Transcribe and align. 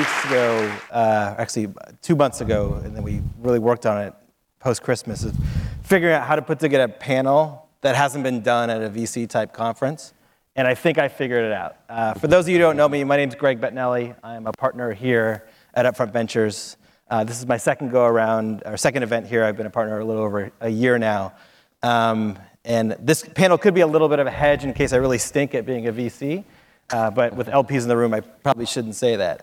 weeks 0.00 0.24
ago, 0.24 0.78
uh, 0.92 1.34
actually 1.36 1.68
two 2.00 2.16
months 2.16 2.40
ago, 2.40 2.80
and 2.82 2.96
then 2.96 3.02
we 3.02 3.20
really 3.38 3.58
worked 3.58 3.84
on 3.84 4.00
it 4.00 4.14
post 4.58 4.82
Christmas, 4.82 5.24
is 5.24 5.34
figuring 5.82 6.14
out 6.14 6.26
how 6.26 6.34
to 6.34 6.40
put 6.40 6.58
together 6.58 6.84
a 6.84 6.88
panel 6.88 7.68
that 7.82 7.94
hasn't 7.94 8.24
been 8.24 8.40
done 8.40 8.70
at 8.70 8.82
a 8.82 8.88
VC 8.88 9.28
type 9.28 9.52
conference. 9.52 10.14
And 10.56 10.66
I 10.66 10.74
think 10.74 10.96
I 10.96 11.08
figured 11.08 11.44
it 11.44 11.52
out. 11.52 11.76
Uh, 11.86 12.14
for 12.14 12.28
those 12.28 12.46
of 12.46 12.48
you 12.48 12.54
who 12.54 12.60
don't 12.60 12.78
know 12.78 12.88
me, 12.88 13.04
my 13.04 13.18
name 13.18 13.28
is 13.28 13.34
Greg 13.34 13.60
Bettinelli. 13.60 14.16
I'm 14.24 14.46
a 14.46 14.52
partner 14.52 14.94
here 14.94 15.46
at 15.74 15.84
Upfront 15.84 16.14
Ventures. 16.14 16.78
Uh, 17.10 17.22
this 17.22 17.38
is 17.38 17.46
my 17.46 17.58
second 17.58 17.90
go 17.90 18.06
around, 18.06 18.62
our 18.64 18.78
second 18.78 19.02
event 19.02 19.26
here. 19.26 19.44
I've 19.44 19.58
been 19.58 19.66
a 19.66 19.70
partner 19.70 19.98
a 19.98 20.04
little 20.04 20.22
over 20.22 20.50
a 20.62 20.70
year 20.70 20.98
now. 20.98 21.34
Um, 21.82 22.38
and 22.64 22.96
this 23.00 23.22
panel 23.22 23.58
could 23.58 23.74
be 23.74 23.82
a 23.82 23.86
little 23.86 24.08
bit 24.08 24.18
of 24.18 24.26
a 24.26 24.30
hedge 24.30 24.64
in 24.64 24.72
case 24.72 24.94
I 24.94 24.96
really 24.96 25.18
stink 25.18 25.54
at 25.54 25.66
being 25.66 25.88
a 25.88 25.92
VC. 25.92 26.44
Uh, 26.88 27.10
but 27.10 27.36
with 27.36 27.48
LPs 27.48 27.82
in 27.82 27.88
the 27.88 27.96
room, 27.96 28.14
I 28.14 28.20
probably 28.20 28.66
shouldn't 28.66 28.94
say 28.94 29.16
that. 29.16 29.40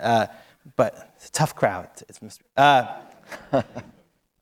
But 0.75 1.13
it's 1.15 1.29
a 1.29 1.31
tough 1.31 1.55
crowd. 1.55 1.89
It's, 2.09 2.39
uh, 2.57 3.01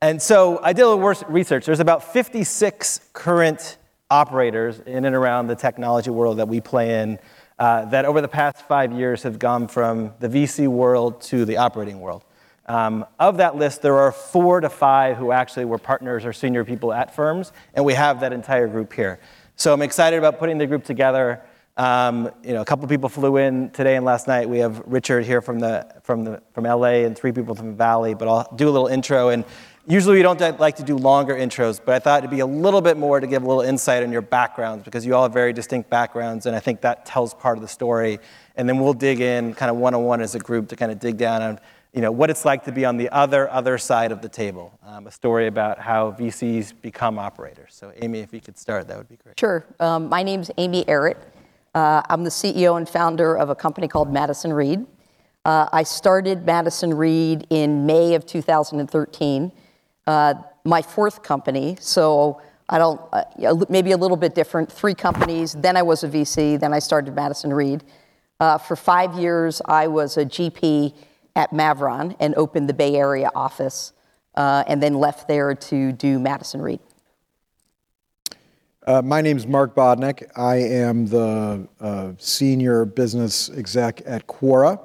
and 0.01 0.21
so 0.21 0.59
I 0.63 0.73
did 0.73 0.81
a 0.81 0.89
little 0.89 1.25
research. 1.29 1.65
There's 1.65 1.79
about 1.79 2.13
56 2.13 3.09
current 3.13 3.77
operators 4.09 4.79
in 4.79 5.05
and 5.05 5.15
around 5.15 5.47
the 5.47 5.55
technology 5.55 6.09
world 6.09 6.37
that 6.37 6.47
we 6.47 6.61
play 6.61 7.01
in 7.01 7.19
uh, 7.57 7.85
that 7.85 8.05
over 8.05 8.21
the 8.21 8.27
past 8.27 8.57
five 8.67 8.91
years 8.91 9.23
have 9.23 9.39
gone 9.39 9.67
from 9.67 10.13
the 10.19 10.27
VC 10.27 10.67
world 10.67 11.21
to 11.21 11.45
the 11.45 11.57
operating 11.57 11.99
world. 11.99 12.23
Um, 12.67 13.05
of 13.19 13.37
that 13.37 13.55
list, 13.55 13.81
there 13.81 13.95
are 13.97 14.11
four 14.11 14.59
to 14.59 14.69
five 14.69 15.17
who 15.17 15.31
actually 15.31 15.65
were 15.65 15.77
partners 15.77 16.25
or 16.25 16.33
senior 16.33 16.65
people 16.65 16.91
at 16.91 17.15
firms, 17.15 17.51
and 17.73 17.85
we 17.85 17.93
have 17.93 18.19
that 18.21 18.33
entire 18.33 18.67
group 18.67 18.91
here. 18.91 19.19
So 19.55 19.71
I'm 19.71 19.81
excited 19.81 20.17
about 20.17 20.39
putting 20.39 20.57
the 20.57 20.67
group 20.67 20.83
together. 20.83 21.41
Um, 21.77 22.31
you 22.41 22.53
know, 22.53 22.61
a 22.61 22.65
couple 22.65 22.87
people 22.87 23.09
flew 23.09 23.35
in 23.37 23.69
today 23.71 23.97
and 23.97 24.05
last 24.05 24.27
night. 24.27 24.49
We 24.49 24.59
have 24.59 24.81
Richard 24.85 25.25
here 25.25 25.41
from 25.41 25.59
the 25.59 25.85
from 26.03 26.23
the 26.23 26.41
from 26.53 26.63
LA 26.63 27.03
and 27.03 27.17
three 27.17 27.33
people 27.33 27.53
from 27.53 27.67
the 27.67 27.73
Valley. 27.73 28.13
But 28.13 28.27
I'll 28.29 28.55
do 28.55 28.69
a 28.69 28.71
little 28.71 28.87
intro. 28.87 29.29
And 29.29 29.43
usually 29.85 30.15
we 30.15 30.21
don't 30.21 30.39
like 30.59 30.77
to 30.77 30.83
do 30.83 30.95
longer 30.95 31.35
intros, 31.35 31.81
but 31.83 31.95
I 31.95 31.99
thought 31.99 32.19
it'd 32.19 32.31
be 32.31 32.39
a 32.39 32.45
little 32.45 32.79
bit 32.79 32.95
more 32.95 33.19
to 33.19 33.27
give 33.27 33.43
a 33.43 33.47
little 33.47 33.61
insight 33.61 34.03
on 34.03 34.11
your 34.11 34.21
backgrounds 34.21 34.85
because 34.85 35.05
you 35.05 35.15
all 35.15 35.23
have 35.23 35.33
very 35.33 35.51
distinct 35.51 35.89
backgrounds, 35.89 36.45
and 36.45 36.55
I 36.55 36.59
think 36.59 36.79
that 36.81 37.05
tells 37.05 37.33
part 37.33 37.57
of 37.57 37.61
the 37.61 37.67
story. 37.67 38.19
And 38.55 38.69
then 38.69 38.79
we'll 38.79 38.93
dig 38.93 39.19
in 39.19 39.53
kind 39.53 39.69
of 39.69 39.75
one 39.75 39.93
on 39.93 40.03
one 40.03 40.21
as 40.21 40.33
a 40.33 40.39
group 40.39 40.69
to 40.69 40.77
kind 40.77 40.93
of 40.93 40.99
dig 40.99 41.17
down 41.17 41.41
on 41.41 41.59
you 41.93 42.01
know 42.01 42.11
what 42.11 42.29
it's 42.29 42.43
like 42.43 42.65
to 42.65 42.73
be 42.73 42.83
on 42.83 42.97
the 42.97 43.09
other 43.09 43.49
other 43.49 43.77
side 43.77 44.11
of 44.11 44.21
the 44.21 44.29
table. 44.29 44.77
Um, 44.85 45.07
a 45.07 45.11
story 45.11 45.47
about 45.47 45.79
how 45.79 46.11
VCs 46.11 46.73
become 46.81 47.19
operators. 47.19 47.73
So 47.73 47.91
Amy, 48.01 48.19
if 48.19 48.33
you 48.33 48.41
could 48.41 48.57
start, 48.57 48.87
that 48.87 48.97
would 48.97 49.09
be 49.09 49.17
great. 49.17 49.39
Sure. 49.39 49.65
Um, 49.79 50.09
my 50.09 50.23
name's 50.23 50.51
Amy 50.57 50.85
Errett. 50.85 51.17
Uh, 51.75 52.01
I'm 52.09 52.23
the 52.23 52.29
CEO 52.29 52.77
and 52.77 52.87
founder 52.87 53.37
of 53.37 53.49
a 53.49 53.55
company 53.55 53.89
called 53.89 54.11
Madison 54.11 54.53
Reed. 54.53 54.85
Uh, 55.43 55.67
I 55.73 55.83
started 55.83 56.45
Madison 56.45 56.93
Reed 56.93 57.45
in 57.49 57.85
May 57.85 58.15
of 58.15 58.25
2013. 58.25 59.51
Uh, 60.07 60.35
my 60.63 60.81
fourth 60.81 61.21
company, 61.21 61.77
so 61.81 62.41
I 62.69 62.77
don't, 62.77 63.01
uh, 63.11 63.25
maybe 63.67 63.91
a 63.91 63.97
little 63.97 64.15
bit 64.15 64.33
different, 64.33 64.71
three 64.71 64.95
companies. 64.95 65.51
Then 65.51 65.75
I 65.75 65.81
was 65.81 66.05
a 66.05 66.07
VC, 66.07 66.57
then 66.57 66.73
I 66.73 66.79
started 66.79 67.13
Madison 67.13 67.53
Reed. 67.53 67.83
Uh, 68.39 68.57
for 68.57 68.77
five 68.77 69.13
years, 69.15 69.61
I 69.65 69.87
was 69.87 70.15
a 70.15 70.23
GP 70.23 70.93
at 71.35 71.51
Mavron 71.51 72.15
and 72.21 72.33
opened 72.35 72.69
the 72.69 72.73
Bay 72.73 72.95
Area 72.95 73.29
office, 73.35 73.91
uh, 74.35 74.63
and 74.65 74.81
then 74.81 74.93
left 74.93 75.27
there 75.27 75.53
to 75.53 75.91
do 75.91 76.19
Madison 76.19 76.61
Reed. 76.61 76.79
Uh, 78.85 79.01
my 79.01 79.19
name 79.19 79.35
is 79.35 79.47
Marc 79.47 79.73
Bodnick. 79.73 80.29
I 80.35 80.57
am 80.57 81.07
the 81.07 81.67
uh, 81.79 82.11
senior 82.19 82.85
business 82.85 83.49
exec 83.49 84.03
at 84.05 84.27
Quora. 84.27 84.79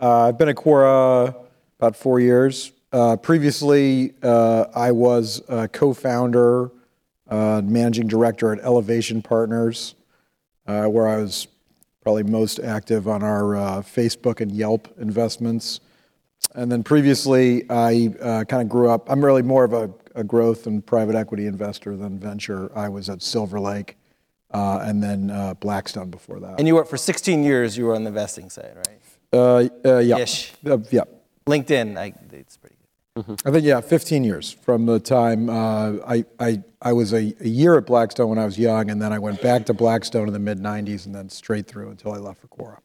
Uh, 0.00 0.28
I've 0.28 0.38
been 0.38 0.48
at 0.48 0.56
Quora 0.56 1.34
about 1.78 1.96
four 1.96 2.18
years. 2.18 2.72
Previously, 3.20 4.14
I 4.22 4.90
was 4.92 5.42
a 5.48 5.68
co-founder, 5.68 6.70
uh, 7.28 7.60
managing 7.62 8.06
director 8.06 8.54
at 8.54 8.64
Elevation 8.64 9.20
Partners, 9.20 9.96
where 10.64 11.06
I 11.06 11.18
was 11.18 11.46
probably 12.00 12.22
most 12.22 12.58
active 12.58 13.06
on 13.06 13.22
our 13.22 13.82
Facebook 13.82 14.40
and 14.40 14.50
Yelp 14.50 14.88
investments. 14.98 15.80
And 16.54 16.70
then 16.70 16.82
previously, 16.82 17.64
I 17.70 18.44
kind 18.48 18.62
of 18.62 18.68
grew 18.68 18.90
up. 18.90 19.10
I'm 19.10 19.24
really 19.24 19.42
more 19.42 19.64
of 19.64 19.72
a 19.72 19.90
a 20.14 20.24
growth 20.24 20.66
and 20.66 20.84
private 20.84 21.14
equity 21.14 21.46
investor 21.46 21.96
than 21.96 22.18
venture. 22.18 22.70
I 22.76 22.88
was 22.88 23.08
at 23.08 23.22
Silver 23.22 23.60
Lake 23.60 23.96
uh, 24.52 24.80
and 24.82 25.02
then 25.02 25.30
uh, 25.30 25.54
Blackstone 25.54 26.10
before 26.10 26.40
that. 26.40 26.58
And 26.58 26.66
you 26.66 26.74
were 26.74 26.84
for 26.84 26.96
16 26.96 27.42
years. 27.42 27.76
You 27.76 27.86
were 27.86 27.94
on 27.94 28.04
the 28.04 28.08
investing 28.08 28.50
side, 28.50 28.76
right? 28.76 29.00
Uh, 29.32 29.68
uh 29.84 29.98
yeah. 29.98 30.18
Ish. 30.18 30.52
Uh, 30.66 30.78
yeah. 30.90 31.02
LinkedIn, 31.46 31.96
I, 31.96 32.12
it's 32.32 32.56
pretty 32.56 32.76
good. 32.76 33.22
Mm-hmm. 33.22 33.48
I 33.48 33.50
think 33.50 33.64
yeah, 33.64 33.80
15 33.80 34.24
years 34.24 34.52
from 34.52 34.86
the 34.86 35.00
time 35.00 35.50
uh, 35.50 35.96
I, 36.06 36.24
I 36.38 36.62
I 36.80 36.92
was 36.92 37.12
a, 37.12 37.34
a, 37.40 37.48
year 37.48 37.76
at 37.76 37.84
Blackstone 37.84 38.28
when 38.28 38.38
I 38.38 38.44
was 38.44 38.56
young, 38.58 38.88
and 38.88 39.02
then 39.02 39.12
I 39.12 39.18
went 39.18 39.42
back 39.42 39.66
to 39.66 39.74
Blackstone 39.74 40.28
in 40.28 40.32
the 40.32 40.38
mid 40.38 40.58
90s, 40.58 41.06
and 41.06 41.14
then 41.14 41.28
straight 41.28 41.66
through 41.66 41.90
until 41.90 42.12
I 42.12 42.18
left 42.18 42.40
for 42.40 42.46
Quora. 42.46 42.78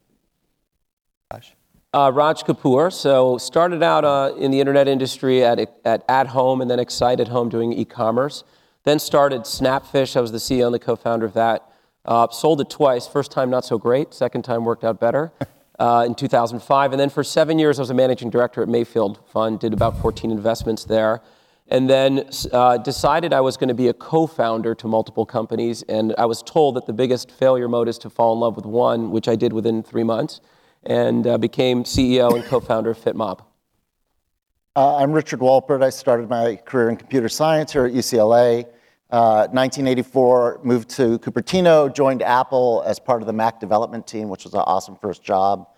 Gosh. 1.30 1.54
Uh, 1.96 2.10
Raj 2.10 2.42
Kapoor. 2.42 2.92
So 2.92 3.38
started 3.38 3.82
out 3.82 4.04
uh, 4.04 4.34
in 4.36 4.50
the 4.50 4.60
internet 4.60 4.86
industry 4.86 5.42
at, 5.42 5.58
at 5.82 6.04
At 6.06 6.26
Home 6.26 6.60
and 6.60 6.70
then 6.70 6.78
Excite 6.78 7.20
at 7.20 7.28
Home 7.28 7.48
doing 7.48 7.72
e-commerce. 7.72 8.44
Then 8.84 8.98
started 8.98 9.44
Snapfish. 9.44 10.14
I 10.14 10.20
was 10.20 10.30
the 10.30 10.36
CEO 10.36 10.66
and 10.66 10.74
the 10.74 10.78
co-founder 10.78 11.24
of 11.24 11.32
that. 11.32 11.72
Uh, 12.04 12.28
sold 12.28 12.60
it 12.60 12.68
twice. 12.68 13.08
First 13.08 13.30
time 13.32 13.48
not 13.48 13.64
so 13.64 13.78
great. 13.78 14.12
Second 14.12 14.42
time 14.42 14.66
worked 14.66 14.84
out 14.84 15.00
better. 15.00 15.32
Uh, 15.78 16.04
in 16.06 16.14
2005, 16.14 16.92
and 16.92 16.98
then 16.98 17.10
for 17.10 17.22
seven 17.22 17.58
years 17.58 17.78
I 17.78 17.82
was 17.82 17.90
a 17.90 17.94
managing 17.94 18.30
director 18.30 18.62
at 18.62 18.68
Mayfield 18.70 19.20
Fund. 19.30 19.60
Did 19.60 19.74
about 19.74 20.00
14 20.00 20.30
investments 20.30 20.84
there, 20.84 21.20
and 21.68 21.90
then 21.90 22.30
uh, 22.50 22.78
decided 22.78 23.34
I 23.34 23.42
was 23.42 23.58
going 23.58 23.68
to 23.68 23.74
be 23.74 23.88
a 23.88 23.92
co-founder 23.92 24.74
to 24.74 24.88
multiple 24.88 25.26
companies. 25.26 25.82
And 25.82 26.14
I 26.16 26.24
was 26.24 26.42
told 26.42 26.76
that 26.76 26.86
the 26.86 26.94
biggest 26.94 27.30
failure 27.30 27.68
mode 27.68 27.90
is 27.90 27.98
to 27.98 28.08
fall 28.08 28.32
in 28.32 28.40
love 28.40 28.56
with 28.56 28.64
one, 28.64 29.10
which 29.10 29.28
I 29.28 29.36
did 29.36 29.52
within 29.52 29.82
three 29.82 30.02
months 30.02 30.40
and 30.86 31.26
uh, 31.26 31.38
became 31.38 31.84
CEO 31.84 32.34
and 32.34 32.44
co-founder 32.44 32.90
of 32.90 32.98
FitMob. 32.98 33.40
Uh, 34.74 34.96
I'm 34.96 35.12
Richard 35.12 35.40
Wolpert. 35.40 35.82
I 35.82 35.90
started 35.90 36.28
my 36.28 36.56
career 36.56 36.90
in 36.90 36.96
computer 36.96 37.28
science 37.28 37.72
here 37.72 37.86
at 37.86 37.92
UCLA. 37.92 38.64
Uh, 39.08 39.46
1984, 39.52 40.60
moved 40.64 40.88
to 40.90 41.18
Cupertino, 41.20 41.92
joined 41.94 42.22
Apple 42.22 42.82
as 42.86 42.98
part 42.98 43.22
of 43.22 43.26
the 43.26 43.32
Mac 43.32 43.60
development 43.60 44.06
team, 44.06 44.28
which 44.28 44.44
was 44.44 44.54
an 44.54 44.60
awesome 44.60 44.96
first 44.96 45.22
job. 45.22 45.68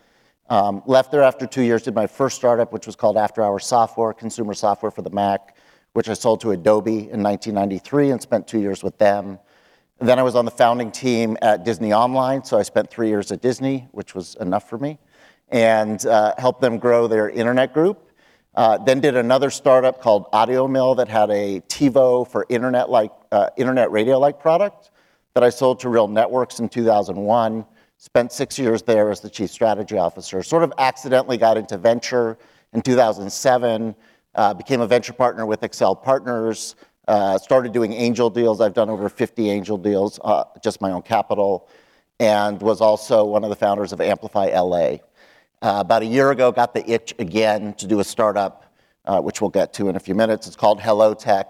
Um, 0.48 0.82
left 0.86 1.12
there 1.12 1.22
after 1.22 1.46
two 1.46 1.62
years, 1.62 1.82
did 1.82 1.94
my 1.94 2.06
first 2.06 2.36
startup, 2.36 2.72
which 2.72 2.86
was 2.86 2.96
called 2.96 3.18
After 3.18 3.42
Hours 3.42 3.66
Software, 3.66 4.14
consumer 4.14 4.54
software 4.54 4.90
for 4.90 5.02
the 5.02 5.10
Mac, 5.10 5.56
which 5.92 6.08
I 6.08 6.14
sold 6.14 6.40
to 6.40 6.52
Adobe 6.52 7.10
in 7.10 7.22
1993 7.22 8.10
and 8.10 8.22
spent 8.22 8.46
two 8.46 8.60
years 8.60 8.82
with 8.82 8.96
them. 8.96 9.38
Then 10.00 10.20
I 10.20 10.22
was 10.22 10.36
on 10.36 10.44
the 10.44 10.52
founding 10.52 10.92
team 10.92 11.36
at 11.42 11.64
Disney 11.64 11.92
Online, 11.92 12.44
so 12.44 12.56
I 12.56 12.62
spent 12.62 12.88
three 12.88 13.08
years 13.08 13.32
at 13.32 13.42
Disney, 13.42 13.88
which 13.90 14.14
was 14.14 14.36
enough 14.36 14.68
for 14.68 14.78
me, 14.78 14.96
and 15.48 16.04
uh, 16.06 16.34
helped 16.38 16.60
them 16.60 16.78
grow 16.78 17.08
their 17.08 17.28
internet 17.28 17.74
group. 17.74 18.08
Uh, 18.54 18.78
then 18.78 19.00
did 19.00 19.16
another 19.16 19.50
startup 19.50 20.00
called 20.00 20.26
Audio 20.32 20.68
Mill 20.68 20.94
that 20.94 21.08
had 21.08 21.30
a 21.30 21.60
TiVo 21.62 22.28
for 22.28 22.46
internet 22.48 22.90
like 22.90 23.10
uh, 23.32 23.50
internet 23.56 23.90
radio 23.90 24.20
like 24.20 24.38
product 24.38 24.92
that 25.34 25.42
I 25.42 25.50
sold 25.50 25.80
to 25.80 25.88
Real 25.88 26.06
Networks 26.06 26.60
in 26.60 26.68
2001. 26.68 27.64
Spent 27.96 28.32
six 28.32 28.56
years 28.56 28.82
there 28.82 29.10
as 29.10 29.20
the 29.20 29.28
chief 29.28 29.50
strategy 29.50 29.98
officer. 29.98 30.44
Sort 30.44 30.62
of 30.62 30.72
accidentally 30.78 31.36
got 31.36 31.56
into 31.56 31.76
venture 31.76 32.38
in 32.72 32.82
2007. 32.82 33.96
Uh, 34.36 34.54
became 34.54 34.80
a 34.80 34.86
venture 34.86 35.12
partner 35.12 35.44
with 35.44 35.62
Accel 35.62 36.00
Partners. 36.00 36.76
Uh, 37.08 37.38
started 37.38 37.72
doing 37.72 37.94
angel 37.94 38.28
deals. 38.28 38.60
I've 38.60 38.74
done 38.74 38.90
over 38.90 39.08
50 39.08 39.48
angel 39.48 39.78
deals, 39.78 40.20
uh, 40.22 40.44
just 40.62 40.82
my 40.82 40.90
own 40.90 41.00
capital, 41.00 41.66
and 42.20 42.60
was 42.60 42.82
also 42.82 43.24
one 43.24 43.44
of 43.44 43.48
the 43.48 43.56
founders 43.56 43.94
of 43.94 44.00
Amplify 44.02 44.50
LA. 44.54 44.98
Uh, 45.62 45.80
about 45.80 46.02
a 46.02 46.06
year 46.06 46.30
ago, 46.32 46.52
got 46.52 46.74
the 46.74 46.88
itch 46.88 47.14
again 47.18 47.72
to 47.78 47.86
do 47.86 48.00
a 48.00 48.04
startup, 48.04 48.70
which 49.22 49.40
we'll 49.40 49.48
get 49.48 49.72
to 49.72 49.88
in 49.88 49.96
a 49.96 49.98
few 49.98 50.14
minutes. 50.14 50.46
It's 50.46 50.54
called 50.54 50.80
HelloTech. 50.80 51.46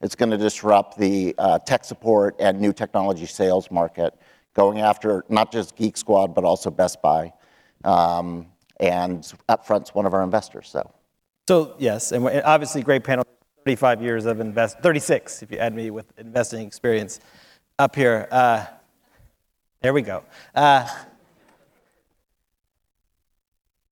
It's 0.00 0.14
going 0.14 0.30
to 0.30 0.38
disrupt 0.38 0.96
the 0.96 1.34
tech 1.66 1.84
support 1.84 2.34
and 2.40 2.58
new 2.58 2.72
technology 2.72 3.26
sales 3.26 3.70
market, 3.70 4.14
going 4.54 4.80
after 4.80 5.26
not 5.28 5.52
just 5.52 5.76
Geek 5.76 5.98
Squad, 5.98 6.34
but 6.34 6.44
also 6.44 6.70
Best 6.70 7.02
Buy. 7.02 7.34
Um, 7.84 8.46
and 8.80 9.22
Upfront's 9.46 9.94
one 9.94 10.06
of 10.06 10.14
our 10.14 10.22
investors, 10.22 10.70
so. 10.70 10.90
So, 11.46 11.74
yes, 11.78 12.12
and 12.12 12.26
obviously, 12.44 12.82
great 12.82 13.04
panel. 13.04 13.26
35 13.64 14.02
years 14.02 14.26
of 14.26 14.40
invest, 14.40 14.80
36 14.80 15.42
if 15.42 15.52
you 15.52 15.58
add 15.58 15.74
me 15.74 15.90
with 15.90 16.06
investing 16.18 16.66
experience 16.66 17.20
up 17.78 17.94
here. 17.94 18.26
Uh, 18.30 18.66
there 19.80 19.92
we 19.92 20.02
go. 20.02 20.24
Uh, 20.54 20.88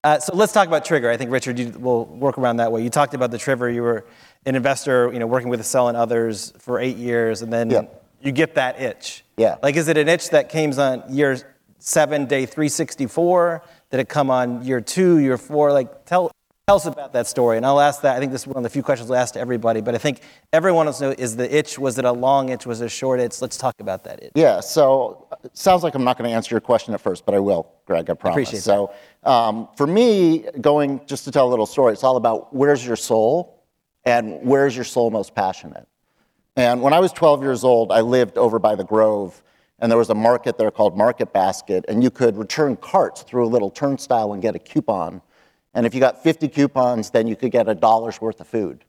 uh, 0.02 0.18
so 0.18 0.34
let's 0.34 0.52
talk 0.52 0.66
about 0.66 0.84
Trigger. 0.84 1.10
I 1.10 1.16
think 1.16 1.30
Richard, 1.30 1.58
you 1.58 1.70
will 1.70 2.06
work 2.06 2.38
around 2.38 2.56
that 2.56 2.72
way. 2.72 2.82
You 2.82 2.90
talked 2.90 3.14
about 3.14 3.30
the 3.30 3.38
Trigger. 3.38 3.68
You 3.68 3.82
were 3.82 4.06
an 4.46 4.56
investor, 4.56 5.12
you 5.12 5.18
know, 5.18 5.26
working 5.26 5.50
with 5.50 5.60
Accel 5.60 5.88
and 5.88 5.96
others 5.96 6.52
for 6.58 6.80
eight 6.80 6.96
years, 6.96 7.42
and 7.42 7.52
then 7.52 7.70
yeah. 7.70 7.82
you 8.22 8.32
get 8.32 8.54
that 8.54 8.80
itch. 8.80 9.24
Yeah. 9.36 9.56
Like, 9.62 9.76
is 9.76 9.88
it 9.88 9.98
an 9.98 10.08
itch 10.08 10.30
that 10.30 10.48
came 10.48 10.72
on 10.78 11.04
year 11.08 11.38
seven, 11.78 12.24
day 12.26 12.46
364? 12.46 13.62
Did 13.90 14.00
it 14.00 14.08
come 14.08 14.30
on 14.30 14.64
year 14.64 14.80
two, 14.80 15.18
year 15.18 15.36
four? 15.36 15.72
Like, 15.72 16.06
tell, 16.06 16.30
tell 16.70 16.76
us 16.76 16.86
about 16.86 17.12
that 17.12 17.26
story. 17.26 17.56
And 17.56 17.66
I'll 17.66 17.80
ask 17.80 18.02
that. 18.02 18.16
I 18.16 18.20
think 18.20 18.30
this 18.30 18.42
is 18.42 18.46
one 18.46 18.58
of 18.58 18.62
the 18.62 18.70
few 18.70 18.82
questions 18.82 19.10
we'll 19.10 19.18
ask 19.18 19.34
to 19.34 19.40
everybody. 19.40 19.80
But 19.80 19.96
I 19.96 19.98
think 19.98 20.20
everyone 20.52 20.86
wants 20.86 21.00
to 21.00 21.06
know 21.06 21.14
is 21.18 21.34
the 21.34 21.52
itch, 21.52 21.78
was 21.80 21.98
it 21.98 22.04
a 22.04 22.12
long 22.12 22.50
itch? 22.50 22.64
Was 22.64 22.80
it 22.80 22.86
a 22.86 22.88
short 22.88 23.18
itch? 23.18 23.42
Let's 23.42 23.56
talk 23.56 23.80
about 23.80 24.04
that 24.04 24.22
itch. 24.22 24.32
Yeah, 24.36 24.60
so 24.60 25.26
it 25.42 25.56
sounds 25.56 25.82
like 25.82 25.96
I'm 25.96 26.04
not 26.04 26.16
going 26.16 26.30
to 26.30 26.34
answer 26.34 26.54
your 26.54 26.60
question 26.60 26.94
at 26.94 27.00
first, 27.00 27.26
but 27.26 27.34
I 27.34 27.40
will, 27.40 27.72
Greg, 27.86 28.08
I 28.08 28.14
promise. 28.14 28.36
Appreciate 28.36 28.62
so 28.62 28.92
um, 29.24 29.68
for 29.76 29.86
me, 29.86 30.44
going 30.60 31.00
just 31.06 31.24
to 31.24 31.32
tell 31.32 31.48
a 31.48 31.50
little 31.50 31.66
story, 31.66 31.92
it's 31.92 32.04
all 32.04 32.16
about 32.16 32.54
where's 32.54 32.86
your 32.86 32.96
soul 32.96 33.64
and 34.04 34.40
where's 34.42 34.76
your 34.76 34.84
soul 34.84 35.10
most 35.10 35.34
passionate. 35.34 35.88
And 36.56 36.82
when 36.82 36.92
I 36.92 37.00
was 37.00 37.12
12 37.12 37.42
years 37.42 37.64
old, 37.64 37.90
I 37.90 38.00
lived 38.00 38.38
over 38.38 38.58
by 38.58 38.76
the 38.76 38.84
Grove, 38.84 39.42
and 39.80 39.90
there 39.90 39.98
was 39.98 40.10
a 40.10 40.14
market 40.14 40.56
there 40.56 40.70
called 40.70 40.96
Market 40.96 41.32
Basket, 41.32 41.84
and 41.88 42.02
you 42.02 42.10
could 42.10 42.36
return 42.36 42.76
carts 42.76 43.22
through 43.22 43.46
a 43.46 43.50
little 43.50 43.70
turnstile 43.70 44.32
and 44.32 44.42
get 44.42 44.54
a 44.54 44.58
coupon. 44.58 45.20
And 45.74 45.86
if 45.86 45.94
you 45.94 46.00
got 46.00 46.22
50 46.22 46.48
coupons, 46.48 47.10
then 47.10 47.26
you 47.26 47.36
could 47.36 47.52
get 47.52 47.68
a 47.68 47.74
dollar's 47.74 48.20
worth 48.20 48.40
of 48.40 48.48
food. 48.48 48.84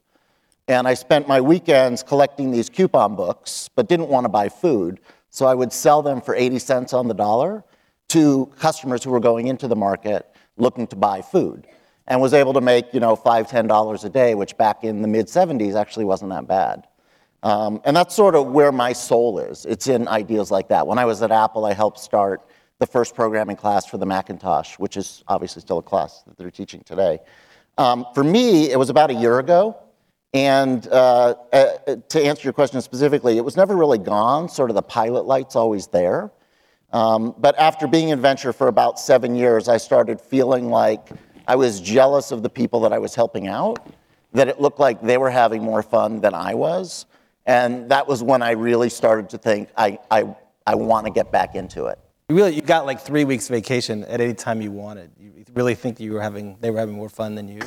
And 0.68 0.86
I 0.86 0.94
spent 0.94 1.28
my 1.28 1.40
weekends 1.40 2.02
collecting 2.02 2.50
these 2.50 2.68
coupon 2.68 3.16
books, 3.16 3.68
but 3.74 3.88
didn't 3.88 4.08
want 4.08 4.24
to 4.24 4.28
buy 4.28 4.48
food. 4.48 5.00
So 5.30 5.46
I 5.46 5.54
would 5.54 5.72
sell 5.72 6.02
them 6.02 6.20
for 6.20 6.34
80 6.34 6.58
cents 6.58 6.92
on 6.92 7.08
the 7.08 7.14
dollar 7.14 7.64
to 8.10 8.46
customers 8.58 9.02
who 9.02 9.10
were 9.10 9.20
going 9.20 9.48
into 9.48 9.68
the 9.68 9.76
market 9.76 10.26
looking 10.56 10.86
to 10.88 10.96
buy 10.96 11.22
food. 11.22 11.66
And 12.06 12.20
was 12.20 12.34
able 12.34 12.52
to 12.54 12.60
make, 12.60 12.92
you 12.92 13.00
know, 13.00 13.14
five, 13.14 13.48
ten 13.48 13.68
dollars 13.68 14.04
a 14.04 14.10
day, 14.10 14.34
which 14.34 14.56
back 14.56 14.82
in 14.82 15.02
the 15.02 15.08
mid 15.08 15.26
70s 15.26 15.76
actually 15.76 16.04
wasn't 16.04 16.30
that 16.30 16.48
bad. 16.48 16.86
Um, 17.44 17.80
and 17.84 17.96
that's 17.96 18.14
sort 18.14 18.34
of 18.34 18.48
where 18.48 18.72
my 18.72 18.92
soul 18.92 19.38
is. 19.38 19.64
It's 19.66 19.86
in 19.86 20.08
ideas 20.08 20.50
like 20.50 20.68
that. 20.68 20.86
When 20.86 20.98
I 20.98 21.04
was 21.04 21.22
at 21.22 21.30
Apple, 21.30 21.64
I 21.64 21.72
helped 21.72 21.98
start 21.98 22.42
the 22.82 22.86
first 22.88 23.14
programming 23.14 23.54
class 23.54 23.86
for 23.86 23.96
the 23.96 24.04
Macintosh, 24.04 24.76
which 24.76 24.96
is 24.96 25.22
obviously 25.28 25.62
still 25.62 25.78
a 25.78 25.82
class 25.82 26.22
that 26.26 26.36
they're 26.36 26.50
teaching 26.50 26.82
today. 26.82 27.20
Um, 27.78 28.04
for 28.12 28.24
me, 28.24 28.72
it 28.72 28.76
was 28.76 28.90
about 28.90 29.08
a 29.08 29.14
year 29.14 29.38
ago. 29.38 29.76
And 30.34 30.88
uh, 30.88 31.36
uh, 31.52 31.96
to 32.08 32.20
answer 32.20 32.42
your 32.42 32.52
question 32.52 32.80
specifically, 32.82 33.38
it 33.38 33.44
was 33.44 33.56
never 33.56 33.76
really 33.76 33.98
gone, 33.98 34.48
sort 34.48 34.68
of 34.68 34.74
the 34.74 34.82
pilot 34.82 35.26
light's 35.26 35.54
always 35.54 35.86
there. 35.86 36.32
Um, 36.92 37.36
but 37.38 37.56
after 37.56 37.86
being 37.86 38.08
in 38.08 38.20
venture 38.20 38.52
for 38.52 38.66
about 38.66 38.98
seven 38.98 39.36
years, 39.36 39.68
I 39.68 39.76
started 39.76 40.20
feeling 40.20 40.68
like 40.68 41.10
I 41.46 41.54
was 41.54 41.80
jealous 41.80 42.32
of 42.32 42.42
the 42.42 42.50
people 42.50 42.80
that 42.80 42.92
I 42.92 42.98
was 42.98 43.14
helping 43.14 43.46
out, 43.46 43.78
that 44.32 44.48
it 44.48 44.60
looked 44.60 44.80
like 44.80 45.00
they 45.00 45.18
were 45.18 45.30
having 45.30 45.62
more 45.62 45.84
fun 45.84 46.20
than 46.20 46.34
I 46.34 46.54
was. 46.54 47.06
And 47.46 47.88
that 47.92 48.08
was 48.08 48.24
when 48.24 48.42
I 48.42 48.52
really 48.52 48.88
started 48.88 49.28
to 49.30 49.38
think, 49.38 49.68
I, 49.76 50.00
I, 50.10 50.34
I 50.66 50.74
want 50.74 51.06
to 51.06 51.12
get 51.12 51.30
back 51.30 51.54
into 51.54 51.86
it. 51.86 52.00
You 52.32 52.36
really, 52.36 52.54
you 52.54 52.62
got 52.62 52.86
like 52.86 52.98
three 52.98 53.24
weeks 53.24 53.48
vacation 53.48 54.04
at 54.04 54.22
any 54.22 54.32
time 54.32 54.62
you 54.62 54.72
wanted. 54.72 55.10
You 55.20 55.44
really 55.52 55.74
think 55.74 56.00
you 56.00 56.14
were 56.14 56.22
having, 56.22 56.56
they 56.62 56.70
were 56.70 56.78
having 56.78 56.94
more 56.94 57.10
fun 57.10 57.34
than 57.34 57.46
you? 57.46 57.60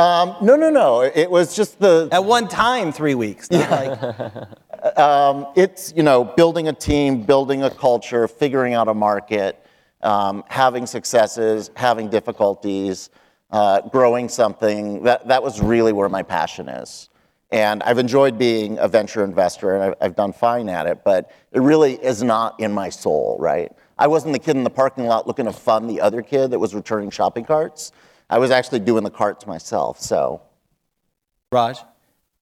Um, 0.00 0.36
no, 0.40 0.54
no, 0.54 0.70
no. 0.70 1.00
It 1.00 1.28
was 1.28 1.56
just 1.56 1.80
the. 1.80 2.08
At 2.12 2.24
one 2.24 2.46
time, 2.46 2.92
three 2.92 3.16
weeks. 3.16 3.50
Not 3.50 3.68
like, 3.68 4.96
um, 4.96 5.48
it's, 5.56 5.92
you 5.96 6.04
know, 6.04 6.22
building 6.22 6.68
a 6.68 6.72
team, 6.72 7.24
building 7.24 7.64
a 7.64 7.70
culture, 7.70 8.28
figuring 8.28 8.72
out 8.72 8.86
a 8.86 8.94
market, 8.94 9.60
um, 10.04 10.44
having 10.46 10.86
successes, 10.86 11.72
having 11.74 12.08
difficulties, 12.08 13.10
uh, 13.50 13.80
growing 13.80 14.28
something. 14.28 15.02
That, 15.02 15.26
that 15.26 15.42
was 15.42 15.60
really 15.60 15.92
where 15.92 16.08
my 16.08 16.22
passion 16.22 16.68
is. 16.68 17.08
And 17.50 17.82
I've 17.82 17.98
enjoyed 17.98 18.38
being 18.38 18.78
a 18.78 18.86
venture 18.86 19.24
investor, 19.24 19.74
and 19.74 19.82
I've, 19.82 19.94
I've 20.00 20.14
done 20.14 20.32
fine 20.32 20.68
at 20.68 20.86
it, 20.86 21.02
but 21.02 21.32
it 21.50 21.62
really 21.62 21.94
is 21.94 22.22
not 22.22 22.60
in 22.60 22.72
my 22.72 22.90
soul, 22.90 23.36
right? 23.40 23.72
I 23.98 24.06
wasn't 24.06 24.32
the 24.32 24.38
kid 24.38 24.56
in 24.56 24.64
the 24.64 24.70
parking 24.70 25.06
lot 25.06 25.26
looking 25.26 25.46
to 25.46 25.52
fund 25.52 25.88
the 25.88 26.00
other 26.00 26.22
kid 26.22 26.50
that 26.52 26.58
was 26.58 26.74
returning 26.74 27.10
shopping 27.10 27.44
carts. 27.44 27.92
I 28.30 28.38
was 28.38 28.50
actually 28.50 28.80
doing 28.80 29.04
the 29.04 29.10
carts 29.10 29.46
myself, 29.46 30.00
so. 30.00 30.42
Raj? 31.50 31.78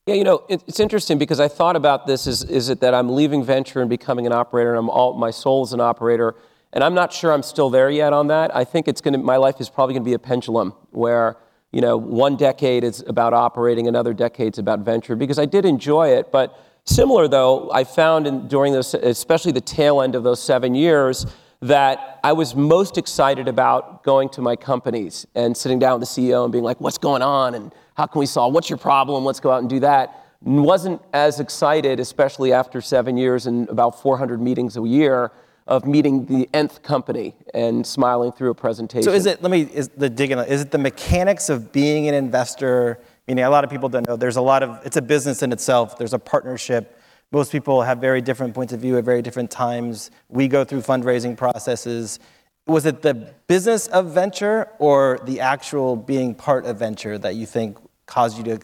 Yeah, 0.06 0.14
you 0.14 0.24
know, 0.24 0.44
it, 0.48 0.62
it's 0.66 0.80
interesting 0.80 1.18
because 1.18 1.40
I 1.40 1.48
thought 1.48 1.76
about 1.76 2.06
this 2.06 2.26
is, 2.26 2.44
is 2.44 2.68
it 2.68 2.80
that 2.80 2.94
I'm 2.94 3.08
leaving 3.08 3.42
venture 3.44 3.80
and 3.80 3.88
becoming 3.88 4.26
an 4.26 4.32
operator, 4.32 4.70
and 4.70 4.78
I'm 4.78 4.90
all, 4.90 5.14
my 5.14 5.30
soul 5.30 5.64
is 5.64 5.72
an 5.72 5.80
operator, 5.80 6.34
and 6.72 6.84
I'm 6.84 6.94
not 6.94 7.12
sure 7.12 7.32
I'm 7.32 7.42
still 7.42 7.70
there 7.70 7.90
yet 7.90 8.12
on 8.12 8.26
that. 8.28 8.54
I 8.54 8.64
think 8.64 8.88
it's 8.88 9.00
going 9.00 9.14
to, 9.14 9.18
my 9.18 9.36
life 9.36 9.60
is 9.60 9.68
probably 9.68 9.94
going 9.94 10.04
to 10.04 10.08
be 10.08 10.14
a 10.14 10.18
pendulum 10.18 10.74
where 10.90 11.36
you 11.72 11.80
know, 11.80 11.96
one 11.96 12.36
decade 12.36 12.84
is 12.84 13.04
about 13.06 13.34
operating, 13.34 13.86
another 13.86 14.14
decade's 14.14 14.58
about 14.58 14.80
venture, 14.80 15.16
because 15.16 15.38
I 15.38 15.46
did 15.46 15.64
enjoy 15.64 16.08
it. 16.08 16.32
But 16.32 16.58
similar, 16.84 17.28
though, 17.28 17.70
I 17.70 17.84
found 17.84 18.26
in, 18.26 18.48
during 18.48 18.72
those, 18.72 18.94
especially 18.94 19.52
the 19.52 19.60
tail 19.60 20.00
end 20.00 20.14
of 20.14 20.22
those 20.22 20.42
seven 20.42 20.74
years, 20.74 21.26
that 21.66 22.20
I 22.22 22.32
was 22.32 22.54
most 22.54 22.98
excited 22.98 23.48
about 23.48 24.02
going 24.02 24.28
to 24.30 24.40
my 24.40 24.56
companies 24.56 25.26
and 25.34 25.56
sitting 25.56 25.78
down 25.78 25.98
with 25.98 26.08
the 26.08 26.20
CEO 26.20 26.44
and 26.44 26.52
being 26.52 26.64
like, 26.64 26.80
what's 26.80 26.98
going 26.98 27.22
on 27.22 27.54
and 27.54 27.72
how 27.96 28.06
can 28.06 28.18
we 28.20 28.26
solve? 28.26 28.54
What's 28.54 28.70
your 28.70 28.78
problem? 28.78 29.24
Let's 29.24 29.40
go 29.40 29.50
out 29.50 29.60
and 29.60 29.70
do 29.70 29.80
that. 29.80 30.24
Wasn't 30.42 31.00
as 31.12 31.40
excited, 31.40 31.98
especially 31.98 32.52
after 32.52 32.80
seven 32.80 33.16
years 33.16 33.46
and 33.46 33.68
about 33.68 34.00
400 34.00 34.40
meetings 34.40 34.76
a 34.76 34.82
year, 34.82 35.32
of 35.66 35.84
meeting 35.84 36.24
the 36.26 36.48
nth 36.54 36.82
company 36.82 37.34
and 37.52 37.84
smiling 37.84 38.30
through 38.30 38.50
a 38.50 38.54
presentation. 38.54 39.02
So 39.02 39.12
is 39.12 39.26
it, 39.26 39.42
let 39.42 39.50
me, 39.50 39.62
is 39.62 39.88
the 39.88 40.08
digging, 40.08 40.38
is 40.38 40.60
it 40.60 40.70
the 40.70 40.78
mechanics 40.78 41.48
of 41.48 41.72
being 41.72 42.06
an 42.06 42.14
investor? 42.14 43.00
Meaning 43.26 43.44
a 43.44 43.50
lot 43.50 43.64
of 43.64 43.70
people 43.70 43.88
don't 43.88 44.06
know, 44.06 44.14
there's 44.14 44.36
a 44.36 44.42
lot 44.42 44.62
of, 44.62 44.78
it's 44.84 44.96
a 44.96 45.02
business 45.02 45.42
in 45.42 45.50
itself. 45.50 45.98
There's 45.98 46.12
a 46.12 46.18
partnership. 46.20 46.95
Most 47.36 47.52
people 47.52 47.82
have 47.82 47.98
very 47.98 48.22
different 48.22 48.54
points 48.54 48.72
of 48.72 48.80
view 48.80 48.96
at 48.96 49.04
very 49.04 49.20
different 49.20 49.50
times. 49.50 50.10
We 50.30 50.48
go 50.48 50.64
through 50.64 50.80
fundraising 50.80 51.36
processes. 51.36 52.18
Was 52.66 52.86
it 52.86 53.02
the 53.02 53.12
business 53.46 53.88
of 53.88 54.06
venture 54.06 54.70
or 54.78 55.20
the 55.24 55.40
actual 55.40 55.96
being 55.96 56.34
part 56.34 56.64
of 56.64 56.78
venture 56.78 57.18
that 57.18 57.34
you 57.34 57.44
think 57.44 57.76
caused 58.06 58.38
you 58.38 58.44
to 58.44 58.60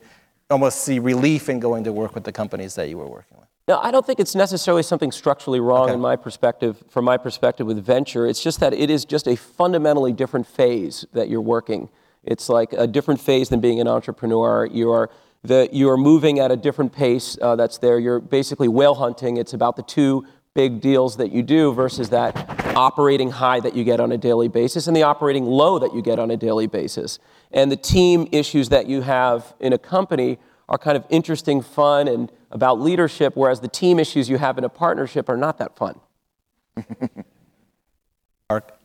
almost 0.49 0.81
see 0.81 0.99
relief 1.01 1.51
in 1.51 1.61
going 1.61 1.85
to 1.85 1.93
work 1.93 2.15
with 2.15 2.25
the 2.25 2.33
companies 2.33 2.75
that 2.77 2.89
you 2.89 2.97
were 2.97 3.07
working 3.07 3.37
with? 3.39 3.49
No, 3.69 3.79
I 3.79 3.91
don't 3.91 4.07
think 4.07 4.19
it's 4.19 4.35
necessarily 4.35 4.83
something 4.83 5.13
structurally 5.13 5.61
wrong 5.61 5.89
Okay. 5.91 5.93
in 5.93 6.01
my 6.01 6.17
perspective, 6.17 6.83
from 6.89 7.05
my 7.05 7.19
perspective 7.19 7.67
with 7.67 7.85
venture. 7.85 8.27
It's 8.27 8.43
just 8.43 8.59
that 8.61 8.73
it 8.73 8.89
is 8.89 9.05
just 9.05 9.27
a 9.27 9.37
fundamentally 9.37 10.15
different 10.15 10.47
phase 10.47 11.05
that 11.13 11.29
you're 11.29 11.43
working. 11.43 11.91
It's 12.25 12.49
like 12.49 12.73
a 12.73 12.87
different 12.87 13.21
phase 13.21 13.51
than 13.51 13.61
being 13.61 13.83
an 13.83 13.87
entrepreneur. 13.89 14.65
You 14.65 14.91
are, 14.93 15.11
the, 15.45 15.69
you 15.73 15.89
are 15.91 15.97
moving 15.97 16.39
at 16.39 16.51
a 16.51 16.57
different 16.57 16.93
pace 16.93 17.37
uh, 17.43 17.57
that's 17.57 17.79
there. 17.79 17.99
You're 17.99 18.21
basically 18.21 18.69
whale 18.69 18.95
hunting. 18.95 19.37
It's 19.37 19.53
about 19.53 19.77
the 19.77 19.83
two 19.83 20.25
big 20.55 20.81
deals 20.81 21.17
that 21.17 21.33
you 21.33 21.43
do 21.43 21.73
versus 21.73 22.11
that 22.11 22.37
operating 22.77 23.31
high 23.31 23.61
that 23.61 23.75
you 23.75 23.85
get 23.85 24.01
on 24.01 24.13
a 24.13 24.19
daily 24.19 24.49
basis 24.49 24.87
and 24.87 24.97
the 24.97 25.03
operating 25.03 25.45
low 25.45 25.79
that 25.79 25.95
you 25.95 26.03
get 26.03 26.19
on 26.19 26.31
a 26.31 26.37
daily 26.37 26.67
basis. 26.67 27.19
And 27.51 27.73
the 27.73 27.77
team 27.77 28.29
issues 28.33 28.69
that 28.69 28.87
you 28.87 29.01
have 29.03 29.55
in 29.61 29.73
a 29.73 29.79
company 29.79 30.39
are 30.69 30.79
kind 30.79 30.97
of 30.97 31.05
interesting, 31.11 31.61
fun, 31.61 32.09
and 32.09 32.31
about 32.51 32.81
leadership, 32.81 33.35
whereas 33.35 33.61
the 33.61 33.69
team 33.69 33.99
issues 33.99 34.29
you 34.29 34.39
have 34.39 34.59
in 34.59 34.65
a 34.65 34.69
partnership 34.69 35.29
are 35.29 35.37
not 35.37 35.59
that 35.59 35.77
fun. 35.77 36.01
Marc? 38.51 38.79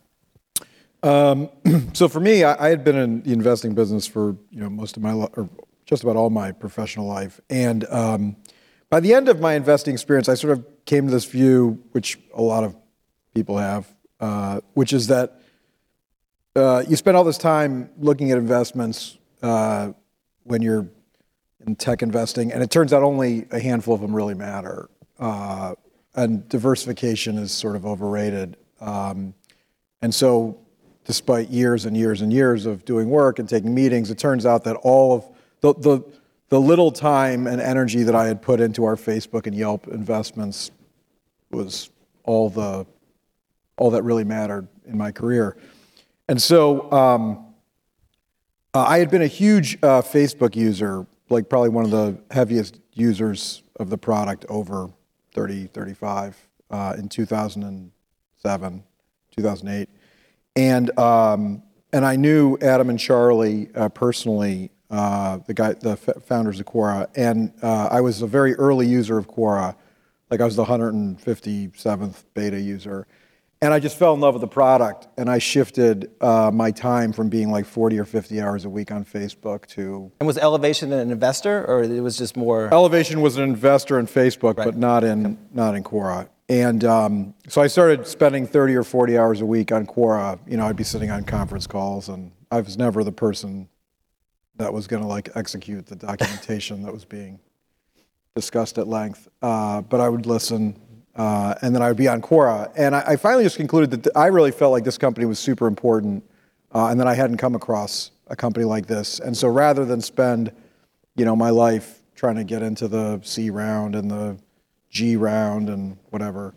So 1.94 2.08
for 2.08 2.20
me, 2.20 2.44
I, 2.44 2.68
I 2.68 2.70
had 2.70 2.84
been 2.84 2.96
in 2.96 3.22
the 3.22 3.32
investing 3.32 3.74
business 3.74 4.08
for 4.08 4.36
you 4.50 4.60
know 4.60 4.70
most 4.70 4.98
of 4.98 5.04
my 5.04 5.14
life, 5.14 5.30
or 5.38 5.50
just 5.88 6.04
about 6.04 6.16
all 6.16 6.30
my 6.30 6.52
professional 6.52 7.08
life, 7.08 7.42
and 7.50 7.84
um, 7.86 8.36
by 8.90 9.00
the 9.00 9.14
end 9.14 9.28
of 9.28 9.40
my 9.40 9.54
investing 9.54 9.94
experience, 9.94 10.30
I 10.30 10.36
sort 10.36 10.58
of 10.58 10.66
came 10.86 11.08
to 11.08 11.12
this 11.12 11.26
view, 11.26 11.84
which 11.92 12.20
a 12.34 12.42
lot 12.42 12.64
of 12.64 12.76
people 13.34 13.58
have, 13.58 13.88
uh, 14.20 14.62
which 14.76 14.94
is 14.94 15.08
that 15.08 15.42
uh, 16.56 16.84
you 16.88 16.96
spend 16.96 17.18
all 17.18 17.24
this 17.24 17.38
time 17.38 17.90
looking 18.00 18.32
at 18.32 18.38
investments 18.38 19.18
uh, 19.42 19.92
when 20.44 20.62
you're 20.62 20.88
in 21.66 21.76
tech 21.76 22.02
investing, 22.02 22.52
and 22.52 22.64
it 22.64 22.72
turns 22.72 22.94
out 22.94 23.04
only 23.04 23.46
a 23.52 23.60
handful 23.60 23.94
of 23.94 24.02
them 24.02 24.16
really 24.16 24.34
matter, 24.34 24.90
uh, 25.20 25.76
and 26.16 26.48
diversification 26.48 27.38
is 27.38 27.52
sort 27.52 27.76
of 27.76 27.86
overrated. 27.86 28.58
Um, 28.80 29.34
and 30.02 30.16
so, 30.16 30.58
despite 31.04 31.50
years 31.50 31.86
and 31.86 31.96
years 31.96 32.22
and 32.22 32.32
years 32.32 32.66
of 32.66 32.86
doing 32.86 33.10
work 33.10 33.40
and 33.40 33.50
taking 33.50 33.76
meetings, 33.76 34.10
it 34.10 34.18
turns 34.18 34.46
out 34.46 34.64
that 34.64 34.78
all 34.78 35.14
of 35.14 35.37
the, 35.62 35.74
the, 35.76 36.04
the 36.50 36.60
little 36.60 36.92
time 36.92 37.48
and 37.48 37.62
energy 37.62 38.04
that 38.04 38.16
I 38.16 38.28
had 38.28 38.42
put 38.42 38.60
into 38.60 38.86
our 38.86 38.96
Facebook 38.96 39.48
and 39.48 39.56
Yelp 39.56 39.88
investments 39.88 40.72
was 41.52 41.90
all 42.24 42.50
the 42.50 42.86
all 43.78 43.92
that 43.92 44.04
really 44.04 44.24
mattered 44.24 44.68
in 44.86 44.98
my 44.98 45.12
career. 45.12 45.56
And 46.28 46.42
so 46.42 46.92
um, 46.92 47.54
uh, 48.74 48.84
I 48.84 49.00
had 49.00 49.10
been 49.10 49.22
a 49.22 49.28
huge 49.28 49.78
uh, 49.84 50.02
Facebook 50.02 50.56
user, 50.56 51.06
like 51.30 51.48
probably 51.48 51.70
one 51.70 51.86
of 51.86 51.92
the 51.92 52.18
heaviest 52.32 52.80
users 52.94 53.64
of 53.80 53.90
the 53.90 53.98
product 53.98 54.46
over 54.50 54.90
30, 55.34 55.68
35 55.68 56.36
uh, 56.72 56.96
in 56.98 57.08
2007, 57.08 58.84
2008. 59.36 59.90
And, 60.56 61.00
um, 61.00 61.64
and 61.94 62.04
I 62.04 62.16
knew 62.16 62.58
Adam 62.62 62.90
and 62.90 63.00
Charlie 63.00 63.70
uh, 63.76 63.90
personally, 63.90 64.72
uh, 64.90 65.40
the 65.48 65.54
guy, 65.54 65.74
the 65.74 65.92
f- 65.92 66.24
founders 66.24 66.60
of 66.60 66.66
Quora, 66.66 67.08
and 67.16 67.52
uh, 67.62 67.88
I 67.92 68.02
was 68.02 68.22
a 68.22 68.28
very 68.28 68.54
early 68.56 68.88
user 68.88 69.18
of 69.18 69.28
Quora. 69.28 69.76
Like 70.30 70.42
I 70.42 70.46
was 70.46 70.56
the 70.56 70.66
157th 70.66 72.24
beta 72.34 72.60
user. 72.60 73.08
and 73.62 73.74
I 73.74 73.80
just 73.80 73.98
fell 73.98 74.14
in 74.14 74.20
love 74.20 74.34
with 74.36 74.42
the 74.42 74.48
product, 74.48 75.08
and 75.18 75.30
I 75.30 75.40
shifted 75.40 76.12
uh, 76.22 76.52
my 76.54 76.70
time 76.72 77.12
from 77.12 77.28
being 77.30 77.50
like 77.50 77.66
40 77.66 77.98
or 78.00 78.06
50 78.06 78.40
hours 78.42 78.66
a 78.66 78.70
week 78.70 78.92
on 78.92 79.04
Facebook 79.04 79.66
to 79.68 80.12
And 80.20 80.28
was 80.28 80.38
Elevation 80.38 80.94
an 80.94 81.10
investor, 81.12 81.66
or 81.66 81.82
it 81.84 82.02
was 82.02 82.18
just 82.18 82.38
more? 82.38 82.70
Elevation 82.72 83.22
was 83.22 83.38
an 83.38 83.44
investor 83.44 84.00
in 84.00 84.06
Facebook, 84.06 84.56
but 84.58 84.76
not 84.78 85.04
in 85.04 85.38
not 85.54 85.76
in 85.76 85.84
Quora. 85.84 86.30
And 86.50 86.86
um, 86.86 87.34
so 87.50 87.62
I 87.62 87.68
started 87.68 88.08
spending 88.08 88.48
30 88.48 88.76
or 88.76 88.84
40 88.84 89.18
hours 89.18 89.42
a 89.42 89.46
week 89.46 89.72
on 89.74 89.86
Quora. 89.86 90.40
You 90.48 90.56
know, 90.58 90.66
I'd 90.66 90.78
be 90.78 90.84
sitting 90.86 91.10
on 91.12 91.24
conference 91.24 91.68
calls, 91.68 92.08
and 92.10 92.32
I 92.52 92.62
was 92.62 92.78
never 92.78 93.04
the 93.04 93.12
person 93.12 93.68
that 94.58 94.74
was 94.74 94.88
going 94.88 95.02
to 95.02 95.08
like 95.08 95.30
execute 95.36 95.86
the 95.86 95.96
documentation 95.96 96.84
that 96.84 96.94
was 96.94 97.06
being 97.06 97.40
discussed 98.36 98.78
at 98.78 98.88
length. 98.88 99.28
Uh, 99.42 99.82
but 99.82 100.00
I 100.00 100.10
would 100.10 100.26
listen, 100.26 100.80
uh, 101.16 101.56
and 101.62 101.74
then 101.74 101.82
I 101.82 101.88
would 101.88 101.98
be 101.98 102.08
on 102.08 102.22
Quora. 102.22 102.72
And 102.76 102.96
I, 102.96 103.04
I 103.08 103.16
finally 103.16 103.44
just 103.44 103.58
concluded 103.58 103.92
that 103.92 104.04
th- 104.04 104.16
I 104.16 104.28
really 104.28 104.52
felt 104.52 104.72
like 104.72 104.84
this 104.84 104.98
company 104.98 105.26
was 105.26 105.40
super 105.40 105.68
important, 105.68 106.24
uh, 106.74 106.88
and 106.88 107.00
that 107.00 107.08
I 107.08 107.16
hadn't 107.16 107.38
come 107.38 107.56
across 107.56 108.12
a 108.28 108.36
company 108.36 108.66
like 108.66 108.88
this. 108.88 109.20
And 109.20 109.36
so 109.36 109.48
rather 109.48 109.86
than 109.86 110.02
spend, 110.02 110.52
you 111.16 111.26
know, 111.26 111.36
my 111.36 111.50
life 111.50 112.02
trying 112.16 112.36
to 112.36 112.44
get 112.44 112.62
into 112.62 112.88
the 112.88 113.22
C 113.24 113.50
round 113.50 113.96
and 113.96 114.12
the 114.12 114.38
G 114.90 115.16
round 115.16 115.70
and 115.70 115.98
whatever, 116.10 116.54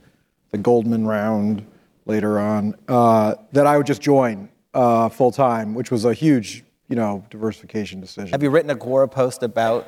the 0.50 0.59
Goldman 0.59 1.07
round 1.07 1.66
later 2.07 2.38
on, 2.38 2.75
uh, 2.88 3.35
that 3.52 3.66
I 3.66 3.76
would 3.76 3.87
just 3.87 4.02
join 4.02 4.49
uh, 4.75 5.09
full 5.09 5.30
time, 5.30 5.75
which 5.75 5.90
was 5.90 6.04
a 6.04 6.12
huge, 6.12 6.64
you 6.90 6.97
know, 6.97 7.25
diversification 7.30 8.00
decision. 8.00 8.32
Have 8.32 8.42
you 8.42 8.50
written 8.50 8.70
a 8.70 8.76
Quora 8.76 9.11
post 9.11 9.42
about 9.42 9.87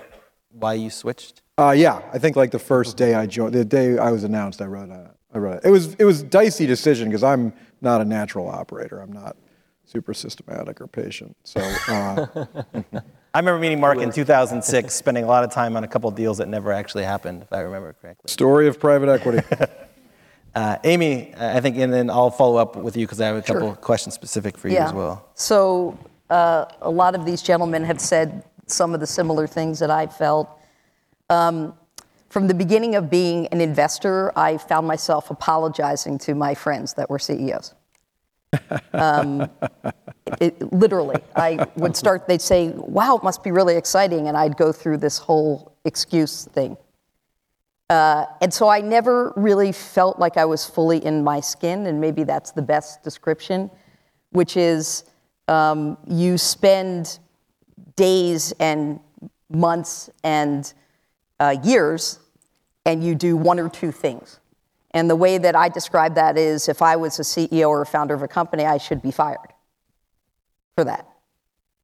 why 0.52 0.74
you 0.74 0.88
switched? 0.88 1.42
Uh, 1.58 1.74
yeah, 1.76 2.00
I 2.12 2.18
think 2.18 2.36
like 2.36 2.52
the 2.52 2.58
first 2.58 2.96
day 2.96 3.14
I 3.14 3.26
joined, 3.26 3.52
the 3.54 3.64
day 3.64 3.98
I 3.98 4.10
was 4.10 4.24
announced, 4.24 4.62
I 4.62 4.66
wrote 4.66 4.88
it. 4.88 5.10
I 5.34 5.38
wrote 5.38 5.56
it. 5.58 5.64
It 5.64 5.70
was 5.70 5.94
it 5.94 6.04
was 6.04 6.22
a 6.22 6.24
dicey 6.24 6.66
decision 6.66 7.08
because 7.08 7.24
I'm 7.24 7.52
not 7.80 8.00
a 8.00 8.04
natural 8.04 8.48
operator. 8.48 9.00
I'm 9.00 9.12
not 9.12 9.36
super 9.84 10.14
systematic 10.14 10.80
or 10.80 10.86
patient. 10.86 11.36
So 11.42 11.60
uh, 11.60 12.26
I 13.34 13.38
remember 13.38 13.58
meeting 13.58 13.80
Marc 13.80 13.98
in 13.98 14.12
2006, 14.12 14.94
spending 14.94 15.24
a 15.24 15.26
lot 15.26 15.42
of 15.42 15.50
time 15.50 15.76
on 15.76 15.84
a 15.84 15.88
couple 15.88 16.08
of 16.08 16.14
deals 16.14 16.38
that 16.38 16.48
never 16.48 16.70
actually 16.72 17.04
happened, 17.04 17.42
if 17.42 17.52
I 17.52 17.60
remember 17.60 17.94
correctly. 18.00 18.30
story 18.30 18.68
of 18.68 18.78
private 18.78 19.08
equity. 19.08 19.42
Uh, 20.54 20.76
Amy, 20.84 21.32
I 21.34 21.60
think, 21.60 21.78
and 21.78 21.90
then 21.90 22.10
I'll 22.10 22.30
follow 22.30 22.56
up 22.56 22.76
with 22.76 22.94
you 22.94 23.06
because 23.06 23.22
I 23.22 23.26
have 23.28 23.36
a 23.36 23.40
couple 23.40 23.68
Sure. 23.68 23.76
questions 23.76 24.14
specific 24.14 24.58
for 24.58 24.68
you 24.68 24.76
as 24.76 24.92
well. 24.92 25.26
So 25.34 25.96
uh, 26.32 26.66
a 26.80 26.90
lot 26.90 27.14
of 27.14 27.26
these 27.26 27.42
gentlemen 27.42 27.84
have 27.84 28.00
said 28.00 28.42
some 28.66 28.94
of 28.94 29.00
the 29.00 29.06
similar 29.06 29.46
things 29.46 29.78
that 29.78 29.90
I 29.90 30.06
felt. 30.06 30.48
Um, 31.28 31.74
from 32.30 32.48
the 32.48 32.54
beginning 32.54 32.94
of 32.94 33.10
being 33.10 33.46
an 33.48 33.60
investor, 33.60 34.32
I 34.36 34.56
found 34.56 34.86
myself 34.86 35.30
apologizing 35.30 36.16
to 36.20 36.34
my 36.34 36.54
friends 36.54 36.94
that 36.94 37.10
were 37.10 37.18
CEOs. 37.18 37.74
Um, 38.94 39.50
it, 40.40 40.72
literally, 40.72 41.20
I 41.36 41.66
would 41.76 41.96
start, 41.96 42.26
they'd 42.28 42.40
say, 42.40 42.70
wow, 42.70 43.16
it 43.16 43.22
must 43.22 43.42
be 43.42 43.50
really 43.50 43.76
exciting. 43.76 44.28
And 44.28 44.36
I'd 44.36 44.56
go 44.56 44.72
through 44.72 44.98
this 44.98 45.18
whole 45.18 45.76
excuse 45.84 46.46
thing. 46.46 46.78
Uh, 47.90 48.24
and 48.40 48.52
so 48.52 48.68
I 48.68 48.80
never 48.80 49.34
really 49.36 49.72
felt 49.72 50.18
like 50.18 50.38
I 50.38 50.46
was 50.46 50.64
fully 50.64 51.04
in 51.04 51.22
my 51.22 51.40
skin, 51.40 51.86
and 51.86 52.00
maybe 52.00 52.24
that's 52.24 52.52
the 52.52 52.62
best 52.62 53.02
description, 53.02 53.70
which 54.30 54.56
is 54.56 55.04
um, 55.52 55.98
you 56.08 56.38
spend 56.38 57.18
days 57.94 58.52
and 58.58 58.98
months 59.50 60.08
and 60.24 60.72
uh, 61.38 61.56
years, 61.62 62.18
and 62.86 63.04
you 63.04 63.14
do 63.14 63.36
one 63.36 63.60
or 63.60 63.68
two 63.68 63.92
things. 63.92 64.40
And 64.92 65.08
the 65.08 65.16
way 65.16 65.38
that 65.38 65.54
I 65.54 65.68
describe 65.68 66.14
that 66.14 66.38
is 66.38 66.68
if 66.68 66.80
I 66.80 66.96
was 66.96 67.18
a 67.18 67.22
CEO 67.22 67.68
or 67.68 67.82
a 67.82 67.86
founder 67.86 68.14
of 68.14 68.22
a 68.22 68.28
company, 68.28 68.64
I 68.64 68.78
should 68.78 69.02
be 69.02 69.10
fired 69.10 69.52
for 70.74 70.84
that. 70.84 71.06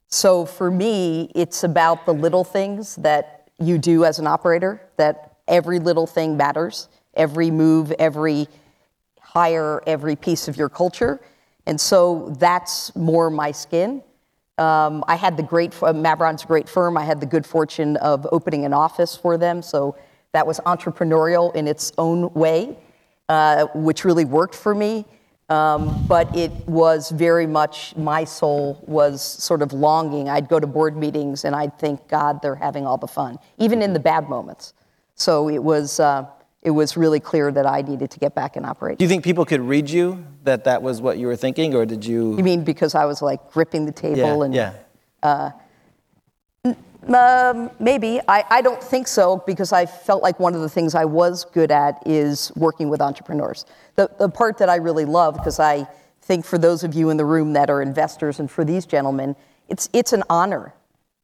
So 0.09 0.47
for 0.47 0.71
me, 0.71 1.31
it's 1.35 1.65
about 1.65 2.07
the 2.07 2.15
little 2.15 2.45
things 2.45 2.97
that 2.97 3.51
you 3.59 3.77
do 3.77 4.05
as 4.05 4.19
an 4.19 4.27
operator, 4.27 4.81
that 4.97 5.37
every 5.47 5.79
little 5.79 6.07
thing 6.07 6.37
matters, 6.37 6.89
every 7.15 7.51
move, 7.51 7.93
every 7.99 8.49
hire, 9.21 9.83
every 9.87 10.17
piece 10.17 10.49
of 10.49 10.57
your 10.57 10.71
culture. 10.71 11.21
And 11.69 11.79
so 11.79 12.35
that's 12.39 12.97
more 12.97 13.29
my 13.29 13.53
skin. 13.53 14.03
Um, 14.57 15.05
I 15.07 15.17
had 15.17 15.37
the 15.37 15.43
great, 15.43 15.75
uh, 15.83 15.93
Mavron's 15.93 16.43
a 16.43 16.47
great 16.47 16.67
firm. 16.67 16.97
I 16.97 17.05
had 17.05 17.21
the 17.21 17.27
good 17.27 17.45
fortune 17.45 17.99
of 17.99 18.27
opening 18.33 18.65
an 18.65 18.73
office 18.73 19.15
for 19.15 19.37
them. 19.37 19.61
So 19.61 19.95
that 20.33 20.47
was 20.47 20.61
entrepreneurial 20.61 21.55
in 21.55 21.69
its 21.69 21.93
own 21.99 22.33
way, 22.33 22.77
uh, 23.29 23.67
which 23.75 24.07
really 24.07 24.25
worked 24.25 24.55
for 24.55 24.75
me. 24.75 25.05
Um, 25.51 26.07
but 26.07 26.35
it 26.35 26.51
was 26.67 27.11
very 27.11 27.47
much 27.47 27.95
my 27.97 28.25
soul 28.25 28.83
was 28.87 29.23
sort 29.23 29.61
of 29.61 29.75
longing. 29.75 30.31
I'd 30.31 30.49
go 30.49 30.59
to 30.59 30.67
board 30.67 30.97
meetings 30.97 31.45
and 31.45 31.55
I'd 31.55 31.79
think, 31.79 32.09
God, 32.09 32.41
they're 32.41 32.55
having 32.55 32.87
all 32.87 32.99
the 32.99 33.07
fun, 33.07 33.39
even 33.59 33.83
in 33.83 33.93
the 33.93 34.01
bad 34.01 34.29
moments. 34.29 34.73
So 35.15 35.51
it 35.51 35.63
was, 35.63 36.01
uh, 36.01 36.25
it 36.63 36.71
was 36.71 36.97
really 36.97 37.21
clear 37.21 37.53
that 37.53 37.67
I 37.67 37.83
needed 37.83 38.11
to 38.11 38.19
get 38.19 38.35
back 38.35 38.57
and 38.57 38.67
operate. 38.67 38.99
Do 38.99 39.05
you 39.05 39.09
think 39.09 39.25
people 39.25 39.45
could 39.45 39.61
read 39.61 39.89
you 39.89 40.25
that 40.45 40.65
that 40.65 40.83
was 40.83 41.01
what 41.01 41.19
you 41.19 41.27
were 41.27 41.37
thinking, 41.37 41.75
or 41.75 41.87
did 41.87 42.05
you? 42.05 42.37
You 42.37 42.43
mean 42.43 42.65
because 42.65 42.95
I 42.95 43.05
was 43.05 43.23
like 43.23 43.53
gripping 43.53 43.87
the 43.87 43.93
table 43.93 44.19
yeah, 44.19 44.45
and 44.45 44.55
yeah. 44.55 45.53
Um, 47.09 47.71
maybe. 47.79 48.21
I, 48.29 48.45
I 48.51 48.61
don't 48.61 48.83
think 48.83 49.09
so 49.09 49.43
because 49.47 49.73
I 49.73 49.87
felt 49.87 50.23
like 50.23 50.39
one 50.39 50.55
of 50.55 50.61
the 50.61 50.69
things 50.69 50.95
I 50.95 51.05
was 51.05 51.45
good 51.45 51.71
at 51.71 52.03
is 52.07 52.53
working 52.57 52.89
with 52.91 53.01
entrepreneurs. 53.01 53.65
The, 53.95 54.11
the 54.19 54.29
part 54.29 54.59
that 54.59 54.69
I 54.69 54.77
really 54.77 55.05
love, 55.05 55.35
because 55.35 55.59
I 55.59 55.87
think 56.23 56.45
for 56.45 56.59
those 56.59 56.85
of 56.85 56.95
you 56.95 57.09
in 57.09 57.17
the 57.17 57.25
room 57.25 57.55
that 57.55 57.71
are 57.71 57.81
investors 57.81 58.41
and 58.41 58.51
for 58.51 58.65
these 58.65 58.85
gentlemen, 58.85 59.37
it's, 59.69 59.89
it's 59.93 60.13
an 60.13 60.23
honor 60.29 60.75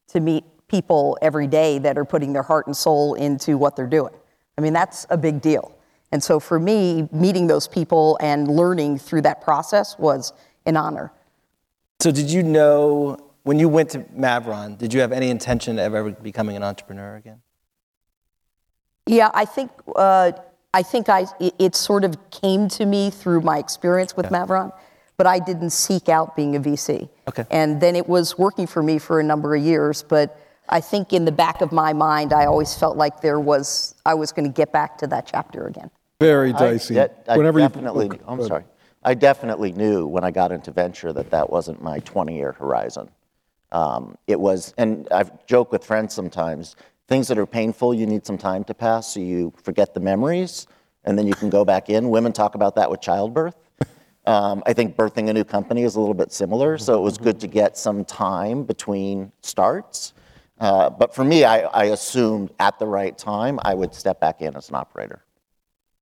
to 0.09 0.21
meet 0.21 0.45
people 0.69 1.19
every 1.21 1.47
day 1.47 1.79
that 1.79 1.99
are 1.99 2.05
putting 2.05 2.33
their 2.33 2.43
heart 2.43 2.67
and 2.67 2.77
soul 2.77 3.15
into 3.15 3.59
what 3.59 3.77
they're 3.77 3.87
doing. 3.87 4.15
I 4.57 4.61
mean, 4.61 4.73
that's 4.73 5.07
a 5.11 5.17
big 5.17 5.41
deal. 5.41 5.77
And 6.13 6.23
so 6.23 6.39
for 6.39 6.59
me, 6.59 7.09
meeting 7.11 7.49
those 7.49 7.67
people 7.67 8.17
and 8.21 8.49
learning 8.49 8.99
through 8.99 9.23
that 9.23 9.41
process 9.41 9.99
was 9.99 10.33
an 10.65 10.77
honor. 10.77 11.13
So 12.01 12.13
did 12.13 12.31
you 12.31 12.43
know 12.43 13.19
when 13.43 13.59
you 13.59 13.69
went 13.69 13.91
to 13.91 14.01
Mavron? 14.01 14.79
Did 14.79 14.95
you 14.95 15.01
have 15.01 15.13
any 15.13 15.31
intention 15.31 15.79
of 15.79 15.95
ever 15.95 16.11
becoming 16.13 16.57
an 16.57 16.63
entrepreneur 16.63 17.17
again? 17.17 17.41
Yeah, 19.07 19.31
I 19.35 19.45
think 19.45 19.71
uh, 19.97 20.33
I 20.73 20.83
think 20.83 21.09
I 21.09 21.27
it, 21.41 21.55
it 21.59 21.75
sort 21.75 22.05
of 22.05 22.31
came 22.31 22.69
to 22.69 22.87
me 22.87 23.11
through 23.11 23.43
my 23.43 23.59
experience 23.59 24.17
with 24.17 24.27
Mavron, 24.27 24.73
but 25.17 25.27
I 25.27 25.39
didn't 25.39 25.71
seek 25.71 26.09
out 26.09 26.37
being 26.37 26.57
a 26.57 26.61
VC. 26.61 27.09
Okay. 27.29 27.45
And 27.51 27.81
then 27.81 27.97
it 27.97 28.09
was 28.09 28.39
working 28.39 28.67
for 28.67 28.83
me 28.83 28.99
for 28.99 29.21
a 29.21 29.23
number 29.23 29.55
of 29.55 29.63
years, 29.63 30.03
but 30.03 30.39
I 30.69 30.81
think 30.81 31.13
in 31.13 31.25
the 31.25 31.33
back 31.33 31.61
of 31.61 31.73
my 31.73 31.93
mind, 31.93 32.33
I 32.33 32.47
always 32.47 32.75
felt 32.75 32.97
like 32.97 33.21
there 33.21 33.41
was 33.41 33.95
I 34.07 34.15
was 34.15 34.33
going 34.33 34.47
to 34.51 34.53
get 34.53 34.73
back 34.73 34.99
to 34.99 35.07
that 35.09 35.27
chapter 35.27 35.67
again. 35.67 35.91
Very 36.21 36.53
I 36.55 36.59
dicey. 36.59 36.95
de- 36.95 37.11
I 37.29 37.37
Whenever 37.37 37.59
you- 37.59 37.69
definitely, 37.69 38.11
oh, 38.27 38.33
I'm 38.33 38.43
sorry. 38.47 38.65
I 39.03 39.13
definitely 39.13 39.73
knew 39.73 40.07
when 40.07 40.25
I 40.25 40.31
got 40.31 40.51
into 40.51 40.71
venture 40.71 41.13
that 41.13 41.31
that 41.31 41.51
wasn't 41.51 41.83
my 41.83 42.01
20-year 42.01 42.53
horizon. 42.53 43.11
Um, 43.71 44.17
it 44.27 44.41
was, 44.41 44.73
and 44.79 45.07
I 45.11 45.25
joke 45.47 45.73
with 45.73 45.85
friends 45.85 46.15
sometimes, 46.15 46.75
things 47.07 47.29
that 47.29 47.37
are 47.37 47.45
painful, 47.45 47.93
you 47.93 48.07
need 48.07 48.25
some 48.25 48.39
time 48.39 48.65
to 48.65 48.73
pass 48.73 49.13
so 49.13 49.21
you 49.21 49.53
forget 49.63 49.93
the 49.93 50.01
memories, 50.01 50.67
and 51.05 51.19
then 51.19 51.27
you 51.27 51.35
can 51.35 51.51
go 51.51 51.67
back 51.67 51.91
in. 51.91 52.09
Women 52.09 52.33
talk 52.33 52.55
about 52.55 52.77
that 52.77 52.91
with 52.91 53.03
childbirth. 53.03 53.57
Um, 54.27 54.63
I 54.65 54.73
think 54.73 54.97
birthing 54.97 55.29
a 55.29 55.35
new 55.35 55.45
company 55.45 55.83
is 55.83 55.97
a 55.97 56.01
little 56.01 56.15
bit 56.15 56.33
similar, 56.33 56.79
so 56.79 56.97
it 56.97 57.03
was 57.03 57.19
good 57.19 57.39
to 57.41 57.47
get 57.47 57.77
some 57.77 58.07
time 58.07 58.63
between 58.65 59.33
starts. 59.43 60.15
Uh, 60.59 60.89
but 60.91 61.15
for 61.15 61.25
me, 61.25 61.45
I, 61.45 61.61
I 61.63 61.85
assumed 61.87 62.51
at 62.61 62.79
the 62.79 62.87
right 62.87 63.17
time 63.17 63.59
I 63.63 63.75
would 63.75 63.95
step 63.95 64.21
back 64.21 64.41
in 64.41 64.57
as 64.57 64.69
an 64.69 64.77
operator. 64.77 65.25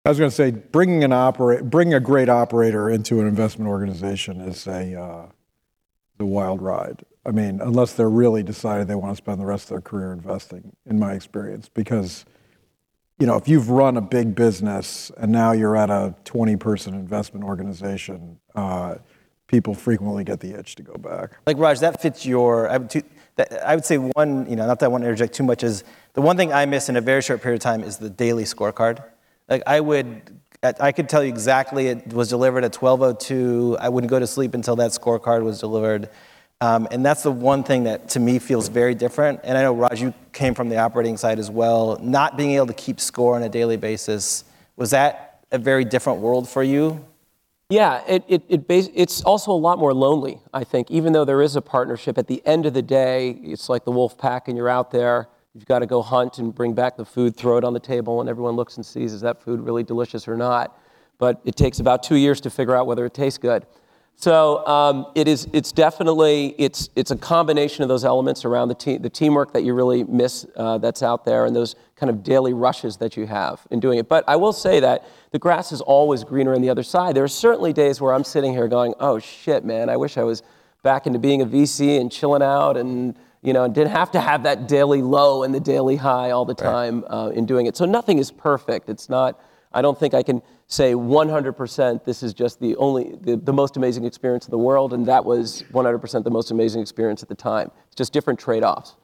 I 0.04 0.08
was 0.08 0.18
going 0.18 0.30
to 0.30 0.36
say, 0.36 0.50
bringing 0.50 1.04
an 1.04 1.12
operate, 1.12 1.70
bringing 1.70 1.94
a 1.94 2.00
great 2.00 2.28
operator 2.28 2.90
into 2.90 3.20
an 3.20 3.26
investment 3.26 3.68
organization 3.68 4.40
is 4.40 4.66
a 4.66 5.00
uh, 5.00 5.26
the 6.18 6.26
wild 6.26 6.60
ride. 6.60 7.04
I 7.24 7.30
mean, 7.30 7.60
unless 7.60 7.92
they're 7.92 8.10
really 8.10 8.42
decided 8.42 8.88
they 8.88 8.96
want 8.96 9.12
to 9.12 9.16
spend 9.16 9.40
the 9.40 9.46
rest 9.46 9.64
of 9.64 9.68
their 9.70 9.80
career 9.80 10.12
investing, 10.12 10.74
in 10.86 10.98
my 10.98 11.12
experience, 11.12 11.68
because 11.68 12.24
you 13.18 13.26
know, 13.26 13.36
if 13.36 13.46
you've 13.46 13.70
run 13.70 13.96
a 13.96 14.00
big 14.00 14.34
business 14.34 15.12
and 15.16 15.30
now 15.30 15.52
you're 15.52 15.76
at 15.76 15.90
a 15.90 16.12
20-person 16.24 16.92
investment 16.92 17.44
organization, 17.44 18.40
uh, 18.56 18.96
people 19.46 19.74
frequently 19.74 20.24
get 20.24 20.40
the 20.40 20.58
itch 20.58 20.74
to 20.74 20.82
go 20.82 20.94
back. 20.94 21.38
Like 21.46 21.58
Raj, 21.58 21.78
that 21.80 22.02
fits 22.02 22.26
your. 22.26 22.68
I 22.68 22.78
would, 22.78 22.90
two, 22.90 23.02
that, 23.36 23.66
I 23.66 23.74
would 23.74 23.84
say 23.84 23.98
one. 23.98 24.48
You 24.48 24.56
know, 24.56 24.66
not 24.66 24.78
that 24.80 24.86
I 24.86 24.88
want 24.88 25.02
to 25.02 25.08
interject 25.08 25.34
too 25.34 25.44
much. 25.44 25.62
Is 25.62 25.84
the 26.14 26.22
one 26.22 26.36
thing 26.36 26.52
I 26.52 26.66
miss 26.66 26.88
in 26.88 26.96
a 26.96 27.00
very 27.00 27.22
short 27.22 27.42
period 27.42 27.60
of 27.60 27.62
time 27.62 27.82
is 27.82 27.96
the 27.96 28.10
daily 28.10 28.44
scorecard. 28.44 29.02
Like 29.48 29.62
I 29.66 29.80
would, 29.80 30.38
I 30.62 30.92
could 30.92 31.08
tell 31.08 31.22
you 31.22 31.28
exactly 31.28 31.88
it 31.88 32.12
was 32.12 32.28
delivered 32.28 32.64
at 32.64 32.72
12:02. 32.72 33.78
I 33.80 33.88
wouldn't 33.88 34.10
go 34.10 34.18
to 34.18 34.26
sleep 34.26 34.54
until 34.54 34.76
that 34.76 34.90
scorecard 34.90 35.42
was 35.42 35.60
delivered. 35.60 36.08
Um, 36.60 36.86
and 36.92 37.04
that's 37.04 37.24
the 37.24 37.32
one 37.32 37.64
thing 37.64 37.84
that 37.84 38.10
to 38.10 38.20
me 38.20 38.38
feels 38.38 38.68
very 38.68 38.94
different. 38.94 39.40
And 39.42 39.58
I 39.58 39.62
know 39.62 39.72
Raj, 39.72 40.00
you 40.00 40.14
came 40.32 40.54
from 40.54 40.68
the 40.68 40.78
operating 40.78 41.16
side 41.16 41.40
as 41.40 41.50
well. 41.50 41.98
Not 42.00 42.36
being 42.36 42.52
able 42.52 42.68
to 42.68 42.72
keep 42.72 43.00
score 43.00 43.34
on 43.34 43.42
a 43.42 43.48
daily 43.48 43.76
basis 43.76 44.44
was 44.76 44.90
that 44.90 45.44
a 45.50 45.58
very 45.58 45.84
different 45.84 46.20
world 46.20 46.48
for 46.48 46.62
you? 46.62 47.04
Yeah, 47.72 48.02
it, 48.06 48.22
it, 48.28 48.42
it 48.50 48.68
bas- 48.68 48.90
it's 48.92 49.22
also 49.22 49.50
a 49.50 49.56
lot 49.56 49.78
more 49.78 49.94
lonely, 49.94 50.40
I 50.52 50.62
think. 50.62 50.90
Even 50.90 51.14
though 51.14 51.24
there 51.24 51.40
is 51.40 51.56
a 51.56 51.62
partnership, 51.62 52.18
at 52.18 52.26
the 52.26 52.42
end 52.44 52.66
of 52.66 52.74
the 52.74 52.82
day, 52.82 53.30
it's 53.42 53.70
like 53.70 53.86
the 53.86 53.90
wolf 53.90 54.18
pack, 54.18 54.48
and 54.48 54.58
you're 54.58 54.68
out 54.68 54.90
there. 54.90 55.28
You've 55.54 55.64
got 55.64 55.78
to 55.78 55.86
go 55.86 56.02
hunt 56.02 56.36
and 56.36 56.54
bring 56.54 56.74
back 56.74 56.98
the 56.98 57.06
food, 57.06 57.34
throw 57.34 57.56
it 57.56 57.64
on 57.64 57.72
the 57.72 57.80
table, 57.80 58.20
and 58.20 58.28
everyone 58.28 58.56
looks 58.56 58.76
and 58.76 58.84
sees 58.84 59.14
is 59.14 59.22
that 59.22 59.42
food 59.42 59.58
really 59.58 59.82
delicious 59.84 60.28
or 60.28 60.36
not. 60.36 60.78
But 61.16 61.40
it 61.46 61.56
takes 61.56 61.80
about 61.80 62.02
two 62.02 62.16
years 62.16 62.42
to 62.42 62.50
figure 62.50 62.76
out 62.76 62.86
whether 62.86 63.06
it 63.06 63.14
tastes 63.14 63.38
good. 63.38 63.64
So 64.16 64.64
um, 64.68 65.06
it 65.16 65.26
is. 65.26 65.48
It's 65.52 65.72
definitely. 65.72 66.54
It's 66.56 66.90
it's 66.94 67.10
a 67.10 67.16
combination 67.16 67.82
of 67.82 67.88
those 67.88 68.04
elements 68.04 68.44
around 68.44 68.68
the 68.68 68.74
team, 68.76 69.02
the 69.02 69.10
teamwork 69.10 69.52
that 69.52 69.64
you 69.64 69.74
really 69.74 70.04
miss 70.04 70.46
uh, 70.56 70.78
that's 70.78 71.02
out 71.02 71.24
there, 71.24 71.44
and 71.44 71.56
those 71.56 71.74
kind 71.96 72.08
of 72.08 72.22
daily 72.22 72.52
rushes 72.52 72.98
that 72.98 73.16
you 73.16 73.26
have 73.26 73.66
in 73.72 73.80
doing 73.80 73.98
it. 73.98 74.08
But 74.08 74.22
I 74.28 74.36
will 74.36 74.52
say 74.52 74.78
that 74.78 75.04
the 75.32 75.40
grass 75.40 75.72
is 75.72 75.80
always 75.80 76.22
greener 76.22 76.54
on 76.54 76.62
the 76.62 76.70
other 76.70 76.84
side. 76.84 77.16
There 77.16 77.24
are 77.24 77.28
certainly 77.28 77.72
days 77.72 78.00
where 78.00 78.14
I'm 78.14 78.22
sitting 78.22 78.52
here 78.52 78.68
going, 78.68 78.94
"Oh 79.00 79.18
shit, 79.18 79.64
man! 79.64 79.88
I 79.88 79.96
wish 79.96 80.16
I 80.16 80.22
was 80.22 80.44
back 80.84 81.08
into 81.08 81.18
being 81.18 81.42
a 81.42 81.46
VC 81.46 82.00
and 82.00 82.10
chilling 82.10 82.42
out 82.42 82.76
and." 82.76 83.16
You 83.44 83.52
know, 83.52 83.64
and 83.64 83.74
didn't 83.74 83.90
have 83.90 84.12
to 84.12 84.20
have 84.20 84.44
that 84.44 84.68
daily 84.68 85.02
low 85.02 85.42
and 85.42 85.52
the 85.52 85.58
daily 85.58 85.96
high 85.96 86.30
all 86.30 86.44
the 86.44 86.54
time 86.54 87.02
uh, 87.08 87.32
in 87.34 87.44
doing 87.44 87.66
it. 87.66 87.76
So 87.76 87.84
nothing 87.84 88.18
is 88.18 88.30
perfect. 88.30 88.88
It's 88.88 89.08
not. 89.08 89.36
I 89.74 89.82
don't 89.82 89.98
think 89.98 90.14
I 90.14 90.22
can 90.22 90.42
say 90.66 90.92
100% 90.94 92.04
this 92.04 92.22
is 92.22 92.32
just 92.32 92.60
the 92.60 92.76
only 92.76 93.14
the, 93.20 93.36
the 93.36 93.52
most 93.52 93.76
amazing 93.76 94.04
experience 94.04 94.46
in 94.46 94.50
the 94.50 94.58
world 94.58 94.92
and 94.92 95.06
that 95.06 95.24
was 95.24 95.64
100% 95.72 96.24
the 96.24 96.30
most 96.30 96.50
amazing 96.50 96.80
experience 96.80 97.22
at 97.22 97.28
the 97.28 97.34
time 97.34 97.70
it's 97.86 97.96
just 97.96 98.12
different 98.12 98.38
trade-offs 98.38 98.94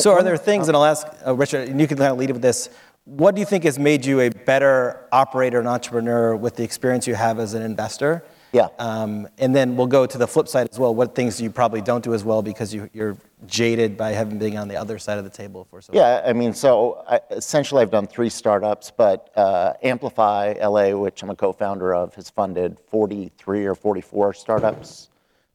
So, 0.00 0.10
are 0.12 0.24
there 0.24 0.36
things, 0.36 0.66
and 0.66 0.76
I'll 0.76 0.84
ask 0.84 1.06
uh, 1.24 1.32
Richard, 1.36 1.68
and 1.68 1.80
you 1.80 1.86
can 1.86 1.96
kind 1.96 2.10
of 2.10 2.18
lead 2.18 2.32
with 2.32 2.42
this. 2.42 2.68
What 3.04 3.36
do 3.36 3.40
you 3.40 3.46
think 3.46 3.62
has 3.62 3.78
made 3.78 4.04
you 4.04 4.18
a 4.20 4.28
better 4.28 5.06
operator 5.12 5.60
and 5.60 5.68
entrepreneur 5.68 6.34
with 6.34 6.56
the 6.56 6.64
experience 6.64 7.06
you 7.06 7.14
have 7.14 7.38
as 7.38 7.54
an 7.54 7.62
investor? 7.62 8.24
Yeah. 8.54 8.68
Um, 8.78 9.26
and 9.38 9.54
then 9.54 9.74
we'll 9.74 9.88
go 9.88 10.06
to 10.06 10.16
the 10.16 10.28
flip 10.28 10.46
side 10.46 10.68
as 10.70 10.78
well. 10.78 10.94
What 10.94 11.16
things 11.16 11.40
you 11.40 11.50
probably 11.50 11.80
don't 11.80 12.04
do 12.04 12.14
as 12.14 12.22
well 12.22 12.40
because 12.40 12.72
you, 12.72 12.88
you're 12.92 13.16
jaded 13.46 13.96
by 13.96 14.12
having 14.12 14.38
been 14.38 14.56
on 14.56 14.68
the 14.68 14.76
other 14.76 14.96
side 14.96 15.18
of 15.18 15.24
the 15.24 15.30
table 15.30 15.66
for 15.68 15.82
so 15.82 15.92
long? 15.92 16.00
Yeah, 16.00 16.22
I 16.24 16.32
mean, 16.32 16.54
so 16.54 17.02
I, 17.08 17.18
essentially 17.32 17.82
I've 17.82 17.90
done 17.90 18.06
three 18.06 18.30
startups, 18.30 18.92
but 18.96 19.32
uh, 19.36 19.72
Amplify 19.82 20.54
LA, 20.62 20.96
which 20.96 21.20
I'm 21.24 21.30
a 21.30 21.34
co-founder 21.34 21.96
of, 21.96 22.14
has 22.14 22.30
funded 22.30 22.78
43 22.90 23.66
or 23.66 23.74
44 23.74 24.32
startups. 24.34 25.10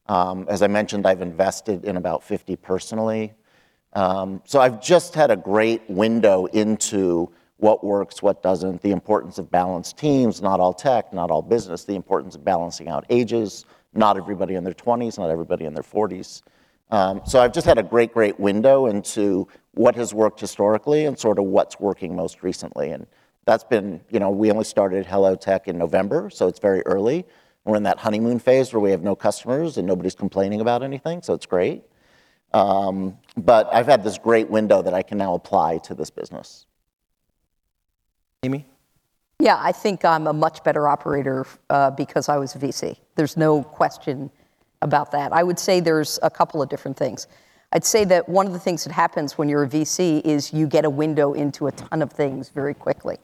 Um, 0.06 0.44
as 0.50 0.60
I 0.60 0.66
mentioned, 0.66 1.06
I've 1.06 1.22
invested 1.22 1.86
in 1.86 1.96
about 1.96 2.22
50 2.22 2.54
personally. 2.56 3.32
Um, 3.94 4.42
so 4.44 4.60
I've 4.60 4.82
just 4.82 5.14
had 5.14 5.30
a 5.30 5.36
great 5.36 5.88
window 5.88 6.44
into 6.46 7.32
what 7.60 7.84
works, 7.84 8.22
what 8.22 8.42
doesn't, 8.42 8.82
the 8.82 8.90
importance 8.90 9.38
of 9.38 9.50
balanced 9.50 9.96
teams, 9.96 10.40
not 10.40 10.60
all 10.60 10.72
tech, 10.72 11.12
not 11.12 11.30
all 11.30 11.42
business, 11.42 11.84
the 11.84 11.94
importance 11.94 12.34
of 12.34 12.44
balancing 12.44 12.88
out 12.88 13.04
ages, 13.10 13.64
not 13.94 14.16
everybody 14.16 14.54
in 14.54 14.64
their 14.64 14.74
20s, 14.74 15.18
not 15.18 15.30
everybody 15.30 15.64
in 15.64 15.74
their 15.74 15.82
40s. 15.82 16.42
Um, 16.90 17.20
so 17.24 17.40
I've 17.40 17.52
just 17.52 17.66
had 17.66 17.78
a 17.78 17.82
great, 17.82 18.12
great 18.12 18.40
window 18.40 18.86
into 18.86 19.46
what 19.72 19.94
has 19.94 20.12
worked 20.12 20.40
historically 20.40 21.04
and 21.04 21.18
sort 21.18 21.38
of 21.38 21.44
what's 21.44 21.78
working 21.78 22.16
most 22.16 22.42
recently. 22.42 22.90
And 22.90 23.06
that's 23.44 23.64
been, 23.64 24.00
you 24.10 24.18
know, 24.18 24.30
we 24.30 24.50
only 24.50 24.64
started 24.64 25.06
HelloTech 25.06 25.68
in 25.68 25.78
November, 25.78 26.30
so 26.30 26.48
it's 26.48 26.58
very 26.58 26.82
early. 26.86 27.26
We're 27.64 27.76
in 27.76 27.82
that 27.84 27.98
honeymoon 27.98 28.38
phase 28.38 28.72
where 28.72 28.80
we 28.80 28.90
have 28.90 29.02
no 29.02 29.14
customers 29.14 29.76
and 29.76 29.86
nobody's 29.86 30.14
complaining 30.14 30.60
about 30.60 30.82
anything, 30.82 31.22
so 31.22 31.34
it's 31.34 31.46
great. 31.46 31.82
Um, 32.52 33.18
but 33.36 33.72
I've 33.72 33.86
had 33.86 34.02
this 34.02 34.18
great 34.18 34.50
window 34.50 34.82
that 34.82 34.94
I 34.94 35.02
can 35.02 35.18
now 35.18 35.34
apply 35.34 35.78
to 35.78 35.94
this 35.94 36.10
business. 36.10 36.66
Amy? 38.42 38.64
Yeah, 39.38 39.58
I 39.60 39.70
think 39.72 40.02
I'm 40.02 40.26
a 40.26 40.32
much 40.32 40.64
better 40.64 40.88
operator 40.88 41.46
uh, 41.68 41.90
because 41.90 42.30
I 42.30 42.38
was 42.38 42.54
a 42.54 42.58
VC. 42.58 42.96
There's 43.14 43.36
no 43.36 43.62
question 43.62 44.30
about 44.80 45.10
that. 45.12 45.32
I 45.34 45.42
would 45.42 45.58
say 45.58 45.80
there's 45.80 46.18
a 46.22 46.30
couple 46.30 46.62
of 46.62 46.70
different 46.70 46.96
things. 46.96 47.26
I'd 47.72 47.84
say 47.84 48.04
that 48.06 48.28
one 48.28 48.46
of 48.46 48.54
the 48.54 48.58
things 48.58 48.82
that 48.84 48.92
happens 48.92 49.36
when 49.36 49.50
you're 49.50 49.64
a 49.64 49.68
VC 49.68 50.22
is 50.24 50.54
you 50.54 50.66
get 50.66 50.86
a 50.86 50.90
window 50.90 51.34
into 51.34 51.66
a 51.66 51.72
ton 51.72 52.00
of 52.00 52.12
things 52.12 52.48
very 52.48 52.72
quickly. 52.72 53.18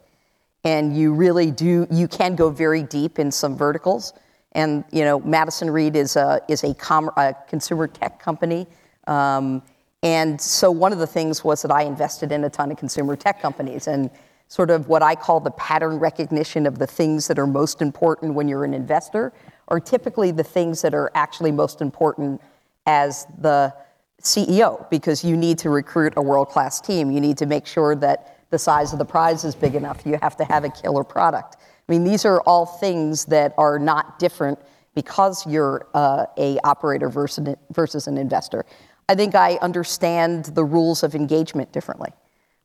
And 0.65 0.95
you 0.95 1.15
really 1.15 1.51
do, 1.51 1.87
you 1.91 2.09
can 2.09 2.37
go 2.37 2.51
very 2.51 2.83
deep 2.83 3.19
in 3.19 3.33
some 3.33 3.57
verticals. 3.57 4.13
And, 4.53 4.85
you 4.93 5.03
know, 5.03 5.21
Madison 5.21 5.71
Reed 5.71 5.97
is 5.97 6.17
a, 6.17 6.43
is 6.47 6.63
a, 6.63 6.75
com- 6.75 7.11
a 7.17 7.35
consumer 7.49 7.87
tech 7.87 8.21
company. 8.21 8.67
Um, 9.07 9.63
and 10.03 10.39
so 10.39 10.71
one 10.71 10.93
of 10.93 10.99
the 10.99 11.07
things 11.07 11.43
was 11.43 11.63
that 11.63 11.71
I 11.71 11.83
invested 11.83 12.33
in 12.33 12.45
a 12.45 12.51
ton 12.51 12.71
of 12.71 12.77
consumer 12.77 13.17
tech 13.17 13.41
companies. 13.41 13.87
And 13.87 14.11
sort 14.49 14.71
of 14.71 14.89
what 14.89 15.03
I 15.03 15.15
call 15.15 15.41
the 15.41 15.51
pattern 15.53 15.99
recognition 15.99 16.67
of 16.67 16.79
the 16.79 16.87
things 16.87 17.27
that 17.29 17.39
are 17.39 17.47
most 17.47 17.83
important 17.83 18.35
when 18.35 18.49
you're 18.49 18.65
an 18.65 18.75
investor 18.75 19.33
are 19.69 19.81
typically 19.81 20.31
the 20.31 20.45
things 20.45 20.83
that 20.83 20.95
are 20.95 21.11
actually 21.15 21.51
most 21.51 21.81
important 21.81 22.41
as 22.87 23.27
the 23.39 23.75
CEO 24.23 24.89
because 24.91 25.25
you 25.25 25.37
need 25.37 25.59
to 25.59 25.71
recruit 25.71 26.15
a 26.17 26.23
world 26.23 26.49
class 26.49 26.81
team. 26.81 27.11
You 27.11 27.21
need 27.21 27.39
to 27.39 27.47
make 27.47 27.67
sure 27.67 27.97
that 27.97 28.47
the 28.51 28.59
size 28.59 28.93
of 28.93 28.99
the 28.99 29.05
prize 29.05 29.45
is 29.45 29.55
big 29.55 29.75
enough. 29.75 30.07
You 30.07 30.19
have 30.23 30.37
to 30.37 30.45
have 30.45 30.65
a 30.65 30.71
killer 30.71 31.03
product. 31.03 31.57
I 31.61 31.93
mean, 31.93 32.05
these 32.05 32.25
are 32.25 32.41
all 32.43 32.67
things 32.67 33.25
that 33.27 33.55
are 33.59 33.79
not 33.79 34.19
different 34.19 34.59
because 34.95 35.47
you're 35.47 35.87
uh, 35.95 36.27
a 36.39 36.59
operator 36.65 37.09
versus, 37.09 37.55
versus 37.73 38.07
an 38.07 38.17
investor. 38.17 38.65
I 39.09 39.15
think 39.15 39.35
I 39.35 39.57
understand 39.57 40.47
the 40.47 40.65
rules 40.65 41.03
of 41.03 41.15
engagement 41.15 41.73
differently 41.73 42.11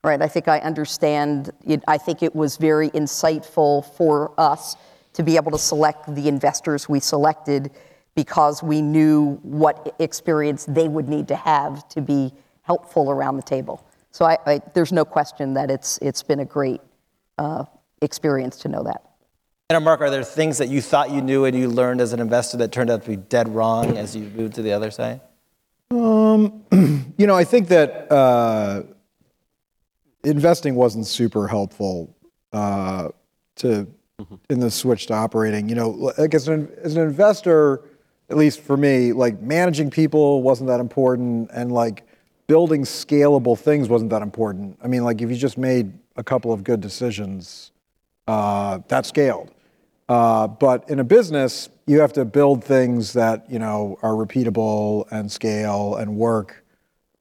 right? 0.04 0.22
I 0.22 0.28
think 0.28 0.48
I 0.48 0.60
understand. 0.60 1.52
It, 1.66 1.84
I 1.88 1.98
think 1.98 2.24
it 2.24 2.36
was 2.36 2.58
very 2.58 2.90
insightful 2.90 3.86
for 3.96 4.34
us 4.38 4.76
to 5.14 5.24
be 5.24 5.36
able 5.36 5.52
to 5.52 5.58
select 5.58 6.14
the 6.14 6.28
investors 6.28 6.88
we 6.88 7.00
selected 7.00 7.72
because 8.16 8.64
we 8.64 8.82
knew 8.82 9.40
what 9.44 9.96
experience 10.00 10.66
they 10.66 10.88
would 10.88 11.08
need 11.08 11.28
to 11.28 11.36
have 11.36 11.88
to 11.90 12.02
be 12.02 12.34
helpful 12.64 13.12
around 13.12 13.38
the 13.38 13.44
table. 13.44 13.86
So 14.12 14.26
I, 14.26 14.38
I, 14.46 14.62
there's 14.74 14.92
no 14.92 15.06
question 15.06 15.54
that 15.54 15.72
it's 15.72 15.98
it's 16.02 16.24
been 16.24 16.40
a 16.40 16.46
great 16.46 16.82
uh, 17.38 17.66
experience 18.02 18.58
to 18.60 18.68
know 18.68 18.84
that. 18.84 19.04
And 19.70 19.86
Marc, 19.86 20.02
are 20.02 20.10
there 20.10 20.24
things 20.24 20.58
that 20.58 20.68
you 20.68 20.82
thought 20.82 21.12
you 21.12 21.22
knew 21.22 21.46
and 21.46 21.58
you 21.58 21.70
learned 21.70 22.02
as 22.02 22.12
an 22.12 22.20
investor 22.20 22.58
that 22.58 22.74
turned 22.74 22.90
out 22.90 23.04
to 23.04 23.10
be 23.10 23.16
dead 23.16 23.48
wrong 23.48 23.98
as 23.98 24.14
you 24.16 24.24
moved 24.24 24.56
to 24.56 24.62
the 24.62 24.74
other 24.74 24.92
side? 24.92 25.22
You 27.18 27.28
know, 27.28 27.36
I 27.36 27.44
think 27.44 27.68
that 27.68 28.12
uh, 28.12 28.84
investing 30.24 30.76
wasn't 30.76 31.08
super 31.08 31.48
helpful 31.48 32.16
uh, 32.54 33.10
to 33.58 33.88
in 34.50 34.60
the 34.60 34.72
switch 34.72 35.08
to 35.08 35.14
operating. 35.14 35.70
You 35.70 35.76
know, 35.76 35.90
like 36.18 36.34
as 36.34 36.48
an 36.48 36.72
as 36.82 36.96
an 36.96 37.04
investor, 37.04 37.82
at 38.30 38.38
least 38.38 38.62
for 38.62 38.78
me, 38.78 39.14
like 39.14 39.42
managing 39.42 39.90
people 39.90 40.42
wasn't 40.42 40.68
that 40.70 40.80
important, 40.80 41.50
and 41.54 41.72
like 41.72 42.08
building 42.48 42.84
scalable 42.84 43.58
things 43.58 43.90
wasn't 43.90 44.12
that 44.12 44.22
important. 44.22 44.78
I 44.84 44.88
mean, 44.88 45.04
like 45.04 45.22
if 45.22 45.30
you 45.30 45.36
just 45.36 45.58
made 45.58 45.94
a 46.16 46.24
couple 46.24 46.52
of 46.52 46.64
good 46.64 46.82
decisions, 46.82 47.72
uh, 48.28 48.80
that 48.88 49.06
scaled. 49.06 49.52
Uh, 50.10 50.48
but 50.48 50.90
in 50.90 51.00
a 51.00 51.04
business, 51.04 51.70
you 51.88 52.02
have 52.02 52.12
to 52.14 52.26
build 52.26 52.64
things 52.64 53.14
that 53.14 53.50
you 53.50 53.60
know 53.60 53.98
are 54.02 54.14
repeatable 54.14 55.10
and 55.12 55.32
scale 55.32 55.96
and 55.96 56.16
work 56.16 56.61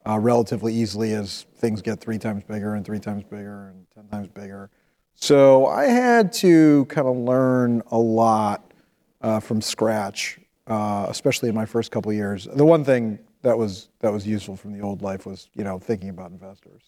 uh, 0.07 0.17
relatively 0.19 0.73
easily 0.73 1.13
as 1.13 1.45
things 1.57 1.81
get 1.81 1.99
three 1.99 2.17
times 2.17 2.43
bigger 2.43 2.75
and 2.75 2.85
three 2.85 2.99
times 2.99 3.23
bigger 3.23 3.69
and 3.69 3.85
ten 3.93 4.07
times 4.07 4.27
bigger. 4.29 4.69
So 5.15 5.67
I 5.67 5.85
had 5.85 6.33
to 6.33 6.85
kind 6.85 7.07
of 7.07 7.15
learn 7.15 7.83
a 7.91 7.97
lot 7.97 8.73
uh, 9.21 9.39
from 9.39 9.61
scratch, 9.61 10.39
uh, 10.67 11.05
especially 11.09 11.49
in 11.49 11.55
my 11.55 11.65
first 11.65 11.91
couple 11.91 12.09
of 12.09 12.17
years. 12.17 12.47
The 12.53 12.65
one 12.65 12.83
thing 12.83 13.19
that 13.43 13.57
was 13.57 13.89
that 13.99 14.11
was 14.11 14.25
useful 14.25 14.55
from 14.55 14.73
the 14.73 14.81
old 14.81 15.01
life 15.01 15.25
was 15.25 15.49
you 15.53 15.63
know 15.63 15.79
thinking 15.79 16.09
about 16.09 16.31
investors. 16.31 16.81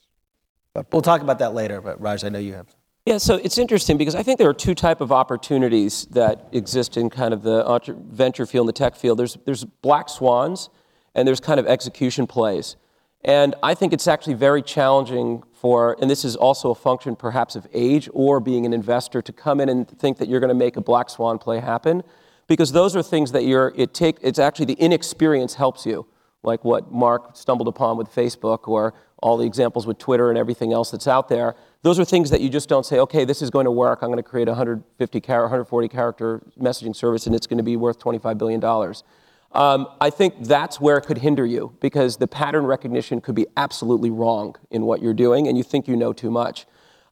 We'll 0.92 1.04
talk 1.04 1.22
about 1.22 1.38
that 1.40 1.54
later, 1.54 1.82
but 1.82 2.02
Raj, 2.02 2.24
I 2.24 2.30
know 2.30 2.40
you 2.40 2.54
have. 2.54 2.76
Yeah, 3.06 3.18
so 3.18 3.36
it's 3.36 3.58
interesting 3.58 3.98
because 3.98 4.16
I 4.16 4.24
think 4.24 4.40
there 4.40 4.50
are 4.50 4.54
two 4.54 4.74
type 4.74 5.02
of 5.02 5.12
opportunities 5.12 6.06
that 6.12 6.48
exist 6.54 6.96
in 6.96 7.10
kind 7.10 7.34
of 7.34 7.44
the 7.44 7.64
venture 8.10 8.46
field 8.46 8.64
and 8.64 8.70
the 8.70 8.80
tech 8.80 8.96
field. 8.96 9.20
There's 9.20 9.38
there's 9.46 9.66
black 9.66 10.10
swans, 10.10 10.70
and 11.14 11.28
there's 11.28 11.40
kind 11.40 11.60
of 11.60 11.68
execution 11.68 12.26
plays. 12.26 12.78
And 13.26 13.56
I 13.64 13.74
think 13.74 13.94
it's 13.94 14.08
actually 14.08 14.34
very 14.34 14.62
challenging 14.62 15.44
for, 15.54 15.96
and 16.02 16.10
this 16.10 16.26
is 16.26 16.36
also 16.36 16.72
a 16.72 16.76
function 16.76 17.16
perhaps 17.16 17.56
of 17.56 17.66
age 17.74 18.10
or 18.12 18.42
being 18.42 18.66
an 18.66 18.74
investor, 18.74 19.22
to 19.22 19.32
come 19.32 19.62
in 19.62 19.70
and 19.70 19.88
think 19.88 20.18
that 20.18 20.28
you're 20.28 20.42
going 20.42 20.50
to 20.50 20.54
make 20.56 20.76
a 20.76 20.82
black 20.82 21.10
swan 21.10 21.38
play 21.38 21.60
happen, 21.60 22.04
because 22.48 22.74
those 22.74 22.96
are 22.98 23.02
things 23.02 23.32
that 23.32 23.46
you're. 23.46 23.72
It 23.78 23.94
take. 23.94 24.18
It's 24.22 24.40
actually 24.40 24.66
the 24.66 24.74
inexperience 24.74 25.54
helps 25.54 25.86
you, 25.86 26.06
like 26.44 26.66
what 26.66 26.92
Marc 26.92 27.38
stumbled 27.38 27.70
upon 27.70 27.96
with 27.96 28.10
Facebook 28.14 28.68
or 28.68 28.94
all 29.20 29.38
the 29.38 29.46
examples 29.46 29.88
with 29.88 29.98
Twitter 29.98 30.28
and 30.28 30.38
everything 30.38 30.74
else 30.74 30.92
that's 30.92 31.08
out 31.08 31.30
there. 31.30 31.56
Those 31.82 31.98
are 31.98 32.04
things 32.04 32.30
that 32.30 32.42
you 32.42 32.50
just 32.50 32.68
don't 32.68 32.86
say, 32.86 33.00
okay, 33.00 33.24
this 33.24 33.42
is 33.42 33.50
going 33.50 33.64
to 33.64 33.72
work. 33.72 34.00
I'm 34.02 34.10
going 34.10 34.18
to 34.18 34.24
create 34.24 34.50
a 34.50 34.52
150 34.52 35.22
character, 35.22 35.44
140 35.44 35.88
character 35.88 36.42
messaging 36.60 36.94
service, 36.94 37.26
and 37.26 37.34
it's 37.34 37.48
going 37.48 37.58
to 37.58 37.64
be 37.64 37.78
worth 37.78 38.00
25 38.00 38.38
billion 38.38 38.60
dollars. 38.60 39.06
Um, 39.54 39.88
I 40.02 40.10
think 40.10 40.46
that's 40.46 40.82
where 40.82 40.98
it 40.98 41.06
could 41.06 41.20
hinder 41.20 41.46
you 41.46 41.76
because 41.80 42.18
the 42.18 42.28
pattern 42.28 42.66
recognition 42.66 43.22
could 43.22 43.36
be 43.36 43.46
absolutely 43.56 44.10
wrong 44.10 44.56
in 44.72 44.86
what 44.86 45.02
you're 45.02 45.14
doing 45.14 45.48
and 45.48 45.58
you 45.58 45.64
think 45.64 45.88
you 45.88 45.96
know 45.96 46.12
too 46.12 46.32
much. 46.32 46.66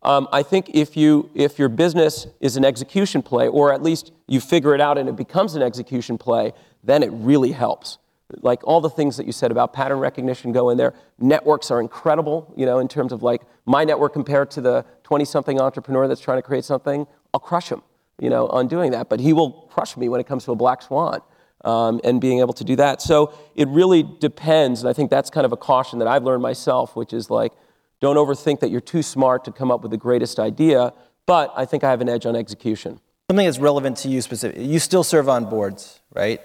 Um, 0.04 0.28
I 0.32 0.42
think 0.42 0.72
if 0.74 0.98
you 0.98 1.30
if 1.36 1.60
your 1.60 1.70
business 1.70 2.26
is 2.40 2.58
an 2.58 2.66
execution 2.66 3.22
play, 3.22 3.48
or 3.48 3.72
at 3.72 3.84
least 3.84 4.12
you 4.28 4.42
figure 4.42 4.74
it 4.74 4.82
out 4.82 4.98
and 4.98 5.08
it 5.08 5.16
becomes 5.16 5.54
an 5.54 5.62
execution 5.62 6.18
play, 6.18 6.54
then 6.84 7.04
it 7.04 7.12
really 7.12 7.52
helps. 7.52 8.00
Like 8.42 8.66
all 8.66 8.82
the 8.82 8.90
things 8.90 9.18
that 9.18 9.26
you 9.26 9.32
said 9.32 9.52
about 9.52 9.74
pattern 9.74 10.00
recognition 10.00 10.54
go 10.54 10.70
in 10.70 10.78
there. 10.78 10.94
Networks 11.20 11.70
are 11.70 11.82
incredible, 11.82 12.52
you 12.56 12.66
know, 12.66 12.80
in 12.80 12.88
terms 12.88 13.12
of 13.12 13.22
like 13.22 13.42
my 13.66 13.84
network 13.84 14.14
compared 14.14 14.50
to 14.52 14.62
the 14.62 14.86
20-something 15.04 15.60
entrepreneur 15.60 16.08
that's 16.08 16.22
trying 16.22 16.38
to 16.38 16.42
create 16.42 16.64
something. 16.64 17.06
I'll 17.34 17.42
crush 17.42 17.70
him, 17.70 17.82
you 18.20 18.30
know, 18.30 18.48
on 18.48 18.68
doing 18.68 18.92
that. 18.92 19.10
But 19.10 19.20
he 19.20 19.34
will 19.34 19.52
crush 19.70 19.98
me 19.98 20.08
when 20.08 20.22
it 20.22 20.28
comes 20.28 20.46
to 20.46 20.54
a 20.54 20.56
black 20.56 20.82
swan. 20.82 21.22
Um, 21.64 22.02
and 22.04 22.20
being 22.20 22.40
able 22.40 22.54
to 22.54 22.64
do 22.64 22.76
that. 22.78 23.04
So 23.04 23.34
it 23.54 23.68
really 23.68 24.02
depends. 24.02 24.82
And 24.82 24.90
I 24.90 24.94
think 24.94 25.12
that's 25.12 25.30
kind 25.30 25.46
of 25.46 25.52
a 25.52 25.58
caution 25.58 26.00
that 26.00 26.08
I've 26.08 26.24
learned 26.24 26.42
myself, 26.42 26.96
which 26.96 27.14
is 27.14 27.30
like, 27.30 27.54
don't 28.00 28.16
overthink 28.16 28.62
that 28.62 28.72
you're 28.72 28.82
too 28.82 29.04
smart 29.04 29.46
to 29.46 29.52
come 29.52 29.70
up 29.70 29.84
with 29.84 29.92
the 29.92 29.98
greatest 29.98 30.40
idea. 30.40 30.92
But 31.28 31.54
I 31.56 31.66
think 31.66 31.84
I 31.84 31.92
have 31.92 32.02
an 32.02 32.10
edge 32.10 32.26
on 32.26 32.36
execution. 32.36 33.00
Something 33.30 33.46
that's 33.46 33.60
relevant 33.60 33.98
to 33.98 34.10
you 34.10 34.22
specifically. 34.24 34.66
You 34.66 34.80
still 34.80 35.04
serve 35.04 35.30
on 35.30 35.52
boards, 35.52 36.00
right? 36.16 36.42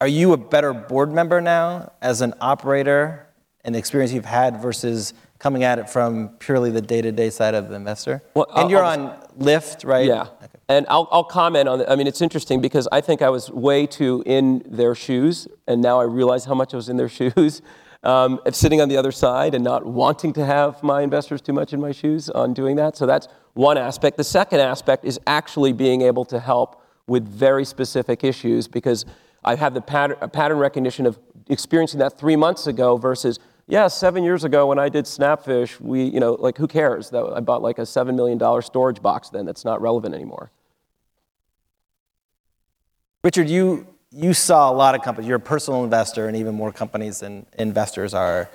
Are 0.00 0.08
you 0.08 0.32
a 0.32 0.38
better 0.38 0.72
board 0.72 1.12
member 1.12 1.42
now 1.42 1.92
as 2.00 2.22
an 2.22 2.32
operator 2.40 3.26
and 3.64 3.74
the 3.74 3.78
experience 3.78 4.12
you've 4.14 4.24
had 4.24 4.62
versus 4.62 5.12
coming 5.38 5.62
at 5.62 5.78
it 5.78 5.90
from 5.90 6.30
purely 6.38 6.70
the 6.70 6.80
day-to-day 6.80 7.28
side 7.28 7.54
of 7.54 7.68
the 7.68 7.74
investor? 7.74 8.22
Well, 8.32 8.46
and 8.48 8.58
I'll- 8.60 8.70
you're 8.70 8.82
I'll- 8.82 9.00
on 9.10 9.18
Lyft, 9.38 9.84
right? 9.86 10.06
Yeah. 10.06 10.28
And 10.68 10.84
I'll, 10.88 11.08
I'll 11.10 11.24
comment 11.24 11.66
on 11.66 11.80
it. 11.80 11.88
I 11.88 11.96
mean, 11.96 12.06
it's 12.06 12.20
interesting 12.20 12.60
because 12.60 12.86
I 12.92 13.00
think 13.00 13.22
I 13.22 13.30
was 13.30 13.50
way 13.50 13.86
too 13.86 14.22
in 14.26 14.62
their 14.66 14.94
shoes, 14.94 15.48
and 15.66 15.80
now 15.80 15.98
I 15.98 16.04
realize 16.04 16.44
how 16.44 16.54
much 16.54 16.74
I 16.74 16.76
was 16.76 16.88
in 16.88 16.96
their 16.96 17.08
shoes. 17.20 17.62
Um, 18.04 18.38
of 18.46 18.54
sitting 18.54 18.80
on 18.80 18.88
the 18.88 18.96
other 18.96 19.10
side 19.10 19.56
and 19.56 19.64
not 19.64 19.84
wanting 19.84 20.32
to 20.34 20.46
have 20.46 20.80
my 20.84 21.02
investors 21.02 21.40
too 21.40 21.52
much 21.52 21.72
in 21.72 21.80
my 21.80 21.90
shoes 21.90 22.30
on 22.30 22.54
doing 22.54 22.76
that. 22.76 22.96
So 22.96 23.06
that's 23.06 23.26
one 23.54 23.76
aspect. 23.76 24.16
The 24.16 24.22
second 24.22 24.60
aspect 24.60 25.04
is 25.04 25.18
actually 25.26 25.72
being 25.72 26.02
able 26.02 26.24
to 26.26 26.38
help 26.38 26.80
with 27.08 27.26
very 27.26 27.64
specific 27.64 28.22
issues 28.22 28.68
because 28.68 29.04
I 29.44 29.56
have 29.56 29.74
the 29.74 29.80
pattern, 29.80 30.16
pattern 30.30 30.58
recognition 30.58 31.06
of 31.06 31.18
experiencing 31.48 31.98
that 31.98 32.16
three 32.16 32.36
months 32.36 32.68
ago 32.68 32.96
versus, 32.96 33.40
yeah, 33.66 33.88
seven 33.88 34.22
years 34.22 34.44
ago 34.44 34.68
when 34.68 34.78
I 34.78 34.88
did 34.88 35.06
Snapfish, 35.06 35.80
we, 35.80 36.04
you 36.04 36.20
know, 36.20 36.34
like 36.34 36.56
who 36.56 36.68
cares? 36.68 37.10
That 37.10 37.24
I 37.24 37.40
bought 37.40 37.62
like 37.62 37.78
a 37.78 37.82
$7 37.82 38.14
million 38.14 38.38
storage 38.62 39.02
box 39.02 39.28
then 39.30 39.44
that's 39.44 39.64
not 39.64 39.82
relevant 39.82 40.14
anymore. 40.14 40.52
Richard, 43.24 43.48
you, 43.48 43.86
you 44.12 44.32
saw 44.32 44.70
a 44.70 44.74
lot 44.74 44.94
of 44.94 45.02
companies. 45.02 45.28
You're 45.28 45.38
a 45.38 45.40
personal 45.40 45.82
investor 45.82 46.28
and 46.28 46.36
even 46.36 46.54
more 46.54 46.70
companies 46.70 47.18
than 47.20 47.46
investors 47.58 48.14
are. 48.14 48.48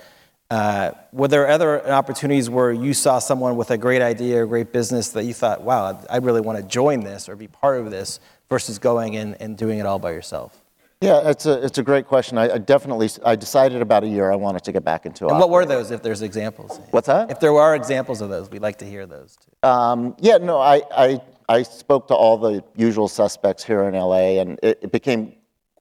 Uh, 0.50 0.92
were 1.12 1.28
there 1.28 1.48
other 1.48 1.86
opportunities 1.90 2.48
where 2.48 2.72
you 2.72 2.94
saw 2.94 3.18
someone 3.18 3.56
with 3.56 3.70
a 3.70 3.76
great 3.76 4.00
idea 4.00 4.42
or 4.42 4.46
great 4.46 4.72
business 4.72 5.10
that 5.10 5.24
you 5.24 5.34
thought, 5.34 5.62
wow, 5.62 6.02
I 6.08 6.16
really 6.18 6.40
want 6.40 6.58
to 6.58 6.64
join 6.64 7.00
this 7.00 7.28
or 7.28 7.36
be 7.36 7.48
part 7.48 7.78
of 7.78 7.90
this 7.90 8.20
versus 8.48 8.78
going 8.78 9.14
in 9.14 9.34
and 9.34 9.56
doing 9.56 9.80
it 9.80 9.86
all 9.86 9.98
by 9.98 10.12
yourself? 10.12 10.62
Yeah, 11.00 11.28
it's 11.28 11.44
a, 11.44 11.62
it's 11.62 11.76
a 11.76 11.82
great 11.82 12.06
question. 12.06 12.38
I, 12.38 12.54
I 12.54 12.58
definitely, 12.58 13.10
I 13.24 13.36
decided 13.36 13.82
about 13.82 14.04
a 14.04 14.08
year 14.08 14.32
I 14.32 14.36
wanted 14.36 14.64
to 14.64 14.72
get 14.72 14.84
back 14.84 15.04
into 15.04 15.26
it. 15.26 15.30
And 15.30 15.38
what 15.38 15.50
were 15.50 15.66
those, 15.66 15.90
if 15.90 16.02
there's 16.02 16.22
examples? 16.22 16.80
What's 16.90 17.08
that? 17.08 17.30
If 17.30 17.40
there 17.40 17.54
are 17.54 17.74
examples 17.74 18.22
of 18.22 18.30
those, 18.30 18.48
we'd 18.50 18.62
like 18.62 18.78
to 18.78 18.86
hear 18.86 19.04
those 19.04 19.36
too. 19.36 19.68
Um, 19.68 20.16
yeah, 20.20 20.38
no, 20.38 20.58
I, 20.58 20.82
I, 20.96 21.20
I 21.48 21.62
spoke 21.62 22.08
to 22.08 22.14
all 22.14 22.38
the 22.38 22.64
usual 22.74 23.08
suspects 23.08 23.62
here 23.62 23.84
in 23.84 23.94
LA, 23.94 24.40
and 24.40 24.58
it, 24.62 24.78
it 24.82 24.92
became 24.92 25.34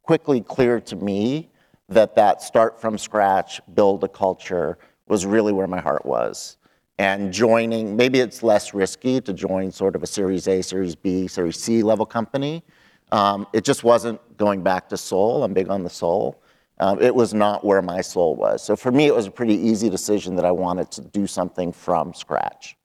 quickly 0.04 0.42
clear 0.42 0.80
to 0.82 0.96
me 0.96 1.50
that 1.90 2.16
that 2.16 2.42
start 2.42 2.82
from 2.82 2.98
scratch, 2.98 3.62
build 3.74 4.04
a 4.04 4.08
culture 4.08 4.78
was 5.08 5.26
really 5.26 5.54
where 5.54 5.68
my 5.68 5.80
heart 5.80 6.06
was. 6.06 6.58
And 7.00 7.34
joining, 7.34 7.96
maybe 7.96 8.20
it's 8.20 8.44
less 8.44 8.74
risky 8.74 9.20
to 9.22 9.34
join 9.34 9.72
sort 9.72 9.96
of 9.96 10.04
a 10.04 10.08
Series 10.08 10.48
A, 10.48 10.62
Series 10.62 10.96
B, 10.96 11.28
Series 11.28 11.60
C 11.60 11.82
level 11.84 12.06
company. 12.06 12.64
Um, 13.12 13.48
it 13.54 13.64
just 13.64 13.84
wasn't 13.84 14.20
going 14.38 14.64
back 14.64 14.90
to 14.90 14.98
soul. 14.98 15.44
I'm 15.44 15.54
big 15.54 15.70
on 15.70 15.84
the 15.84 15.90
soul. 15.90 16.42
Um, 16.80 17.02
it 17.02 17.14
was 17.14 17.34
not 17.34 17.64
where 17.64 17.82
my 17.82 18.02
soul 18.02 18.36
was. 18.36 18.64
So 18.64 18.76
for 18.76 18.92
me, 18.92 19.08
it 19.08 19.16
was 19.16 19.28
a 19.28 19.32
pretty 19.32 19.56
easy 19.56 19.90
decision 19.90 20.36
that 20.36 20.46
I 20.46 20.52
wanted 20.52 20.92
to 20.92 21.02
do 21.02 21.28
something 21.28 21.72
from 21.72 22.14
scratch. 22.14 22.76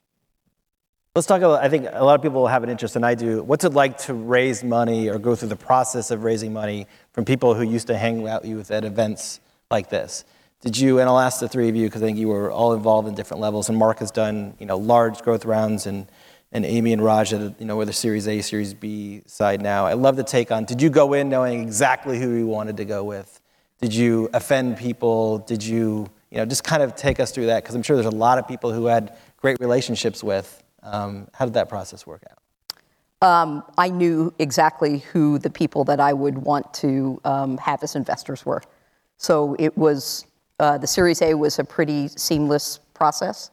Let's 1.19 1.27
talk 1.27 1.43
about, 1.43 1.65
I 1.65 1.69
think 1.69 1.89
a 1.93 2.05
lot 2.05 2.15
of 2.15 2.23
people 2.23 2.47
have 2.47 2.63
an 2.63 2.71
interest, 2.71 2.95
and 2.95 3.05
I 3.05 3.17
do. 3.17 3.43
What's 3.43 3.65
it 3.65 3.73
like 3.73 3.99
to 4.03 4.15
raise 4.15 4.63
money 4.63 5.09
or 5.09 5.19
go 5.19 5.35
through 5.35 5.49
the 5.49 5.57
process 5.57 6.13
of 6.13 6.23
raising 6.23 6.53
money 6.53 6.87
from 7.11 7.25
people 7.25 7.55
who 7.55 7.63
used 7.63 7.89
to 7.89 7.99
hang 7.99 8.29
out 8.29 8.43
with 8.43 8.51
you 8.71 8.77
at 8.77 8.85
events 8.85 9.41
like 9.69 9.91
this? 9.91 10.25
Did 10.61 10.79
you, 10.79 11.01
and 11.01 11.09
I'll 11.09 11.19
ask 11.19 11.41
the 11.41 11.49
three 11.49 11.69
of 11.69 11.75
you 11.75 11.89
because 11.89 12.05
I 12.05 12.07
think 12.07 12.19
you 12.19 12.29
were 12.29 12.53
all 12.53 12.73
involved 12.73 13.09
in 13.09 13.17
different 13.17 13.41
levels, 13.41 13.69
and 13.69 13.77
Marc 13.77 13.99
has 13.99 14.13
done, 14.13 14.55
you 14.61 14.67
know, 14.67 14.77
large 14.77 15.23
growth 15.23 15.45
rounds, 15.45 15.87
and, 15.89 16.07
and 16.53 16.65
Amy 16.65 16.93
and 16.93 17.03
Raj, 17.03 17.33
you 17.33 17.53
know, 17.59 17.77
we're 17.77 17.85
the 17.85 17.93
Series 17.93 18.29
A, 18.29 18.41
Series 18.41 18.73
B 18.73 19.23
side 19.27 19.61
now. 19.61 19.87
I 19.87 19.95
love 19.95 20.15
the 20.15 20.23
take 20.23 20.53
on, 20.53 20.67
did 20.67 20.81
you 20.81 20.89
go 20.89 21.15
in 21.15 21.29
knowing 21.29 21.63
exactly 21.63 22.21
who 22.21 22.31
you 22.37 22.47
wanted 22.47 22.77
to 22.77 22.85
go 22.85 23.03
with? 23.03 23.41
Did 23.81 23.93
you 23.93 24.31
offend 24.33 24.77
people? 24.77 25.39
Did 25.39 25.65
you, 25.65 26.09
you 26.31 26.37
know, 26.37 26.47
just 26.47 26.63
kind 26.63 26.81
of 26.81 26.95
take 26.95 27.19
us 27.19 27.33
through 27.33 27.47
that? 27.47 27.65
Because 27.65 27.75
I'm 27.75 27.83
sure 27.83 27.97
there's 27.97 28.07
a 28.07 28.17
lot 28.17 28.39
of 28.39 28.47
people 28.47 28.73
who 28.73 28.87
had 28.87 29.19
great 29.39 29.59
relationships 29.59 30.23
with. 30.23 30.63
Um, 30.93 31.29
how 31.35 31.45
did 31.45 31.55
that 31.55 31.69
process 31.69 32.07
work 32.07 32.23
out? 32.31 32.39
Um, 33.21 33.65
I 33.77 33.89
knew 33.91 34.33
exactly 34.39 34.99
who 34.99 35.39
the 35.39 35.51
people 35.51 35.85
that 35.85 36.01
I 36.01 36.13
would 36.13 36.39
want 36.39 36.73
to 36.75 37.21
um, 37.25 37.59
have 37.59 37.83
as 37.83 37.97
investors 37.97 38.47
were. 38.47 38.63
So 39.17 39.57
it 39.59 39.77
was, 39.77 40.27
uh, 40.61 40.79
the 40.79 40.87
Series 40.87 41.21
A 41.23 41.35
was 41.35 41.59
a 41.59 41.65
pretty 41.65 42.09
seamless 42.09 42.79
process, 42.95 43.51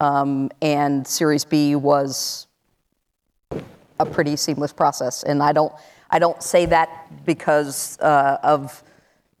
um, 0.00 0.50
and 0.60 1.06
Series 1.06 1.44
B 1.44 1.74
was 1.74 2.46
a 3.98 4.06
pretty 4.06 4.36
seamless 4.36 4.72
process. 4.72 5.22
And 5.22 5.42
I 5.42 5.52
don't, 5.52 5.72
I 6.10 6.18
don't 6.18 6.42
say 6.42 6.66
that 6.66 7.06
because 7.24 7.98
uh, 8.00 8.38
of, 8.42 8.82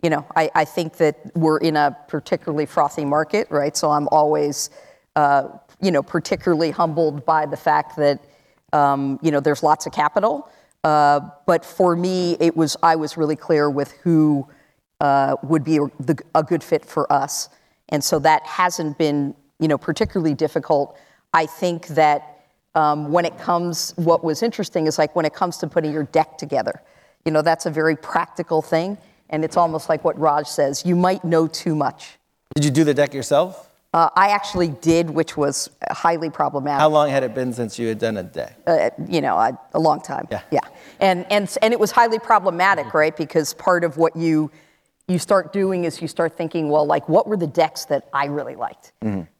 you 0.02 0.10
know, 0.10 0.24
I, 0.34 0.50
I 0.54 0.64
think 0.64 0.96
that 0.96 1.16
we're 1.34 1.58
in 1.58 1.76
a 1.76 1.96
particularly 2.08 2.66
frothy 2.66 3.04
market, 3.04 3.48
right? 3.50 3.76
So 3.76 3.90
I'm 3.90 4.08
always, 4.08 4.70
uh, 5.14 5.48
you 5.80 5.90
know, 5.90 6.02
particularly 6.02 6.70
humbled 6.70 7.24
by 7.24 7.46
the 7.46 7.56
fact 7.56 7.96
that, 7.96 8.20
um, 8.72 9.18
you 9.22 9.30
know, 9.30 9.40
there's 9.40 9.62
lots 9.62 9.86
of 9.86 9.92
capital. 9.92 10.50
Uh, 10.84 11.20
but 11.46 11.64
for 11.64 11.96
me, 11.96 12.36
it 12.40 12.56
was 12.56 12.76
I 12.82 12.96
was 12.96 13.16
really 13.16 13.36
clear 13.36 13.68
with 13.68 13.92
who 14.02 14.48
uh, 15.00 15.36
would 15.42 15.64
be 15.64 15.78
a, 15.78 15.86
the, 16.00 16.18
a 16.34 16.42
good 16.42 16.62
fit 16.62 16.84
for 16.84 17.10
us, 17.12 17.48
and 17.88 18.02
so 18.02 18.18
that 18.20 18.44
hasn't 18.44 18.96
been, 18.96 19.34
you 19.58 19.68
know, 19.68 19.78
particularly 19.78 20.34
difficult. 20.34 20.96
I 21.34 21.46
think 21.46 21.88
that 21.88 22.46
um, 22.74 23.10
when 23.10 23.24
it 23.24 23.38
comes, 23.38 23.92
what 23.96 24.22
was 24.22 24.42
interesting 24.42 24.86
is 24.86 24.98
like 24.98 25.16
when 25.16 25.26
it 25.26 25.34
comes 25.34 25.58
to 25.58 25.66
putting 25.66 25.92
your 25.92 26.04
deck 26.04 26.38
together, 26.38 26.80
you 27.24 27.32
know, 27.32 27.42
that's 27.42 27.66
a 27.66 27.70
very 27.70 27.96
practical 27.96 28.62
thing, 28.62 28.96
and 29.30 29.44
it's 29.44 29.56
almost 29.56 29.88
like 29.88 30.04
what 30.04 30.18
Raj 30.18 30.46
says: 30.46 30.86
you 30.86 30.94
might 30.94 31.24
know 31.24 31.48
too 31.48 31.74
much. 31.74 32.18
Did 32.54 32.64
you 32.64 32.70
do 32.70 32.84
the 32.84 32.94
deck 32.94 33.14
yourself? 33.14 33.67
Uh, 33.94 34.10
I 34.14 34.28
actually 34.28 34.68
did, 34.68 35.08
which 35.08 35.36
was 35.36 35.70
highly 35.90 36.28
problematic. 36.28 36.80
How 36.80 36.90
long 36.90 37.08
had 37.08 37.22
it 37.22 37.34
been 37.34 37.54
since 37.54 37.78
you 37.78 37.88
had 37.88 37.98
done 37.98 38.18
a 38.18 38.22
deck? 38.22 38.54
uh, 38.66 38.90
you 39.06 39.22
know, 39.22 39.36
a, 39.36 39.58
a 39.72 39.80
long 39.80 40.00
time. 40.02 40.28
Yeah. 40.30 40.42
Yeah. 40.50 40.60
And, 41.00 41.24
and, 41.30 41.56
and 41.62 41.72
it 41.72 41.80
was 41.80 41.90
highly 41.90 42.18
problematic, 42.18 42.92
right? 42.92 43.16
Because 43.16 43.54
part 43.54 43.84
of 43.84 43.96
what 43.96 44.14
you, 44.14 44.50
you 45.06 45.18
start 45.18 45.54
doing 45.54 45.84
is 45.84 46.02
you 46.02 46.08
start 46.08 46.36
thinking, 46.36 46.68
well, 46.68 46.84
like, 46.84 47.08
what 47.08 47.26
were 47.26 47.38
the 47.38 47.46
decks 47.46 47.86
that 47.86 48.08
I 48.12 48.26
really 48.26 48.56
liked? 48.56 48.92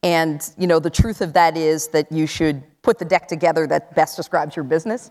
And, 0.03 0.41
you 0.57 0.67
know, 0.67 0.79
the 0.79 0.89
truth 0.89 1.21
of 1.21 1.35
that 1.35 1.59
is 1.59 1.89
that 1.89 2.11
you 2.11 2.27
should 2.27 2.63
put 2.81 2.99
the 2.99 3.05
deck 3.05 3.29
together 3.29 3.67
that 3.67 3.95
best 3.95 4.17
describes 4.17 4.57
your 4.57 4.65
business. 4.65 5.11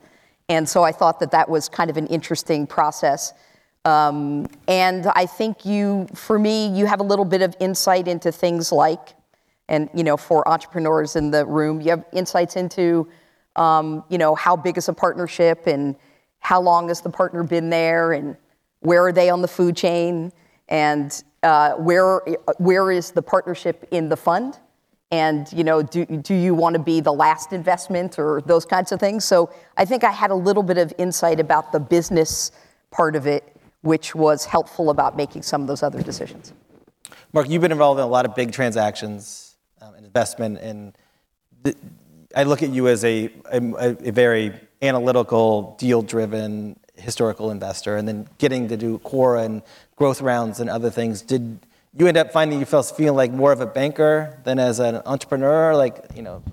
And 0.49 0.67
so 0.67 0.81
I 0.81 0.91
thought 0.91 1.19
that 1.19 1.29
that 1.31 1.47
was 1.47 1.69
kind 1.69 1.91
of 1.91 1.97
an 1.97 2.07
interesting 2.07 2.65
process. 2.65 3.33
Um, 3.85 4.47
and 4.67 5.05
I 5.05 5.27
think 5.27 5.63
you, 5.63 6.07
for 6.15 6.39
me, 6.39 6.69
you 6.69 6.87
have 6.87 7.01
a 7.01 7.03
little 7.03 7.25
bit 7.25 7.43
of 7.43 7.55
insight 7.59 8.07
into 8.07 8.31
things 8.31 8.71
like, 8.71 9.13
and 9.69 9.89
you 9.93 10.03
know, 10.03 10.17
for 10.17 10.47
entrepreneurs 10.47 11.15
in 11.15 11.31
the 11.31 11.45
room, 11.45 11.81
you 11.81 11.89
have 11.89 12.05
insights 12.13 12.55
into, 12.55 13.07
um, 13.55 14.03
you 14.09 14.17
know, 14.17 14.35
how 14.35 14.55
big 14.55 14.77
is 14.77 14.87
a 14.87 14.93
partnership 14.93 15.67
and 15.67 15.95
how 16.39 16.61
long 16.61 16.87
has 16.87 17.01
the 17.01 17.09
partner 17.09 17.43
been 17.43 17.69
there 17.69 18.13
and 18.13 18.37
where 18.81 19.05
are 19.05 19.11
they 19.11 19.29
on 19.29 19.41
the 19.41 19.47
food 19.47 19.75
chain 19.75 20.31
and 20.69 21.23
uh, 21.43 21.73
where 21.73 22.21
where 22.57 22.91
is 22.91 23.11
the 23.11 23.21
partnership 23.21 23.87
in 23.91 24.09
the 24.09 24.17
fund? 24.17 24.57
And 25.09 25.51
you 25.53 25.63
know 25.63 25.81
do, 25.81 26.05
do 26.05 26.33
you 26.33 26.53
want 26.53 26.73
to 26.75 26.81
be 26.81 26.99
the 26.99 27.13
last 27.13 27.53
investment 27.53 28.19
or 28.19 28.41
those 28.45 28.65
kinds 28.65 28.91
of 28.91 28.99
things? 28.99 29.23
So 29.23 29.49
i 29.77 29.85
think 29.85 30.03
i 30.03 30.11
had 30.11 30.31
a 30.31 30.35
little 30.35 30.63
bit 30.63 30.77
of 30.77 30.93
insight 30.97 31.39
about 31.39 31.71
the 31.71 31.79
business 31.79 32.51
part 32.91 33.15
of 33.15 33.25
it 33.25 33.55
which 33.81 34.13
was 34.13 34.45
helpful 34.45 34.89
about 34.89 35.15
making 35.15 35.41
some 35.41 35.61
of 35.61 35.67
those 35.67 35.81
other 35.81 36.01
decisions. 36.01 36.51
Marc, 37.31 37.49
you've 37.49 37.61
been 37.61 37.71
involved 37.71 37.99
in 37.99 38.03
a 38.03 38.09
lot 38.09 38.25
of 38.25 38.35
big 38.35 38.51
transactions 38.51 39.46
um, 39.87 39.95
and 39.95 40.05
investment, 40.05 40.59
and 40.59 40.93
I 42.35 42.43
look 42.43 42.63
at 42.63 42.69
you 42.69 42.87
as 42.87 43.03
a, 43.03 43.31
a, 43.51 43.95
a 44.07 44.11
very 44.11 44.53
analytical, 44.81 45.75
deal-driven, 45.79 46.79
historical 46.95 47.51
investor, 47.51 47.95
and 47.95 48.07
then 48.07 48.27
getting 48.37 48.67
to 48.69 48.77
do 48.77 48.99
Quora 48.99 49.45
and 49.45 49.61
growth 49.95 50.21
rounds 50.21 50.59
and 50.59 50.69
other 50.69 50.89
things. 50.89 51.21
Did 51.21 51.59
you 51.97 52.07
end 52.07 52.17
up 52.17 52.31
finding 52.31 52.59
you 52.59 52.65
felt 52.65 52.91
feeling 52.95 53.15
like 53.15 53.31
more 53.31 53.51
of 53.51 53.61
a 53.61 53.65
banker 53.65 54.39
than 54.43 54.59
as 54.59 54.79
an 54.79 55.01
entrepreneur? 55.05 55.75
Like, 55.75 56.05
you 56.15 56.21
know, 56.21 56.43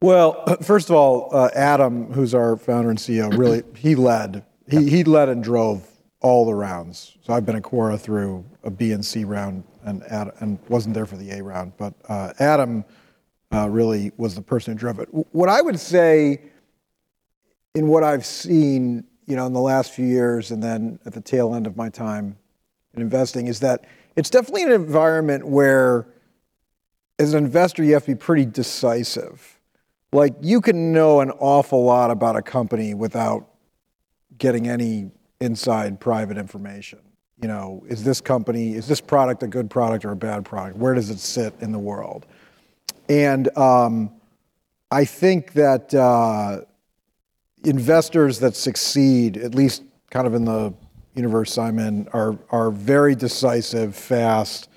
Well, 0.00 0.44
first 0.62 0.90
of 0.90 0.96
all, 0.96 1.30
uh, 1.32 1.50
Adam, 1.54 2.12
who's 2.12 2.34
our 2.34 2.56
founder 2.56 2.90
and 2.90 2.98
CEO, 2.98 3.36
really 3.36 3.62
he 3.76 3.94
led. 3.94 4.44
He 4.68 4.88
he 4.90 5.04
led 5.04 5.28
and 5.28 5.44
drove 5.44 5.86
all 6.20 6.44
the 6.44 6.54
rounds. 6.54 7.16
So 7.24 7.32
I've 7.32 7.46
been 7.46 7.56
at 7.56 7.62
Quora 7.62 8.00
through 8.00 8.44
a 8.64 8.70
B 8.70 8.92
and 8.92 9.04
C 9.04 9.24
round, 9.24 9.62
and 9.86 10.02
Ad, 10.04 10.32
and 10.40 10.58
wasn't 10.68 10.94
there 10.94 11.06
for 11.06 11.16
the 11.16 11.30
A 11.30 11.42
round. 11.42 11.72
But 11.78 11.94
uh, 12.08 12.32
Adam 12.38 12.84
uh, 13.54 13.68
really 13.70 14.12
was 14.18 14.34
the 14.34 14.42
person 14.42 14.74
who 14.74 14.78
drove 14.78 14.98
it. 14.98 15.08
What 15.32 15.48
I 15.48 15.62
would 15.62 15.80
say, 15.80 16.42
in 17.74 17.88
what 17.88 18.02
I've 18.02 18.26
seen, 18.26 19.04
you 19.26 19.36
know, 19.36 19.46
in 19.46 19.52
the 19.52 19.60
last 19.60 19.92
few 19.92 20.06
years, 20.06 20.50
and 20.50 20.62
then 20.62 20.98
at 21.06 21.14
the 21.14 21.20
tail 21.20 21.54
end 21.54 21.66
of 21.66 21.76
my 21.76 21.88
time 21.88 22.36
in 22.94 23.02
investing, 23.02 23.46
is 23.46 23.60
that 23.60 23.86
it's 24.16 24.28
definitely 24.28 24.64
an 24.64 24.72
environment 24.72 25.46
where, 25.46 26.06
as 27.18 27.32
an 27.32 27.44
investor, 27.44 27.84
you 27.84 27.94
have 27.94 28.04
to 28.04 28.12
be 28.12 28.18
pretty 28.18 28.44
decisive. 28.44 29.60
Like 30.12 30.34
you 30.40 30.60
can 30.60 30.92
know 30.92 31.20
an 31.20 31.30
awful 31.32 31.84
lot 31.84 32.10
about 32.10 32.36
a 32.36 32.42
company 32.42 32.94
without 32.94 33.48
getting 34.38 34.68
any 34.68 35.10
inside 35.40 36.00
private 36.00 36.38
information. 36.38 37.00
You 37.40 37.48
know, 37.48 37.84
is 37.88 38.02
this 38.02 38.20
company, 38.20 38.74
is 38.74 38.88
this 38.88 39.00
product 39.00 39.42
a 39.42 39.46
good 39.46 39.68
product 39.68 40.04
or 40.04 40.12
a 40.12 40.16
bad 40.16 40.44
product? 40.44 40.76
Where 40.78 40.94
does 40.94 41.10
it 41.10 41.18
sit 41.18 41.54
in 41.60 41.70
the 41.70 41.78
world? 41.78 42.24
And 43.08 43.56
um, 43.58 44.10
I 44.90 45.04
think 45.04 45.52
that 45.52 45.94
uh, 45.94 46.62
investors 47.64 48.38
that 48.38 48.56
succeed, 48.56 49.36
at 49.36 49.54
least 49.54 49.82
kind 50.10 50.26
of 50.26 50.34
in 50.34 50.44
the 50.44 50.72
universe 51.14 51.58
I'm 51.58 51.78
in, 51.78 52.08
are, 52.12 52.38
are 52.50 52.70
very 52.70 53.14
decisive, 53.14 53.94
fast, 53.94 54.70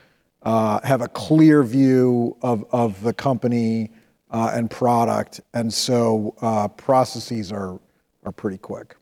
uh, 0.43 0.79
have 0.83 1.01
a 1.01 1.07
clear 1.07 1.63
view 1.63 2.35
of, 2.41 2.65
of 2.71 3.01
the 3.03 3.13
company 3.13 3.91
uh, 4.31 4.51
and 4.53 4.69
product. 4.69 5.41
And 5.53 5.73
so 5.73 6.35
uh, 6.41 6.67
processes 6.67 7.51
are, 7.51 7.79
are 8.25 8.31
pretty 8.31 8.57
quick. 8.57 8.95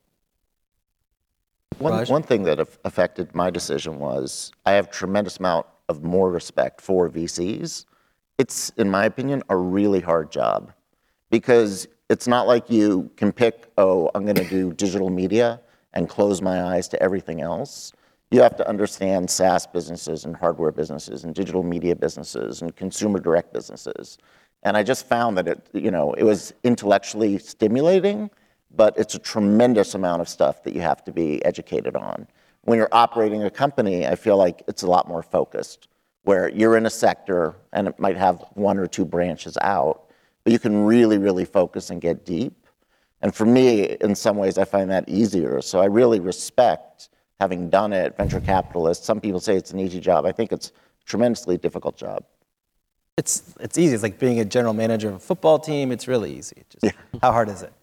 One, 1.80 2.06
one 2.06 2.24
thing 2.24 2.44
that 2.44 2.60
affected 2.86 3.34
my 3.36 3.50
decision 3.50 4.00
was 4.00 4.52
I 4.66 4.72
have 4.72 4.90
tremendous 4.90 5.38
amount 5.38 5.68
of 5.90 6.04
more 6.04 6.32
respect 6.32 6.82
for 6.82 7.10
VCs. 7.10 7.86
It's, 8.38 8.70
in 8.72 8.90
my 8.90 9.06
opinion, 9.06 9.44
a 9.50 9.56
really 9.56 10.00
hard 10.00 10.32
job 10.32 10.74
because 11.30 11.88
it's 12.10 12.28
not 12.28 12.48
like 12.48 12.70
you 12.70 13.10
can 13.18 13.32
pick, 13.32 13.72
oh, 13.78 14.10
I'm 14.16 14.24
going 14.24 14.36
to 14.36 14.48
do 14.48 14.74
digital 14.74 15.10
media 15.10 15.60
and 15.94 16.08
close 16.08 16.42
my 16.42 16.64
eyes 16.64 16.88
to 16.90 17.02
everything 17.02 17.42
else. 17.42 17.94
You 18.32 18.42
have 18.42 18.56
to 18.58 18.68
understand 18.68 19.30
SaaS 19.30 19.66
businesses 19.66 20.26
and 20.26 20.36
hardware 20.36 20.72
businesses 20.72 21.24
and 21.24 21.34
digital 21.34 21.64
media 21.64 21.96
businesses 21.96 22.62
and 22.62 22.76
consumer 22.76 23.20
direct 23.20 23.54
businesses. 23.54 24.18
And 24.64 24.76
I 24.76 24.84
just 24.84 25.08
found 25.08 25.38
that 25.38 25.48
it, 25.48 25.70
you 25.74 25.92
know, 25.92 26.14
it 26.14 26.24
was 26.24 26.54
intellectually 26.64 27.38
stimulating, 27.38 28.30
but 28.78 28.98
it's 28.98 29.16
a 29.16 29.20
tremendous 29.20 29.96
amount 29.96 30.22
of 30.22 30.30
stuff 30.30 30.64
that 30.64 30.74
you 30.74 30.82
have 30.82 31.04
to 31.06 31.12
be 31.12 31.44
educated 31.44 31.96
on. 31.96 32.28
When 32.62 32.78
you're 32.78 32.90
operating 32.92 33.44
a 33.44 33.50
company, 33.50 34.08
I 34.08 34.16
feel 34.16 34.38
like 34.38 34.62
it's 34.68 34.84
a 34.84 34.88
lot 34.88 35.08
more 35.08 35.24
focused, 35.24 35.88
where 36.24 36.50
you're 36.50 36.78
in 36.78 36.86
a 36.86 36.90
sector 36.90 37.56
and 37.74 37.88
it 37.88 38.00
might 38.00 38.18
have 38.18 38.44
one 38.54 38.78
or 38.78 38.86
two 38.86 39.06
branches 39.06 39.58
out, 39.62 40.10
but 40.44 40.54
you 40.54 40.60
can 40.60 40.86
really, 40.86 41.18
really 41.18 41.46
focus 41.46 41.90
and 41.90 42.00
get 42.02 42.26
deep. 42.26 42.54
And 43.22 43.34
for 43.34 43.46
me, 43.46 43.98
in 44.02 44.14
some 44.14 44.38
ways, 44.38 44.58
I 44.58 44.66
find 44.66 44.92
that 44.92 45.10
easier. 45.10 45.62
So 45.62 45.80
I 45.80 45.86
really 45.86 46.20
respect 46.20 47.10
having 47.40 47.70
done 47.70 47.94
it, 47.94 48.16
venture 48.18 48.42
capitalist. 48.42 49.06
Some 49.06 49.20
people 49.20 49.40
say 49.40 49.56
it's 49.56 49.72
an 49.72 49.80
easy 49.80 50.00
job. 50.00 50.26
I 50.26 50.32
think 50.32 50.52
it's 50.52 50.70
a 50.70 51.06
tremendously 51.06 51.58
difficult 51.58 51.98
job. 51.98 52.24
It's, 53.16 53.56
it's 53.60 53.78
easy. 53.78 53.96
It's 53.96 54.04
like 54.04 54.20
being 54.20 54.40
a 54.40 54.46
general 54.46 54.74
manager 54.74 55.10
of 55.10 55.16
a 55.16 55.20
football 55.20 55.58
team. 55.58 55.92
It's 55.92 56.08
really 56.08 56.36
easy. 56.36 56.64
Just, 56.70 56.96
How 57.22 57.32
hard 57.32 57.50
is 57.50 57.64
it? 57.64 57.74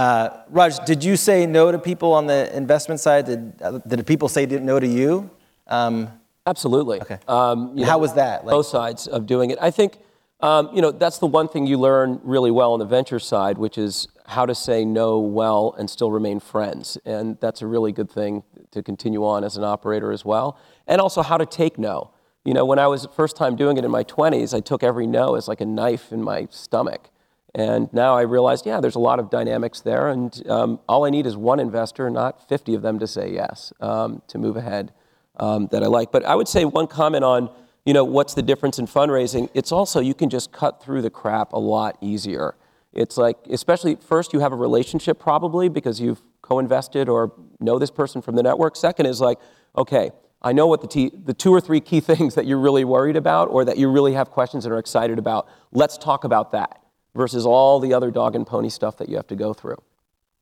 Uh, 0.00 0.44
Raj, 0.48 0.78
did 0.86 1.04
you 1.04 1.14
say 1.14 1.44
no 1.44 1.70
to 1.70 1.78
people 1.78 2.14
on 2.14 2.26
the 2.26 2.56
investment 2.56 3.00
side? 3.00 3.26
Did, 3.26 3.52
uh, 3.60 3.80
did 3.86 4.06
people 4.06 4.30
say 4.30 4.46
no 4.46 4.80
to 4.80 4.86
you? 4.86 5.28
Um, 5.66 6.08
Absolutely. 6.46 7.02
Okay. 7.02 7.18
Um, 7.28 7.76
How 7.76 7.98
was 7.98 8.14
that? 8.14 8.46
Like- 8.46 8.54
both 8.54 8.64
sides 8.64 9.06
of 9.06 9.26
doing 9.26 9.50
it. 9.50 9.58
I 9.60 9.70
think, 9.70 9.98
um, 10.40 10.70
you 10.72 10.80
know, 10.80 10.90
that's 10.90 11.18
the 11.18 11.26
one 11.26 11.48
thing 11.48 11.66
you 11.66 11.76
learn 11.76 12.18
really 12.24 12.50
well 12.50 12.72
on 12.72 12.78
the 12.78 12.86
venture 12.86 13.18
side, 13.18 13.58
which 13.58 13.76
is 13.76 14.08
how 14.24 14.46
to 14.46 14.54
say 14.54 14.86
no 14.86 15.18
well 15.18 15.74
and 15.78 15.90
still 15.90 16.10
remain 16.10 16.40
friends. 16.40 16.96
And 17.04 17.36
that's 17.38 17.60
a 17.60 17.66
really 17.66 17.92
good 17.92 18.10
thing 18.10 18.42
to 18.70 18.82
continue 18.82 19.22
on 19.26 19.44
as 19.44 19.58
an 19.58 19.64
operator 19.64 20.12
as 20.12 20.24
well. 20.24 20.58
And 20.86 20.98
also 20.98 21.20
how 21.20 21.36
to 21.36 21.44
take 21.44 21.78
no. 21.78 22.10
You 22.46 22.54
know, 22.54 22.64
when 22.64 22.78
I 22.78 22.86
was 22.86 23.06
first 23.14 23.36
time 23.36 23.54
doing 23.54 23.76
it 23.76 23.84
in 23.84 23.90
my 23.90 24.04
20s, 24.04 24.54
I 24.54 24.60
took 24.60 24.82
every 24.82 25.06
no 25.06 25.34
as 25.34 25.46
like 25.46 25.60
a 25.60 25.66
knife 25.66 26.10
in 26.10 26.22
my 26.22 26.48
stomach. 26.50 27.10
And 27.54 27.92
now 27.92 28.16
I 28.16 28.22
realized, 28.22 28.64
yeah, 28.64 28.80
there's 28.80 28.94
a 28.94 29.00
lot 29.00 29.18
of 29.18 29.28
dynamics 29.28 29.80
there, 29.80 30.08
and 30.08 30.48
um, 30.48 30.80
all 30.88 31.04
I 31.04 31.10
need 31.10 31.26
is 31.26 31.36
one 31.36 31.58
investor, 31.58 32.08
not 32.08 32.48
50 32.48 32.74
of 32.74 32.82
them 32.82 32.98
to 33.00 33.06
say 33.06 33.32
yes 33.32 33.72
um, 33.80 34.22
to 34.28 34.38
move 34.38 34.56
ahead 34.56 34.92
um, 35.36 35.68
that 35.72 35.82
I 35.82 35.86
like. 35.86 36.12
But 36.12 36.24
I 36.24 36.36
would 36.36 36.46
say 36.46 36.64
one 36.64 36.86
comment 36.86 37.24
on, 37.24 37.50
you 37.84 37.92
know, 37.92 38.04
what's 38.04 38.34
the 38.34 38.42
difference 38.42 38.78
in 38.78 38.86
fundraising? 38.86 39.48
It's 39.52 39.72
also 39.72 40.00
you 40.00 40.14
can 40.14 40.30
just 40.30 40.52
cut 40.52 40.82
through 40.82 41.02
the 41.02 41.10
crap 41.10 41.52
a 41.52 41.58
lot 41.58 41.98
easier. 42.00 42.54
It's 42.92 43.16
like, 43.16 43.36
especially 43.50 43.96
first, 43.96 44.32
you 44.32 44.40
have 44.40 44.52
a 44.52 44.56
relationship 44.56 45.18
probably 45.18 45.68
because 45.68 46.00
you've 46.00 46.20
co-invested 46.42 47.08
or 47.08 47.32
know 47.58 47.78
this 47.78 47.90
person 47.90 48.22
from 48.22 48.36
the 48.36 48.42
network. 48.42 48.76
Second 48.76 49.06
is 49.06 49.20
like, 49.20 49.38
okay, 49.76 50.10
I 50.42 50.52
know 50.52 50.66
what 50.66 50.82
the, 50.82 50.88
t- 50.88 51.12
the 51.24 51.34
two 51.34 51.52
or 51.52 51.60
three 51.60 51.80
key 51.80 52.00
things 52.10 52.36
that 52.36 52.46
you're 52.46 52.60
really 52.60 52.84
worried 52.84 53.16
about 53.16 53.48
or 53.48 53.64
that 53.64 53.76
you 53.76 53.88
really 53.90 54.12
have 54.12 54.30
questions 54.30 54.64
and 54.66 54.72
are 54.72 54.78
excited 54.78 55.18
about. 55.18 55.48
Let's 55.72 55.98
talk 55.98 56.22
about 56.22 56.52
that 56.52 56.80
versus 57.14 57.46
all 57.46 57.80
the 57.80 57.94
other 57.94 58.10
dog 58.10 58.34
and 58.34 58.46
pony 58.46 58.68
stuff 58.68 58.96
that 58.98 59.08
you 59.08 59.16
have 59.16 59.26
to 59.28 59.36
go 59.36 59.52
through. 59.52 59.76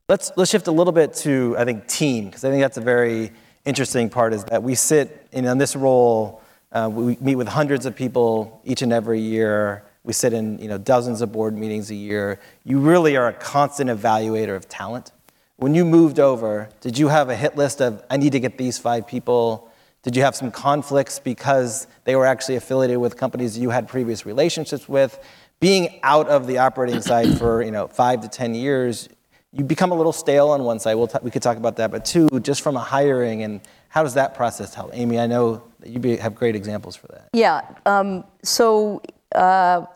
Let's, 0.08 0.32
let's 0.36 0.50
shift 0.50 0.66
a 0.68 0.72
little 0.72 0.92
bit 0.92 1.14
to, 1.14 1.54
I 1.58 1.64
think, 1.64 1.86
team, 1.86 2.26
because 2.26 2.44
I 2.44 2.50
think 2.50 2.62
that's 2.62 2.78
a 2.78 2.82
very 2.82 3.30
interesting 3.64 4.08
part 4.08 4.32
is 4.32 4.44
that 4.44 4.62
we 4.62 4.74
sit 4.74 5.28
in, 5.32 5.44
in 5.44 5.58
this 5.58 5.76
role, 5.76 6.42
uh, 6.72 6.88
we 6.90 7.18
meet 7.20 7.34
with 7.34 7.48
hundreds 7.48 7.84
of 7.84 7.94
people 7.94 8.60
each 8.64 8.82
and 8.82 8.92
every 8.92 9.20
year. 9.20 9.84
We 10.04 10.14
sit 10.14 10.32
in 10.32 10.58
you 10.58 10.68
know, 10.68 10.78
dozens 10.78 11.20
of 11.20 11.32
board 11.32 11.54
meetings 11.54 11.90
a 11.90 11.94
year. 11.94 12.40
You 12.64 12.78
really 12.78 13.16
are 13.16 13.28
a 13.28 13.32
constant 13.34 13.90
evaluator 13.90 14.56
of 14.56 14.68
talent. 14.68 15.12
When 15.56 15.74
you 15.74 15.84
moved 15.84 16.18
over, 16.20 16.70
did 16.80 16.96
you 16.96 17.08
have 17.08 17.28
a 17.28 17.36
hit 17.36 17.56
list 17.56 17.82
of, 17.82 18.02
I 18.08 18.16
need 18.16 18.32
to 18.32 18.40
get 18.40 18.56
these 18.56 18.78
five 18.78 19.06
people? 19.06 19.70
Did 20.02 20.16
you 20.16 20.22
have 20.22 20.36
some 20.36 20.50
conflicts 20.50 21.18
because 21.18 21.86
they 22.04 22.16
were 22.16 22.24
actually 22.24 22.56
affiliated 22.56 22.98
with 22.98 23.16
companies 23.16 23.58
you 23.58 23.70
had 23.70 23.88
previous 23.88 24.24
relationships 24.24 24.88
with? 24.88 25.18
Being 25.60 26.00
out 26.02 26.28
of 26.28 26.46
the 26.46 26.58
operating 26.58 27.00
side 27.00 27.36
for 27.38 27.62
you 27.62 27.70
know, 27.70 27.88
five 27.88 28.20
to 28.20 28.28
10 28.28 28.54
years, 28.54 29.08
you 29.52 29.64
become 29.64 29.90
a 29.90 29.94
little 29.94 30.12
stale 30.12 30.50
on 30.50 30.62
one 30.62 30.78
side. 30.78 30.94
We'll 30.94 31.08
t- 31.08 31.18
we 31.22 31.30
could 31.30 31.42
talk 31.42 31.56
about 31.56 31.76
that. 31.76 31.90
But 31.90 32.04
two, 32.04 32.28
just 32.40 32.60
from 32.60 32.76
a 32.76 32.80
hiring 32.80 33.42
and 33.42 33.60
how 33.88 34.02
does 34.02 34.14
that 34.14 34.34
process 34.34 34.74
help? 34.74 34.90
Amy, 34.92 35.18
I 35.18 35.26
know 35.26 35.62
that 35.80 35.90
you 35.90 35.98
be, 35.98 36.16
have 36.16 36.34
great 36.34 36.54
examples 36.54 36.94
for 36.94 37.08
that. 37.08 37.28
Yeah. 37.32 37.62
Um, 37.86 38.24
so 38.42 39.02
uh, 39.34 39.86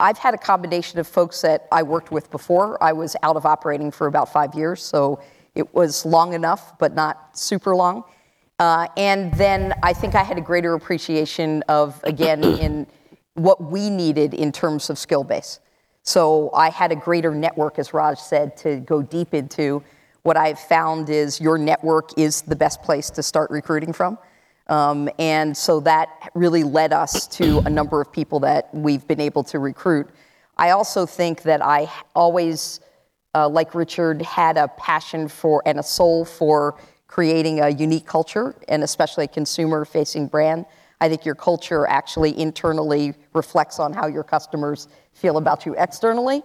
I've 0.00 0.18
had 0.18 0.34
a 0.34 0.38
combination 0.38 0.98
of 0.98 1.06
folks 1.06 1.40
that 1.42 1.68
I 1.70 1.82
worked 1.82 2.10
with 2.10 2.30
before. 2.30 2.82
I 2.82 2.92
was 2.92 3.14
out 3.22 3.36
of 3.36 3.46
operating 3.46 3.90
for 3.90 4.06
about 4.06 4.32
five 4.32 4.54
years, 4.54 4.82
so 4.82 5.20
it 5.54 5.72
was 5.74 6.04
long 6.04 6.32
enough, 6.32 6.76
but 6.78 6.94
not 6.94 7.38
super 7.38 7.76
long. 7.76 8.04
Uh, 8.58 8.88
and 8.96 9.32
then 9.34 9.74
I 9.82 9.92
think 9.92 10.14
I 10.14 10.22
had 10.22 10.38
a 10.38 10.40
greater 10.40 10.74
appreciation 10.74 11.62
of, 11.68 12.00
again, 12.04 12.42
in 12.44 12.86
what 13.34 13.62
we 13.62 13.90
needed 13.90 14.34
in 14.34 14.52
terms 14.52 14.90
of 14.90 14.98
skill 14.98 15.24
base. 15.24 15.60
So 16.02 16.50
I 16.52 16.70
had 16.70 16.92
a 16.92 16.96
greater 16.96 17.34
network, 17.34 17.78
as 17.78 17.94
Raj 17.94 18.18
said, 18.18 18.56
to 18.58 18.80
go 18.80 19.02
deep 19.02 19.34
into. 19.34 19.82
What 20.22 20.36
I've 20.36 20.58
found 20.58 21.08
is 21.10 21.40
your 21.40 21.58
network 21.58 22.18
is 22.18 22.42
the 22.42 22.56
best 22.56 22.82
place 22.82 23.10
to 23.10 23.22
start 23.22 23.50
recruiting 23.50 23.92
from. 23.92 24.18
Um, 24.68 25.08
and 25.18 25.56
so 25.56 25.80
that 25.80 26.30
really 26.34 26.62
led 26.62 26.92
us 26.92 27.26
to 27.28 27.58
a 27.60 27.70
number 27.70 28.00
of 28.00 28.12
people 28.12 28.40
that 28.40 28.72
we've 28.74 29.06
been 29.06 29.20
able 29.20 29.44
to 29.44 29.58
recruit. 29.58 30.08
I 30.56 30.70
also 30.70 31.06
think 31.06 31.42
that 31.42 31.64
I 31.64 31.90
always, 32.14 32.80
uh, 33.34 33.48
like 33.48 33.74
Richard, 33.74 34.22
had 34.22 34.56
a 34.56 34.68
passion 34.68 35.28
for 35.28 35.62
and 35.66 35.78
a 35.78 35.82
soul 35.82 36.24
for 36.24 36.78
creating 37.06 37.60
a 37.60 37.68
unique 37.68 38.06
culture 38.06 38.54
and 38.68 38.82
especially 38.82 39.24
a 39.24 39.28
consumer 39.28 39.84
facing 39.84 40.28
brand. 40.28 40.64
I 41.02 41.08
think 41.08 41.24
your 41.24 41.34
culture 41.34 41.84
actually 41.88 42.38
internally 42.38 43.14
reflects 43.34 43.80
on 43.80 43.92
how 43.92 44.06
your 44.06 44.22
customers 44.22 44.86
feel 45.12 45.36
about 45.36 45.66
you 45.66 45.74
externally. 45.76 46.44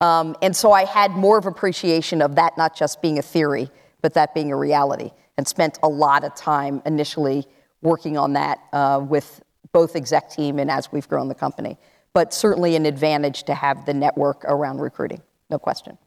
Um, 0.00 0.34
and 0.40 0.56
so 0.56 0.72
I 0.72 0.86
had 0.86 1.10
more 1.10 1.36
of 1.36 1.44
appreciation 1.44 2.22
of 2.22 2.34
that 2.36 2.56
not 2.56 2.74
just 2.74 3.02
being 3.02 3.18
a 3.18 3.22
theory, 3.22 3.70
but 4.00 4.14
that 4.14 4.32
being 4.32 4.50
a 4.50 4.56
reality, 4.56 5.10
and 5.36 5.46
spent 5.46 5.78
a 5.82 5.88
lot 5.88 6.24
of 6.24 6.34
time 6.34 6.80
initially 6.86 7.46
working 7.82 8.16
on 8.16 8.32
that 8.32 8.60
uh, 8.72 9.04
with 9.06 9.42
both 9.72 9.94
exec 9.94 10.30
team 10.30 10.58
and 10.58 10.70
as 10.70 10.90
we've 10.90 11.08
grown 11.08 11.28
the 11.28 11.34
company. 11.34 11.76
But 12.14 12.32
certainly 12.32 12.76
an 12.76 12.86
advantage 12.86 13.42
to 13.42 13.54
have 13.54 13.84
the 13.84 13.92
network 13.92 14.42
around 14.46 14.78
recruiting, 14.78 15.20
no 15.50 15.58
question. 15.58 15.98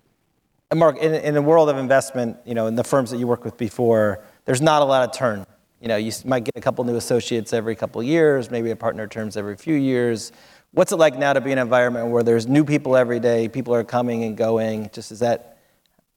And 0.71 0.79
Marc, 0.79 0.97
in, 0.97 1.13
in 1.13 1.35
the 1.35 1.41
world 1.43 1.69
of 1.69 1.77
investment, 1.77 2.37
you 2.45 2.55
know, 2.55 2.65
in 2.65 2.73
the 2.73 2.83
firms 2.83 3.11
that 3.11 3.17
you 3.17 3.27
worked 3.27 3.43
with 3.43 3.57
before, 3.57 4.23
there's 4.45 4.61
not 4.61 4.81
a 4.81 4.85
lot 4.85 5.07
of 5.07 5.15
turn. 5.15 5.45
You 5.81 5.87
know, 5.87 5.97
you 5.97 6.11
might 6.25 6.43
get 6.43 6.55
a 6.55 6.61
couple 6.61 6.83
new 6.83 6.95
associates 6.95 7.53
every 7.53 7.75
couple 7.75 8.03
years, 8.03 8.51
maybe 8.51 8.69
a 8.69 8.75
partner 8.75 9.07
terms 9.07 9.35
every 9.35 9.57
few 9.57 9.73
years. 9.73 10.31
What's 10.73 10.91
it 10.91 10.97
like 10.97 11.17
now 11.17 11.33
to 11.33 11.41
be 11.41 11.51
in 11.51 11.57
an 11.57 11.63
environment 11.63 12.09
where 12.11 12.21
there's 12.21 12.47
new 12.47 12.63
people 12.63 12.95
every 12.95 13.19
day, 13.19 13.47
people 13.47 13.73
are 13.73 13.83
coming 13.83 14.23
and 14.23 14.37
going? 14.37 14.91
Just 14.93 15.11
is 15.11 15.19
that, 15.19 15.57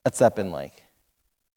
what's 0.03 0.19
that 0.19 0.37
been 0.37 0.51
like? 0.53 0.85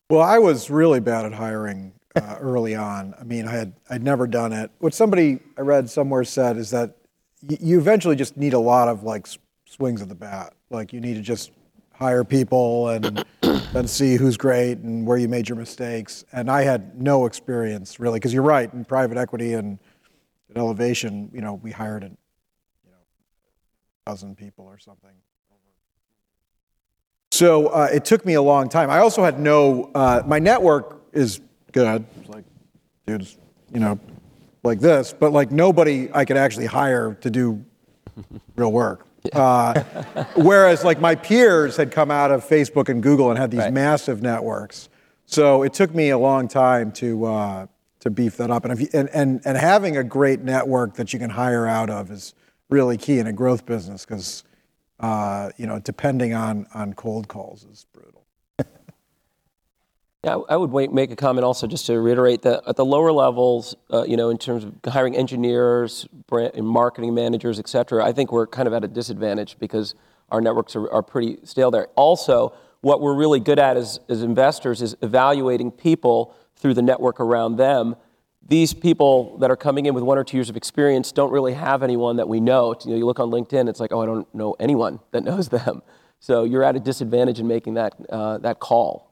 Well, 0.10 0.22
I 0.22 0.40
was 0.40 0.70
really 0.70 1.02
bad 1.02 1.26
at 1.26 1.34
hiring 1.34 1.92
uh, 2.16 2.38
early 2.40 2.76
on. 2.76 3.14
I 3.20 3.26
mean, 3.26 3.46
I 3.46 3.52
had 3.52 3.74
I'd 3.90 4.04
never 4.04 4.26
done 4.26 4.54
it. 4.54 4.72
What 4.80 4.94
somebody 4.94 5.40
I 5.58 5.62
read 5.62 5.90
somewhere 5.90 6.24
said 6.24 6.56
is 6.56 6.70
that 6.72 6.96
y- 7.48 7.58
you 7.60 7.78
eventually 7.78 8.16
just 8.16 8.38
need 8.38 8.54
a 8.54 8.60
lot 8.60 8.88
of 8.88 9.04
like 9.04 9.28
s- 9.28 9.38
swings 9.66 10.02
of 10.02 10.08
the 10.08 10.16
bat. 10.16 10.54
Like 10.70 10.94
you 10.94 11.02
need 11.02 11.16
to 11.16 11.22
just 11.22 11.52
hire 11.98 12.24
people 12.24 12.90
and 12.90 13.26
then 13.42 13.88
see 13.88 14.16
who's 14.16 14.38
great 14.38 14.78
and 14.80 15.06
where 15.06 15.18
you 15.18 15.28
made 15.28 15.50
your 15.50 15.58
mistakes. 15.58 16.24
And 16.32 16.50
I 16.50 16.62
had 16.64 17.02
no 17.02 17.26
experience 17.26 18.00
really, 18.00 18.20
because 18.20 18.34
you're 18.34 18.44
right. 18.44 18.72
In 18.74 18.86
private 18.86 19.18
equity 19.18 19.54
and 19.54 19.80
at 20.50 20.58
Elevation, 20.58 21.30
you 21.34 21.42
know, 21.42 21.56
we 21.56 21.72
hired 21.72 22.04
a 22.04 22.08
you 22.08 22.92
know 22.92 22.98
dozen 24.06 24.36
people 24.36 24.66
or 24.66 24.78
something. 24.78 25.12
So 27.32 27.68
uh, 27.68 27.90
it 27.92 28.06
took 28.06 28.26
me 28.26 28.36
a 28.36 28.42
long 28.42 28.70
time. 28.70 28.90
I 28.90 29.00
also 29.00 29.24
had 29.24 29.40
no. 29.40 29.92
Uh, 29.94 30.24
my 30.26 30.40
network 30.40 31.04
is 31.14 31.42
good. 31.72 32.06
It's 32.20 32.30
like 32.30 32.46
dudes, 33.06 33.38
you 33.74 33.80
know, 33.80 34.00
like 34.64 34.80
this, 34.80 35.14
but 35.14 35.34
like 35.34 35.52
nobody 35.52 36.10
I 36.14 36.26
could 36.26 36.38
actually 36.38 36.68
hire 36.68 37.16
to 37.22 37.30
do 37.30 37.64
real 38.56 38.72
work. 38.72 39.07
Uh, 39.34 39.84
whereas 40.36 40.84
like 40.84 41.00
my 41.00 41.16
peers 41.16 41.78
had 41.78 41.92
come 41.92 42.12
out 42.12 42.32
of 42.32 42.44
Facebook 42.46 42.90
and 42.90 43.02
Google 43.04 43.30
and 43.30 43.38
had 43.40 43.52
these 43.52 43.60
Right. 43.60 43.74
massive 43.74 44.22
networks. 44.22 44.90
So 45.26 45.64
it 45.64 45.74
took 45.74 45.94
me 45.94 46.10
a 46.10 46.18
long 46.18 46.48
time 46.48 46.92
to 46.94 47.26
uh, 47.26 47.68
to 48.00 48.10
beef 48.10 48.38
that 48.38 48.50
up. 48.52 48.64
And, 48.64 48.74
if 48.74 48.80
you, 48.82 48.88
and 48.94 49.10
and 49.14 49.42
and 49.46 49.58
having 49.58 49.98
a 49.98 50.04
great 50.04 50.42
network 50.42 50.96
that 50.96 51.12
you 51.14 51.20
can 51.20 51.30
hire 51.32 51.68
out 51.68 51.90
of 51.90 52.12
is 52.12 52.34
really 52.70 52.98
key 52.98 53.20
in 53.20 53.28
a 53.28 53.34
growth 53.34 53.66
business 53.66 54.06
because 54.06 54.44
uh, 55.00 55.50
you 55.58 55.68
know 55.68 55.80
depending 55.80 56.34
on 56.34 56.66
on 56.74 56.94
cold 56.94 57.28
calls 57.28 57.64
is 57.66 57.86
brutal. 57.94 58.17
Yeah, 60.28 60.40
I 60.50 60.58
would 60.58 60.92
make 60.92 61.10
a 61.10 61.16
comment 61.16 61.46
also 61.46 61.68
just 61.68 61.86
to 61.86 61.98
reiterate 62.02 62.42
that 62.42 62.62
at 62.68 62.76
the 62.76 62.84
lower 62.84 63.14
levels, 63.14 63.78
uh, 63.94 64.04
you 64.04 64.18
know, 64.18 64.30
in 64.30 64.38
terms 64.38 64.66
of 64.66 64.74
hiring 64.86 65.16
engineers, 65.16 66.06
brand, 66.28 66.52
and 66.54 66.68
marketing 66.68 67.16
managers, 67.16 67.60
et 67.60 67.70
cetera, 67.70 68.04
I 68.04 68.12
think 68.12 68.34
we're 68.34 68.46
kind 68.46 68.68
of 68.68 68.74
at 68.74 68.84
a 68.84 68.90
disadvantage 68.90 69.58
because 69.58 69.96
our 70.30 70.42
networks 70.42 70.76
are, 70.76 70.92
are 70.92 71.02
pretty 71.02 71.38
stale 71.46 71.72
there. 71.72 71.88
Also, 71.96 72.52
what 72.82 73.00
we're 73.00 73.14
really 73.14 73.40
good 73.40 73.58
at 73.58 73.78
as, 73.78 74.02
as 74.10 74.22
investors 74.22 74.82
is 74.82 74.98
evaluating 75.02 75.72
people 75.72 76.36
through 76.58 76.74
the 76.74 76.82
network 76.82 77.22
around 77.22 77.56
them. 77.56 77.96
These 78.46 78.74
people 78.74 79.38
that 79.38 79.50
are 79.50 79.56
coming 79.56 79.86
in 79.86 79.94
with 79.94 80.04
one 80.04 80.18
or 80.18 80.26
two 80.26 80.36
years 80.36 80.50
of 80.50 80.58
experience 80.58 81.14
don't 81.14 81.32
really 81.32 81.54
have 81.54 81.84
anyone 81.84 82.18
that 82.18 82.28
we 82.28 82.42
know. 82.42 82.76
You 82.84 82.92
know, 82.92 82.98
you 82.98 83.06
look 83.06 83.22
on 83.22 83.30
LinkedIn, 83.30 83.70
it's 83.70 83.80
like, 83.80 83.94
oh, 83.94 84.02
I 84.02 84.06
don't 84.06 84.36
know 84.36 84.58
anyone 84.60 85.00
that 85.12 85.24
knows 85.30 85.48
them. 85.48 85.84
So 86.20 86.44
you're 86.44 86.66
at 86.66 86.76
a 86.76 86.82
disadvantage 86.82 87.40
in 87.40 87.48
making 87.48 87.76
that, 87.76 87.96
uh, 88.10 88.40
that 88.40 88.60
call. 88.60 89.07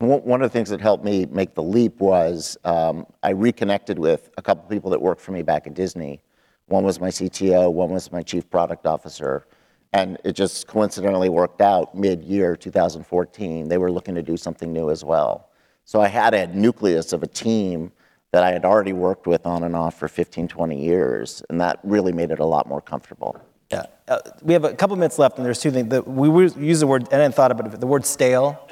One 0.00 0.42
of 0.42 0.48
the 0.48 0.56
things 0.56 0.70
that 0.70 0.80
helped 0.80 1.04
me 1.04 1.26
make 1.26 1.54
the 1.54 1.62
leap 1.62 1.98
was 1.98 2.56
um, 2.64 3.04
I 3.24 3.30
reconnected 3.30 3.98
with 3.98 4.30
a 4.38 4.42
couple 4.42 4.62
people 4.68 4.90
that 4.90 5.02
worked 5.02 5.20
for 5.20 5.32
me 5.32 5.42
back 5.42 5.66
at 5.66 5.74
Disney. 5.74 6.20
One 6.66 6.84
was 6.84 7.00
my 7.00 7.08
CTO, 7.08 7.72
one 7.72 7.90
was 7.90 8.12
my 8.12 8.22
chief 8.22 8.48
product 8.48 8.86
officer. 8.86 9.48
And 9.92 10.16
it 10.22 10.34
just 10.34 10.68
coincidentally 10.68 11.28
worked 11.28 11.60
out 11.60 11.96
mid 11.96 12.22
year 12.22 12.54
2014. 12.54 13.68
They 13.68 13.78
were 13.78 13.90
looking 13.90 14.14
to 14.14 14.22
do 14.22 14.36
something 14.36 14.72
new 14.72 14.90
as 14.90 15.04
well. 15.04 15.48
So 15.84 16.00
I 16.00 16.06
had 16.06 16.32
a 16.32 16.46
nucleus 16.46 17.12
of 17.12 17.24
a 17.24 17.26
team 17.26 17.90
that 18.30 18.44
I 18.44 18.52
had 18.52 18.64
already 18.64 18.92
worked 18.92 19.26
with 19.26 19.46
on 19.46 19.64
and 19.64 19.74
off 19.74 19.98
for 19.98 20.06
15, 20.06 20.46
20 20.46 20.80
years. 20.80 21.42
And 21.50 21.60
that 21.60 21.80
really 21.82 22.12
made 22.12 22.30
it 22.30 22.38
a 22.38 22.44
lot 22.44 22.68
more 22.68 22.80
comfortable. 22.80 23.40
Yeah. 23.72 23.86
Uh, 24.06 24.20
we 24.42 24.52
have 24.52 24.64
a 24.64 24.74
couple 24.74 24.94
minutes 24.94 25.18
left, 25.18 25.38
and 25.38 25.44
there's 25.44 25.60
two 25.60 25.70
things. 25.70 25.88
that 25.88 26.06
we 26.06 26.28
use 26.28 26.80
the 26.80 26.86
word, 26.86 27.08
and 27.10 27.20
I 27.20 27.28
thought 27.30 27.50
about 27.50 27.74
it, 27.74 27.80
the 27.80 27.86
word 27.86 28.06
stale. 28.06 28.68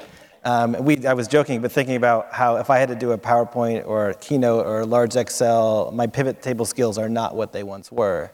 Um, 0.47 0.77
we, 0.79 1.05
I 1.05 1.11
was 1.11 1.27
joking, 1.27 1.61
but 1.61 1.73
thinking 1.73 1.97
about 1.97 2.31
how 2.31 2.55
if 2.55 2.69
I 2.69 2.77
had 2.77 2.87
to 2.87 2.95
do 2.95 3.11
a 3.11 3.17
PowerPoint 3.17 3.85
or 3.85 4.11
a 4.11 4.13
keynote 4.13 4.65
or 4.65 4.79
a 4.79 4.85
large 4.85 5.17
Excel, 5.17 5.91
my 5.91 6.07
pivot 6.07 6.41
table 6.41 6.63
skills 6.63 6.97
are 6.97 7.09
not 7.09 7.35
what 7.35 7.51
they 7.51 7.63
once 7.63 7.91
were. 7.91 8.31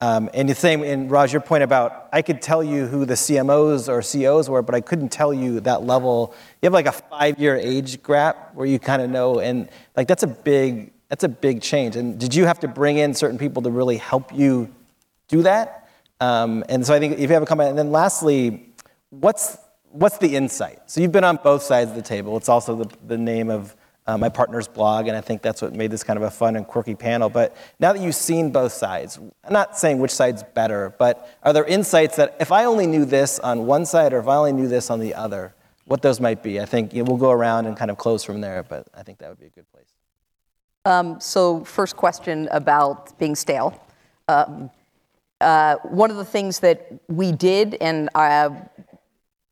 Um, 0.00 0.28
and 0.34 0.48
the 0.48 0.56
same 0.56 0.82
in 0.82 1.08
Raj, 1.08 1.32
your 1.32 1.40
point 1.40 1.62
about 1.62 2.08
I 2.12 2.20
could 2.20 2.42
tell 2.42 2.64
you 2.64 2.88
who 2.88 3.04
the 3.04 3.14
CMOs 3.14 3.88
or 3.88 4.02
CEOs 4.02 4.50
were, 4.50 4.60
but 4.60 4.74
I 4.74 4.80
couldn't 4.80 5.10
tell 5.10 5.32
you 5.32 5.60
that 5.60 5.84
level. 5.84 6.34
You 6.60 6.66
have 6.66 6.72
like 6.72 6.86
a 6.86 6.90
five-year 6.90 7.54
age 7.54 8.02
gap 8.02 8.56
where 8.56 8.66
you 8.66 8.80
kind 8.80 9.00
of 9.00 9.08
know, 9.08 9.38
and 9.38 9.68
like 9.96 10.08
that's 10.08 10.24
a 10.24 10.26
big 10.26 10.92
that's 11.10 11.22
a 11.22 11.28
big 11.28 11.62
change. 11.62 11.94
And 11.94 12.18
did 12.18 12.34
you 12.34 12.44
have 12.44 12.58
to 12.58 12.66
bring 12.66 12.96
in 12.98 13.14
certain 13.14 13.38
people 13.38 13.62
to 13.62 13.70
really 13.70 13.98
help 13.98 14.34
you 14.34 14.68
do 15.28 15.42
that? 15.42 15.88
Um, 16.20 16.64
and 16.68 16.84
so 16.84 16.92
I 16.92 16.98
think 16.98 17.20
if 17.20 17.20
you 17.20 17.34
have 17.34 17.44
a 17.44 17.46
comment, 17.46 17.68
and 17.68 17.78
then 17.78 17.92
lastly, 17.92 18.66
what's 19.10 19.58
what's 19.92 20.18
the 20.18 20.36
insight? 20.36 20.80
So 20.86 21.00
you've 21.00 21.12
been 21.12 21.24
on 21.24 21.38
both 21.42 21.62
sides 21.62 21.90
of 21.90 21.96
the 21.96 22.02
table. 22.02 22.36
It's 22.36 22.48
also 22.48 22.76
the, 22.76 22.96
the 23.06 23.18
name 23.18 23.50
of 23.50 23.76
uh, 24.06 24.18
my 24.18 24.28
partner's 24.28 24.66
blog, 24.66 25.06
and 25.06 25.16
I 25.16 25.20
think 25.20 25.42
that's 25.42 25.62
what 25.62 25.74
made 25.74 25.90
this 25.90 26.02
kind 26.02 26.16
of 26.16 26.24
a 26.24 26.30
fun 26.30 26.56
and 26.56 26.66
quirky 26.66 26.94
panel. 26.94 27.28
But 27.28 27.56
now 27.78 27.92
that 27.92 28.02
you've 28.02 28.16
seen 28.16 28.50
both 28.50 28.72
sides, 28.72 29.18
I'm 29.44 29.52
not 29.52 29.78
saying 29.78 29.98
which 29.98 30.10
side's 30.10 30.42
better, 30.42 30.94
but 30.98 31.28
are 31.44 31.52
there 31.52 31.64
insights 31.64 32.16
that 32.16 32.36
if 32.40 32.50
I 32.50 32.64
only 32.64 32.86
knew 32.86 33.04
this 33.04 33.38
on 33.38 33.66
one 33.66 33.86
side 33.86 34.12
or 34.12 34.18
if 34.18 34.26
I 34.26 34.36
only 34.36 34.52
knew 34.52 34.66
this 34.66 34.90
on 34.90 34.98
the 34.98 35.14
other, 35.14 35.54
what 35.84 36.02
those 36.02 36.20
might 36.20 36.42
be? 36.42 36.60
I 36.60 36.64
think 36.64 36.92
you 36.92 37.02
know, 37.02 37.10
we'll 37.10 37.20
go 37.20 37.30
around 37.30 37.66
and 37.66 37.76
kind 37.76 37.90
of 37.90 37.98
close 37.98 38.24
from 38.24 38.40
there, 38.40 38.64
but 38.64 38.88
I 38.94 39.02
think 39.04 39.18
that 39.18 39.28
would 39.28 39.38
be 39.38 39.46
a 39.46 39.50
good 39.50 39.70
place. 39.70 39.86
Um, 40.84 41.20
so, 41.20 41.62
first 41.62 41.96
question 41.96 42.48
about 42.50 43.16
being 43.18 43.36
stale. 43.36 43.80
Um, 44.26 44.68
uh, 45.40 45.76
one 45.84 46.10
of 46.10 46.16
the 46.16 46.24
things 46.24 46.58
that 46.60 46.92
we 47.08 47.30
did, 47.30 47.76
and 47.80 48.08
uh, 48.16 48.50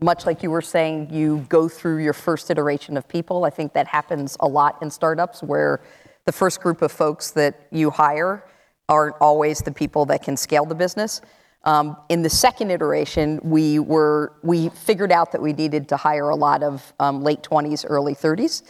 much 0.01 0.27
like 0.27 0.43
you 0.43 0.51
were 0.51 0.63
saying, 0.63 1.09
you 1.11 1.45
go 1.49 1.69
through 1.69 1.99
your 1.99 2.13
first 2.13 2.51
iteration 2.51 2.97
of 2.97 3.07
people. 3.07 3.45
I 3.45 3.51
think 3.51 3.73
that 3.75 3.87
happens 3.87 4.37
a 4.41 4.49
lot 4.49 4.79
in 4.83 4.91
startups 4.91 5.43
where 5.43 5.81
the 6.25 6.33
first 6.33 6.61
group 6.61 6.83
of 6.83 6.91
folks 6.91 7.31
that 7.33 7.67
you 7.71 7.91
hire 7.91 8.45
aren't 8.89 9.17
always 9.21 9.61
the 9.61 9.73
people 9.73 10.07
that 10.07 10.23
can 10.23 10.37
scale 10.37 10.65
the 10.65 10.75
business. 10.75 11.21
Um, 11.65 11.97
in 12.09 12.23
the 12.23 12.31
second 12.31 12.71
iteration, 12.71 13.39
we 13.43 13.79
were 13.79 14.33
we 14.43 14.71
figured 14.71 15.13
out 15.13 15.33
that 15.33 15.43
we 15.43 15.53
needed 15.53 15.89
to 15.91 15.97
hire 15.97 16.31
a 16.31 16.37
lot 16.37 16.63
of 16.63 16.93
um, 16.99 17.23
late 17.23 17.43
20s, 17.43 17.85
early 17.87 18.15
30s, 18.15 18.63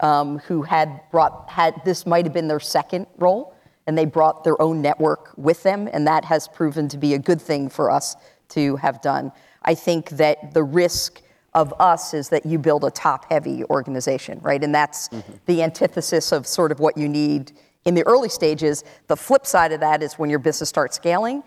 um, 0.00 0.38
who 0.38 0.62
had 0.62 1.00
brought 1.10 1.50
had 1.50 1.74
this 1.84 2.06
might 2.06 2.24
have 2.24 2.32
been 2.32 2.46
their 2.46 2.60
second 2.60 3.08
role, 3.18 3.54
and 3.88 3.98
they 3.98 4.04
brought 4.04 4.44
their 4.44 4.60
own 4.62 4.80
network 4.80 5.32
with 5.36 5.64
them, 5.64 5.88
and 5.92 6.06
that 6.06 6.24
has 6.24 6.46
proven 6.46 6.88
to 6.88 6.96
be 6.96 7.14
a 7.14 7.18
good 7.18 7.42
thing 7.42 7.68
for 7.68 7.90
us 7.90 8.14
to 8.50 8.76
have 8.76 9.00
done. 9.02 9.32
I 9.62 9.74
think 9.74 10.10
that 10.10 10.54
the 10.54 10.62
risk 10.62 11.22
of 11.54 11.72
us 11.80 12.14
is 12.14 12.28
that 12.28 12.44
you 12.44 12.58
build 12.58 12.84
a 12.84 12.90
top-heavy 12.90 13.64
organization, 13.64 14.38
right? 14.42 14.62
And 14.62 14.74
that's 14.74 15.08
the 15.46 15.62
antithesis 15.62 16.30
of 16.30 16.46
sort 16.46 16.70
of 16.70 16.80
what 16.80 16.98
you 16.98 17.08
need 17.08 17.52
in 17.84 17.94
the 17.94 18.06
early 18.06 18.28
stages. 18.28 18.84
The 19.06 19.16
flip 19.16 19.46
side 19.46 19.72
of 19.72 19.80
that 19.80 20.02
is 20.02 20.14
when 20.14 20.28
your 20.28 20.38
business 20.38 20.68
starts 20.68 20.96
scaling. 20.96 21.42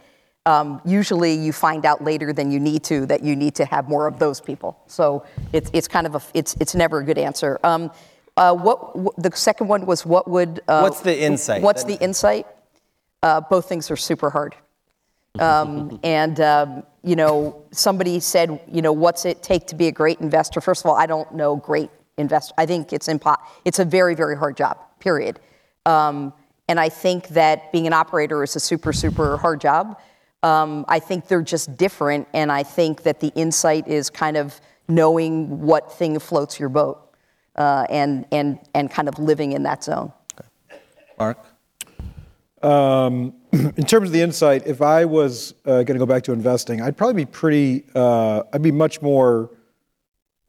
Um, 0.46 0.82
usually, 0.84 1.34
you 1.34 1.54
find 1.54 1.86
out 1.86 2.04
later 2.04 2.34
than 2.34 2.50
you 2.50 2.60
need 2.60 2.84
to 2.86 3.06
that 3.06 3.24
you 3.24 3.36
need 3.36 3.56
to 3.56 3.66
have 3.66 3.88
more 3.88 4.08
of 4.08 4.18
those 4.18 4.42
people. 4.42 4.82
So 4.88 5.26
it's 5.54 5.70
it's 5.74 5.88
kind 5.88 6.08
of 6.08 6.16
a 6.16 6.22
it's 6.34 6.56
it's 6.60 6.74
never 6.74 7.00
a 7.00 7.04
good 7.04 7.18
answer. 7.18 7.60
Um, 7.64 7.92
uh, 8.38 8.56
what, 8.56 8.96
what 8.96 9.16
the 9.18 9.36
second 9.36 9.68
one 9.68 9.86
was? 9.86 10.06
What 10.06 10.28
would 10.30 10.62
uh, 10.68 10.82
What's 10.82 11.02
the 11.02 11.22
insight? 11.22 11.62
What's 11.62 11.84
the 11.84 11.96
insight? 11.96 12.48
Uh, 13.22 13.42
both 13.42 13.68
things 13.68 13.92
are 13.92 13.98
super 13.98 14.30
hard. 14.30 14.56
Um, 15.38 16.00
and, 16.04 16.40
um, 16.40 16.84
you 17.04 17.16
know, 17.16 17.64
somebody 17.72 18.20
said, 18.20 18.60
you 18.72 18.82
know, 18.82 18.92
what's 18.92 19.26
it 19.26 19.42
take 19.42 19.68
to 19.68 19.76
be 19.76 19.88
a 19.88 19.92
great 19.92 20.20
investor? 20.20 20.62
First 20.62 20.84
of 20.84 20.90
all, 20.90 20.98
I 20.98 21.06
don't 21.06 21.34
know 21.34 21.56
great 21.56 21.90
investor. 22.18 22.54
I 22.58 22.66
think 22.66 22.92
it's 22.94 23.08
impo- 23.08 23.38
It's 23.66 23.80
a 23.80 23.86
very, 23.86 24.16
very 24.16 24.36
hard 24.36 24.58
job, 24.58 24.78
period. 25.00 25.40
Um, 25.86 26.34
and 26.68 26.80
I 26.80 26.90
think 26.90 27.30
that 27.30 27.72
being 27.72 27.88
an 27.88 27.94
operator 27.94 28.44
is 28.44 28.56
a 28.56 28.60
super, 28.60 28.94
super 28.94 29.38
hard 29.38 29.62
job. 29.62 30.00
Um, 30.44 30.86
I 30.88 31.00
think 31.00 31.28
they're 31.28 31.42
just 31.42 31.78
different. 31.78 32.28
And 32.34 32.52
I 32.52 32.64
think 32.64 33.04
that 33.04 33.20
the 33.20 33.32
insight 33.36 33.88
is 33.88 34.10
kind 34.10 34.38
of 34.38 34.60
knowing 34.88 35.62
what 35.62 35.92
thing 35.92 36.20
floats 36.20 36.60
your 36.60 36.70
boat 36.70 37.14
uh, 37.56 37.86
and, 37.90 38.26
and, 38.32 38.60
and 38.74 38.92
kind 38.92 39.08
of 39.08 39.18
living 39.20 39.54
in 39.54 39.64
that 39.64 39.84
zone. 39.84 40.12
Okay. 40.40 40.80
Marc? 41.18 41.46
Um, 42.62 43.34
in 43.52 43.86
terms 43.86 44.10
of 44.10 44.12
the 44.12 44.22
insight, 44.22 44.68
if 44.68 44.82
I 44.82 45.06
was 45.06 45.54
uh, 45.66 45.84
going 45.84 45.88
to 45.88 46.00
go 46.00 46.06
back 46.06 46.24
to 46.24 46.34
investing, 46.34 46.82
I'd 46.82 46.98
probably 46.98 47.26
be 47.26 47.30
pretty, 47.30 47.86
uh, 47.96 48.44
I'd 48.54 48.62
be 48.62 48.72
much 48.72 49.02
more 49.02 49.52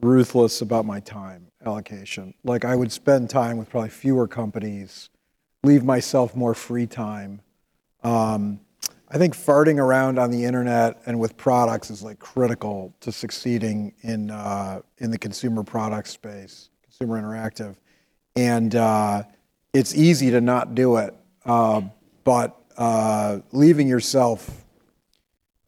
ruthless 0.01 0.61
about 0.61 0.85
my 0.85 1.01
time 1.01 1.47
allocation. 1.65 2.35
Like 2.45 2.65
I 2.65 2.75
would 2.75 2.91
spend 2.91 3.31
time 3.31 3.59
with 3.59 3.69
probably 3.69 3.91
fewer 3.91 4.27
companies, 4.27 5.11
leave 5.63 5.85
myself 5.85 6.35
more 6.35 6.55
free 6.55 6.87
time. 6.87 7.43
Um, 8.03 8.61
I 9.13 9.19
think 9.19 9.37
farting 9.37 9.79
around 9.79 10.19
on 10.19 10.31
the 10.31 10.45
internet 10.45 11.03
and 11.05 11.19
with 11.19 11.37
products 11.37 11.91
is 11.91 12.03
like 12.03 12.19
critical 12.19 12.95
to 13.01 13.11
succeeding 13.11 13.93
in 14.03 14.31
uh, 14.31 14.83
in 14.99 15.11
the 15.11 15.19
consumer 15.19 15.65
product 15.65 16.09
space, 16.09 16.71
consumer 16.83 17.21
interactive, 17.21 17.75
and 18.37 18.75
uh, 18.77 19.25
it's 19.73 19.95
easy 19.95 20.31
to 20.31 20.41
not 20.41 20.77
do 20.77 20.97
it. 20.97 21.15
Uh, 21.45 21.83
but 22.31 22.63
uh, 22.77 23.41
leaving 23.51 23.89
yourself 23.89 24.65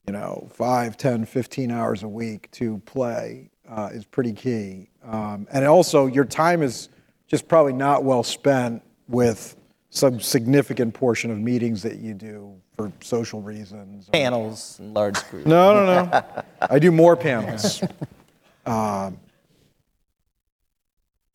you 0.07 0.13
know, 0.13 0.49
5, 0.53 0.97
10, 0.97 1.25
15 1.25 1.73
hours 1.73 2.05
a 2.05 2.09
week 2.09 2.49
to 2.53 2.79
play 2.87 3.51
uh, 3.69 3.89
is 3.93 4.05
pretty 4.05 4.33
key. 4.33 4.89
Um, 5.03 5.49
and 5.53 5.65
also, 5.65 6.07
your 6.07 6.25
time 6.25 6.63
is 6.63 6.89
just 7.27 7.49
probably 7.49 7.73
not 7.73 8.05
well 8.05 8.23
spent 8.23 8.81
with 9.09 9.57
some 9.91 10.21
significant 10.21 10.95
portion 10.95 11.33
of 11.33 11.39
meetings 11.39 11.83
that 11.83 11.99
you 11.99 12.15
do 12.15 12.55
for 12.77 12.93
social 13.01 13.43
reasons. 13.43 14.09
Panels 14.11 14.79
and 14.79 14.95
large 14.95 15.21
groups. 15.31 15.47
No, 15.47 15.75
no, 15.75 16.05
no. 16.05 16.45
I 16.61 16.79
do 16.79 16.93
more 16.93 17.17
panels. 17.17 17.83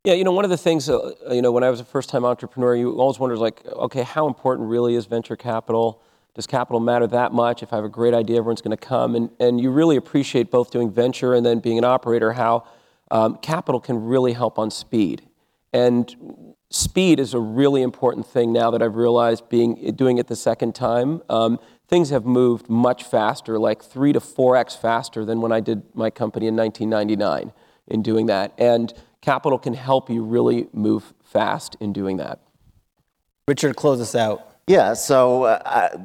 Yeah, 0.07 0.13
you 0.13 0.23
know, 0.23 0.31
one 0.31 0.45
of 0.45 0.49
the 0.49 0.57
things, 0.57 0.89
uh, 0.89 1.11
you 1.29 1.41
know, 1.41 1.51
when 1.51 1.65
I 1.65 1.69
was 1.69 1.81
a 1.81 1.83
first-time 1.83 2.23
entrepreneur, 2.23 2.73
you 2.77 2.97
always 2.97 3.19
wondered, 3.19 3.39
like, 3.39 3.65
okay, 3.65 4.03
how 4.03 4.25
important 4.25 4.69
really 4.69 4.95
is 4.95 5.05
venture 5.05 5.35
capital? 5.35 6.01
Does 6.33 6.47
capital 6.47 6.79
matter 6.79 7.07
that 7.07 7.33
much? 7.33 7.61
If 7.61 7.73
I 7.73 7.75
have 7.75 7.83
a 7.83 7.89
great 7.89 8.13
idea, 8.13 8.37
everyone's 8.37 8.61
going 8.61 8.77
to 8.77 8.87
come. 8.87 9.15
And, 9.15 9.29
and 9.37 9.59
you 9.59 9.69
really 9.69 9.97
appreciate 9.97 10.49
both 10.49 10.71
doing 10.71 10.89
venture 10.89 11.33
and 11.33 11.45
then 11.45 11.59
being 11.59 11.77
an 11.77 11.83
operator, 11.83 12.31
how 12.31 12.65
um, 13.11 13.37
capital 13.39 13.81
can 13.81 14.01
really 14.01 14.31
help 14.31 14.57
on 14.57 14.71
speed. 14.71 15.23
And 15.73 16.15
speed 16.69 17.19
is 17.19 17.33
a 17.33 17.39
really 17.41 17.81
important 17.81 18.25
thing 18.25 18.53
now 18.53 18.71
that 18.71 18.81
I've 18.81 18.95
realized 18.95 19.49
being 19.49 19.93
doing 19.93 20.19
it 20.19 20.27
the 20.27 20.37
second 20.37 20.73
time. 20.73 21.21
Um, 21.27 21.59
things 21.89 22.11
have 22.11 22.23
moved 22.23 22.69
much 22.69 23.03
faster, 23.03 23.59
like 23.59 23.83
three 23.83 24.13
to 24.13 24.21
four 24.21 24.55
x 24.55 24.73
faster 24.73 25.25
than 25.25 25.41
when 25.41 25.51
I 25.51 25.59
did 25.59 25.83
my 25.93 26.09
company 26.09 26.47
in 26.47 26.55
1999 26.55 27.51
in 27.89 28.01
doing 28.01 28.27
that. 28.27 28.53
And 28.57 28.93
capital 29.21 29.57
can 29.57 29.73
help 29.73 30.09
you 30.09 30.23
really 30.23 30.67
move 30.73 31.13
fast 31.23 31.75
in 31.79 31.93
doing 31.93 32.17
that. 32.17 32.39
Richard, 33.47 33.75
close 33.75 34.01
us 34.01 34.15
out. 34.15 34.55
Yeah, 34.67 34.93
so 34.93 35.43
uh, 35.43 35.97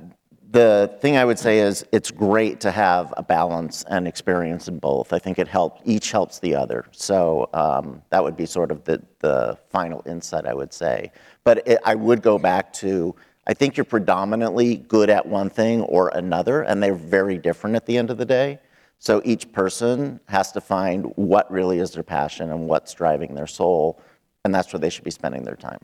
the 0.51 0.97
thing 1.01 1.17
I 1.17 1.25
would 1.25 1.39
say 1.39 1.59
is 1.59 1.85
it's 1.93 2.11
great 2.11 2.61
to 2.61 2.71
have 2.71 3.13
a 3.17 3.23
balance 3.23 3.85
and 3.89 4.07
experience 4.07 4.69
in 4.69 4.79
both. 4.79 5.13
I 5.13 5.19
think 5.19 5.39
it 5.39 5.49
helps, 5.49 5.83
each 5.85 6.13
helps 6.13 6.39
the 6.39 6.55
other. 6.55 6.85
So 6.93 7.49
um, 7.53 8.03
that 8.11 8.23
would 8.23 8.37
be 8.37 8.47
sort 8.47 8.71
of 8.71 8.85
the, 8.85 9.03
the 9.19 9.59
final 9.71 10.03
insight, 10.07 10.47
I 10.47 10.55
would 10.55 10.73
say. 10.73 11.11
But 11.43 11.67
it, 11.67 11.79
I 11.85 11.95
would 11.95 12.23
go 12.23 12.39
back 12.39 12.73
to 12.75 13.17
I 13.47 13.55
think 13.55 13.77
you're 13.77 13.85
predominantly 13.85 14.77
good 14.77 15.11
at 15.11 15.27
one 15.27 15.51
thing 15.51 15.81
or 15.83 16.09
another, 16.15 16.63
and 16.63 16.81
they're 16.81 16.95
very 16.95 17.39
different 17.39 17.75
at 17.75 17.87
the 17.87 17.99
end 17.99 18.11
of 18.11 18.19
the 18.19 18.25
day. 18.25 18.61
So 19.03 19.21
each 19.25 19.51
person 19.51 20.21
has 20.29 20.53
to 20.53 20.61
find 20.61 21.07
what 21.17 21.51
really 21.51 21.81
is 21.81 21.91
their 21.91 22.05
passion 22.05 22.53
and 22.53 22.69
what's 22.69 22.95
driving 22.95 23.35
their 23.35 23.49
soul, 23.49 24.01
and 24.45 24.55
that's 24.55 24.73
where 24.73 24.79
they 24.79 24.91
should 24.91 25.03
be 25.03 25.11
spending 25.11 25.43
their 25.43 25.57
time. 25.57 25.81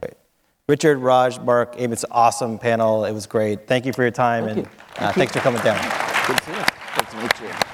Richard, 0.69 0.99
Raj, 0.99 1.41
Marc, 1.41 1.75
Amy, 1.79 1.95
it's 1.95 2.05
an 2.05 2.13
awesome 2.13 2.61
panel. 2.61 3.05
It 3.05 3.11
was 3.11 3.27
great. 3.27 3.67
Thank 3.67 3.87
you 3.87 3.93
for 3.93 4.03
your 4.03 4.13
time 4.13 4.47
and 4.47 4.59
you. 4.59 4.69
uh, 4.99 5.13
thanks 5.15 5.33
for 5.33 5.41
coming 5.41 5.61
down. 5.63 5.83
Good 6.29 6.37
to 6.37 6.45
see 6.45 6.53
you. 6.53 6.65
Good 6.95 7.09
to 7.09 7.17
meet 7.17 7.41
you. 7.41 7.68